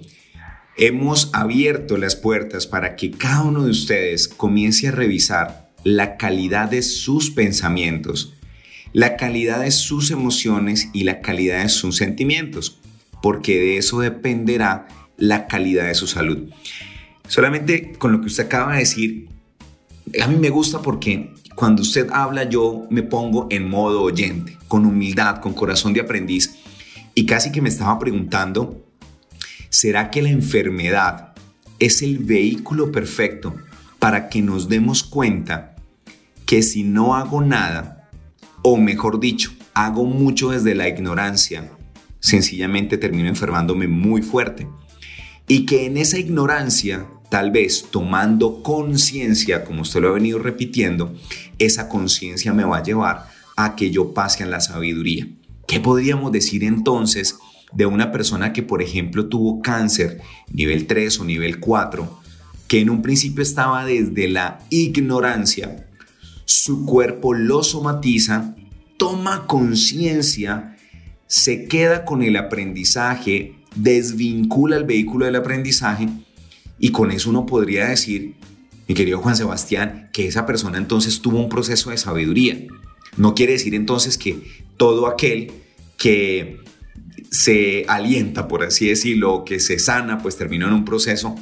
hemos 0.77 1.29
abierto 1.33 1.97
las 1.97 2.15
puertas 2.15 2.67
para 2.67 2.95
que 2.95 3.11
cada 3.11 3.43
uno 3.43 3.63
de 3.63 3.71
ustedes 3.71 4.27
comience 4.27 4.87
a 4.87 4.91
revisar 4.91 5.71
la 5.83 6.17
calidad 6.17 6.69
de 6.69 6.81
sus 6.81 7.29
pensamientos, 7.29 8.33
la 8.93 9.17
calidad 9.17 9.61
de 9.61 9.71
sus 9.71 10.11
emociones 10.11 10.89
y 10.93 11.03
la 11.03 11.21
calidad 11.21 11.63
de 11.63 11.69
sus 11.69 11.97
sentimientos, 11.97 12.79
porque 13.21 13.59
de 13.59 13.77
eso 13.77 13.99
dependerá 13.99 14.87
la 15.17 15.47
calidad 15.47 15.87
de 15.87 15.95
su 15.95 16.07
salud. 16.07 16.49
Solamente 17.27 17.93
con 17.93 18.11
lo 18.11 18.21
que 18.21 18.27
usted 18.27 18.45
acaba 18.45 18.73
de 18.73 18.79
decir, 18.79 19.27
a 20.21 20.27
mí 20.27 20.35
me 20.35 20.49
gusta 20.49 20.81
porque 20.81 21.33
cuando 21.55 21.81
usted 21.81 22.09
habla 22.11 22.43
yo 22.43 22.87
me 22.89 23.03
pongo 23.03 23.47
en 23.49 23.69
modo 23.69 24.01
oyente, 24.01 24.57
con 24.67 24.85
humildad, 24.85 25.37
con 25.37 25.53
corazón 25.53 25.93
de 25.93 26.01
aprendiz 26.01 26.55
y 27.15 27.25
casi 27.25 27.51
que 27.51 27.61
me 27.61 27.69
estaba 27.69 27.99
preguntando, 27.99 28.85
¿será 29.69 30.09
que 30.09 30.21
la 30.21 30.29
enfermedad 30.29 31.33
es 31.79 32.01
el 32.01 32.19
vehículo 32.19 32.91
perfecto 32.91 33.55
para 33.99 34.29
que 34.29 34.41
nos 34.41 34.67
demos 34.67 35.03
cuenta 35.03 35.75
que 36.45 36.63
si 36.63 36.83
no 36.83 37.15
hago 37.15 37.41
nada, 37.41 38.09
o 38.61 38.77
mejor 38.77 39.19
dicho, 39.19 39.51
hago 39.73 40.05
mucho 40.05 40.49
desde 40.49 40.75
la 40.75 40.87
ignorancia, 40.87 41.71
sencillamente 42.19 42.97
termino 42.97 43.29
enfermándome 43.29 43.87
muy 43.87 44.21
fuerte? 44.21 44.67
Y 45.47 45.65
que 45.65 45.85
en 45.85 45.97
esa 45.97 46.17
ignorancia 46.17 47.07
tal 47.33 47.49
vez 47.49 47.87
tomando 47.89 48.61
conciencia, 48.61 49.65
como 49.65 49.81
usted 49.81 50.01
lo 50.01 50.09
ha 50.09 50.11
venido 50.11 50.37
repitiendo, 50.37 51.15
esa 51.57 51.89
conciencia 51.89 52.53
me 52.53 52.63
va 52.63 52.77
a 52.77 52.83
llevar 52.83 53.25
a 53.55 53.75
que 53.75 53.89
yo 53.89 54.13
pase 54.13 54.43
a 54.43 54.45
la 54.45 54.59
sabiduría. 54.59 55.27
¿Qué 55.65 55.79
podríamos 55.79 56.31
decir 56.31 56.63
entonces 56.63 57.35
de 57.71 57.87
una 57.87 58.11
persona 58.11 58.53
que, 58.53 58.61
por 58.61 58.83
ejemplo, 58.83 59.29
tuvo 59.29 59.63
cáncer 59.63 60.21
nivel 60.51 60.85
3 60.85 61.21
o 61.21 61.25
nivel 61.25 61.59
4, 61.59 62.21
que 62.67 62.81
en 62.81 62.91
un 62.91 63.01
principio 63.01 63.41
estaba 63.41 63.83
desde 63.83 64.27
la 64.27 64.59
ignorancia, 64.69 65.87
su 66.45 66.85
cuerpo 66.85 67.33
lo 67.33 67.63
somatiza, 67.63 68.53
toma 68.97 69.47
conciencia, 69.47 70.77
se 71.25 71.65
queda 71.65 72.05
con 72.05 72.21
el 72.21 72.35
aprendizaje, 72.35 73.55
desvincula 73.73 74.77
el 74.77 74.83
vehículo 74.83 75.25
del 75.25 75.37
aprendizaje 75.37 76.09
y 76.79 76.91
con 76.91 77.11
eso 77.11 77.29
uno 77.29 77.45
podría 77.45 77.87
decir, 77.87 78.35
mi 78.87 78.95
querido 78.95 79.19
Juan 79.19 79.37
Sebastián, 79.37 80.09
que 80.11 80.27
esa 80.27 80.45
persona 80.45 80.77
entonces 80.77 81.21
tuvo 81.21 81.39
un 81.39 81.49
proceso 81.49 81.89
de 81.89 81.97
sabiduría. 81.97 82.65
No 83.17 83.35
quiere 83.35 83.53
decir 83.53 83.75
entonces 83.75 84.17
que 84.17 84.43
todo 84.77 85.07
aquel 85.07 85.51
que 85.97 86.59
se 87.31 87.85
alienta, 87.87 88.47
por 88.47 88.63
así 88.63 88.87
decirlo, 88.87 89.45
que 89.45 89.59
se 89.59 89.79
sana, 89.79 90.19
pues 90.19 90.35
terminó 90.35 90.67
en 90.67 90.73
un 90.73 90.85
proceso 90.85 91.35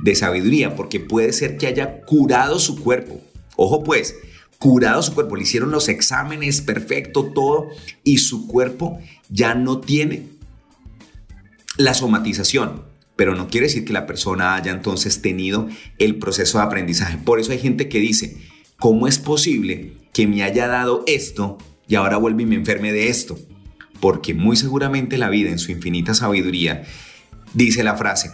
de 0.00 0.14
sabiduría, 0.14 0.76
porque 0.76 1.00
puede 1.00 1.32
ser 1.32 1.56
que 1.56 1.66
haya 1.66 2.02
curado 2.02 2.58
su 2.58 2.80
cuerpo. 2.80 3.20
Ojo 3.56 3.82
pues, 3.82 4.14
curado 4.58 5.02
su 5.02 5.14
cuerpo, 5.14 5.36
le 5.36 5.42
hicieron 5.42 5.70
los 5.70 5.88
exámenes, 5.88 6.60
perfecto, 6.60 7.32
todo, 7.34 7.68
y 8.04 8.18
su 8.18 8.46
cuerpo 8.46 8.98
ya 9.28 9.54
no 9.54 9.80
tiene 9.80 10.24
la 11.76 11.94
somatización, 11.94 12.82
pero 13.20 13.34
no 13.34 13.48
quiere 13.48 13.66
decir 13.66 13.84
que 13.84 13.92
la 13.92 14.06
persona 14.06 14.54
haya 14.54 14.72
entonces 14.72 15.20
tenido 15.20 15.68
el 15.98 16.16
proceso 16.16 16.56
de 16.56 16.64
aprendizaje. 16.64 17.18
Por 17.18 17.38
eso 17.38 17.52
hay 17.52 17.58
gente 17.58 17.86
que 17.86 17.98
dice, 17.98 18.38
¿cómo 18.78 19.06
es 19.06 19.18
posible 19.18 19.92
que 20.14 20.26
me 20.26 20.42
haya 20.42 20.68
dado 20.68 21.04
esto 21.06 21.58
y 21.86 21.96
ahora 21.96 22.16
vuelve 22.16 22.44
y 22.44 22.46
me 22.46 22.54
enferme 22.54 22.94
de 22.94 23.08
esto? 23.08 23.38
Porque 24.00 24.32
muy 24.32 24.56
seguramente 24.56 25.18
la 25.18 25.28
vida 25.28 25.50
en 25.50 25.58
su 25.58 25.70
infinita 25.70 26.14
sabiduría 26.14 26.84
dice 27.52 27.84
la 27.84 27.94
frase, 27.94 28.30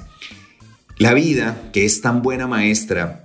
la 0.99 1.15
vida 1.15 1.69
que 1.73 1.85
es 1.85 2.01
tan 2.01 2.23
buena 2.23 2.47
maestra 2.47 3.25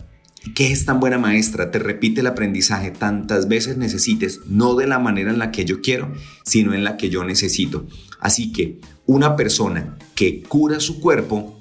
que 0.55 0.71
es 0.71 0.85
tan 0.85 0.99
buena 0.99 1.19
maestra, 1.19 1.69
te 1.69 1.77
repite 1.77 2.21
el 2.21 2.27
aprendizaje 2.27 2.89
tantas 2.89 3.47
veces 3.47 3.77
necesites, 3.77 4.39
no 4.47 4.73
de 4.73 4.87
la 4.87 4.97
manera 4.97 5.29
en 5.29 5.37
la 5.37 5.51
que 5.51 5.65
yo 5.65 5.81
quiero, 5.81 6.11
sino 6.43 6.73
en 6.73 6.83
la 6.83 6.97
que 6.97 7.11
yo 7.11 7.23
necesito. 7.23 7.85
Así 8.19 8.51
que 8.51 8.79
una 9.05 9.35
persona 9.35 9.99
que 10.21 10.43
cura 10.43 10.79
su 10.79 10.99
cuerpo, 10.99 11.59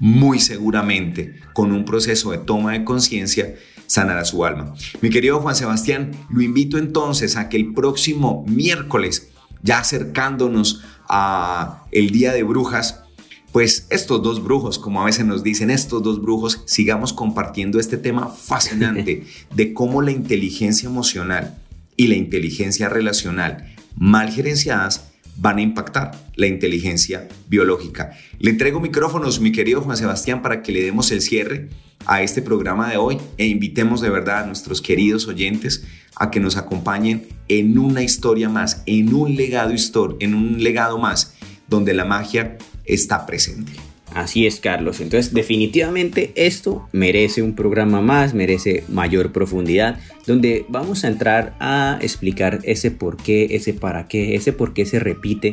muy 0.00 0.40
seguramente 0.40 1.36
con 1.52 1.70
un 1.70 1.84
proceso 1.84 2.32
de 2.32 2.38
toma 2.38 2.72
de 2.72 2.82
conciencia, 2.82 3.54
sanará 3.86 4.24
su 4.24 4.44
alma. 4.44 4.74
Mi 5.00 5.10
querido 5.10 5.38
Juan 5.38 5.54
Sebastián, 5.54 6.10
lo 6.28 6.42
invito 6.42 6.76
entonces 6.76 7.36
a 7.36 7.48
que 7.48 7.56
el 7.56 7.72
próximo 7.72 8.44
miércoles, 8.48 9.30
ya 9.62 9.78
acercándonos 9.78 10.82
a 11.08 11.84
el 11.92 12.10
Día 12.10 12.32
de 12.32 12.42
Brujas, 12.42 13.04
pues 13.52 13.86
estos 13.90 14.20
dos 14.24 14.42
brujos, 14.42 14.80
como 14.80 15.00
a 15.00 15.04
veces 15.04 15.24
nos 15.24 15.44
dicen, 15.44 15.70
estos 15.70 16.02
dos 16.02 16.20
brujos, 16.20 16.64
sigamos 16.66 17.12
compartiendo 17.12 17.78
este 17.78 17.96
tema 17.96 18.26
fascinante 18.26 19.22
de 19.54 19.72
cómo 19.72 20.02
la 20.02 20.10
inteligencia 20.10 20.88
emocional 20.88 21.62
y 21.96 22.08
la 22.08 22.16
inteligencia 22.16 22.88
relacional 22.88 23.72
mal 23.94 24.32
gerenciadas 24.32 25.09
van 25.40 25.58
a 25.58 25.62
impactar 25.62 26.12
la 26.36 26.46
inteligencia 26.46 27.26
biológica. 27.48 28.12
Le 28.38 28.50
entrego 28.50 28.78
micrófonos, 28.78 29.40
mi 29.40 29.52
querido 29.52 29.80
Juan 29.80 29.96
Sebastián, 29.96 30.42
para 30.42 30.62
que 30.62 30.70
le 30.70 30.82
demos 30.82 31.10
el 31.10 31.22
cierre 31.22 31.68
a 32.06 32.22
este 32.22 32.42
programa 32.42 32.90
de 32.90 32.98
hoy 32.98 33.18
e 33.38 33.46
invitemos 33.46 34.00
de 34.00 34.10
verdad 34.10 34.44
a 34.44 34.46
nuestros 34.46 34.82
queridos 34.82 35.26
oyentes 35.26 35.84
a 36.16 36.30
que 36.30 36.40
nos 36.40 36.56
acompañen 36.56 37.26
en 37.48 37.78
una 37.78 38.02
historia 38.02 38.48
más, 38.48 38.82
en 38.84 39.14
un 39.14 39.34
legado, 39.34 39.72
en 40.20 40.34
un 40.34 40.62
legado 40.62 40.98
más, 40.98 41.34
donde 41.68 41.94
la 41.94 42.04
magia 42.04 42.58
está 42.84 43.24
presente. 43.24 43.72
Así 44.14 44.46
es, 44.46 44.58
Carlos. 44.60 45.00
Entonces, 45.00 45.32
definitivamente 45.32 46.32
esto 46.34 46.88
merece 46.92 47.42
un 47.42 47.54
programa 47.54 48.00
más, 48.00 48.34
merece 48.34 48.84
mayor 48.88 49.32
profundidad, 49.32 50.00
donde 50.26 50.64
vamos 50.68 51.04
a 51.04 51.08
entrar 51.08 51.54
a 51.60 51.98
explicar 52.00 52.58
ese 52.64 52.90
por 52.90 53.16
qué, 53.16 53.48
ese 53.52 53.72
para 53.72 54.08
qué, 54.08 54.34
ese 54.34 54.52
por 54.52 54.74
qué 54.74 54.84
se 54.84 54.98
repite 54.98 55.52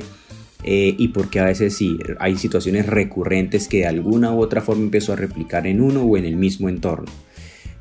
eh, 0.64 0.96
y 0.98 1.10
por 1.10 1.30
qué 1.30 1.40
a 1.40 1.46
veces 1.46 1.78
sí 1.78 2.00
hay 2.20 2.36
situaciones 2.36 2.88
recurrentes 2.88 3.68
que 3.68 3.78
de 3.78 3.88
alguna 3.88 4.34
u 4.34 4.42
otra 4.42 4.62
forma 4.62 4.84
empezó 4.84 5.14
a 5.14 5.18
replicar 5.18 5.68
en 5.68 5.80
uno 5.80 6.02
o 6.02 6.18
en 6.18 6.26
el 6.26 6.36
mismo 6.36 6.68
entorno 6.68 7.12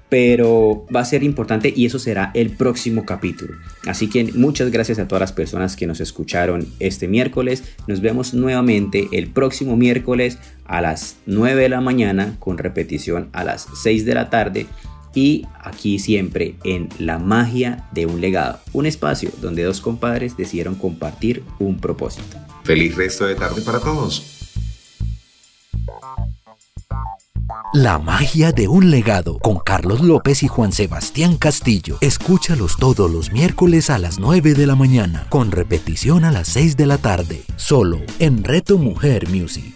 pero 0.09 0.87
va 0.95 1.01
a 1.01 1.05
ser 1.05 1.23
importante 1.23 1.73
y 1.75 1.87
eso 1.87 1.99
será 1.99 2.31
el 2.35 2.51
próximo 2.51 3.05
capítulo. 3.05 3.55
Así 3.87 4.09
que 4.09 4.25
muchas 4.35 4.71
gracias 4.71 4.99
a 4.99 5.09
todas 5.09 5.21
las 5.21 5.33
personas 5.33 5.77
que 5.77 5.87
nos 5.87 6.01
escucharon 6.01 6.67
este 6.79 7.09
miércoles. 7.09 7.65
Nos 7.87 8.01
vemos 8.01 8.35
nuevamente 8.35 9.09
el 9.13 9.29
próximo 9.29 9.77
miércoles 9.77 10.39
a 10.65 10.81
las 10.81 11.17
9 11.27 11.63
de 11.63 11.69
la 11.69 11.81
mañana 11.81 12.37
con 12.39 12.59
repetición 12.59 13.29
a 13.33 13.45
las 13.45 13.67
6 13.83 14.05
de 14.05 14.15
la 14.15 14.31
tarde 14.31 14.67
y 15.15 15.47
aquí 15.61 15.99
siempre 15.99 16.57
en 16.63 16.91
La 16.99 17.19
magia 17.19 17.89
de 17.93 18.07
un 18.07 18.21
legado, 18.21 18.61
un 18.73 18.87
espacio 18.87 19.31
donde 19.41 19.65
dos 19.65 19.81
compadres 19.81 20.37
decidieron 20.37 20.75
compartir 20.75 21.43
un 21.59 21.81
propósito. 21.81 22.37
Feliz 22.65 22.95
resto 22.95 23.27
de 23.27 23.35
tarde 23.35 23.63
para 23.63 23.81
todos. 23.81 24.37
La 27.73 27.99
magia 27.99 28.53
de 28.53 28.69
un 28.69 28.91
legado 28.91 29.39
con 29.39 29.59
Carlos 29.59 30.01
López 30.01 30.43
y 30.43 30.49
Juan 30.49 30.73
Sebastián 30.73 31.37
Castillo. 31.37 31.99
Escúchalos 32.01 32.77
todos 32.77 33.11
los 33.11 33.33
miércoles 33.33 33.91
a 33.91 33.99
las 33.99 34.19
9 34.19 34.55
de 34.55 34.67
la 34.67 34.75
mañana, 34.75 35.27
con 35.29 35.51
repetición 35.51 36.25
a 36.25 36.33
las 36.33 36.49
6 36.49 36.77
de 36.77 36.87
la 36.87 36.99
tarde, 36.99 37.43
solo 37.57 38.01
en 38.19 38.43
Reto 38.43 38.79
Mujer 38.79 39.29
Music. 39.29 39.76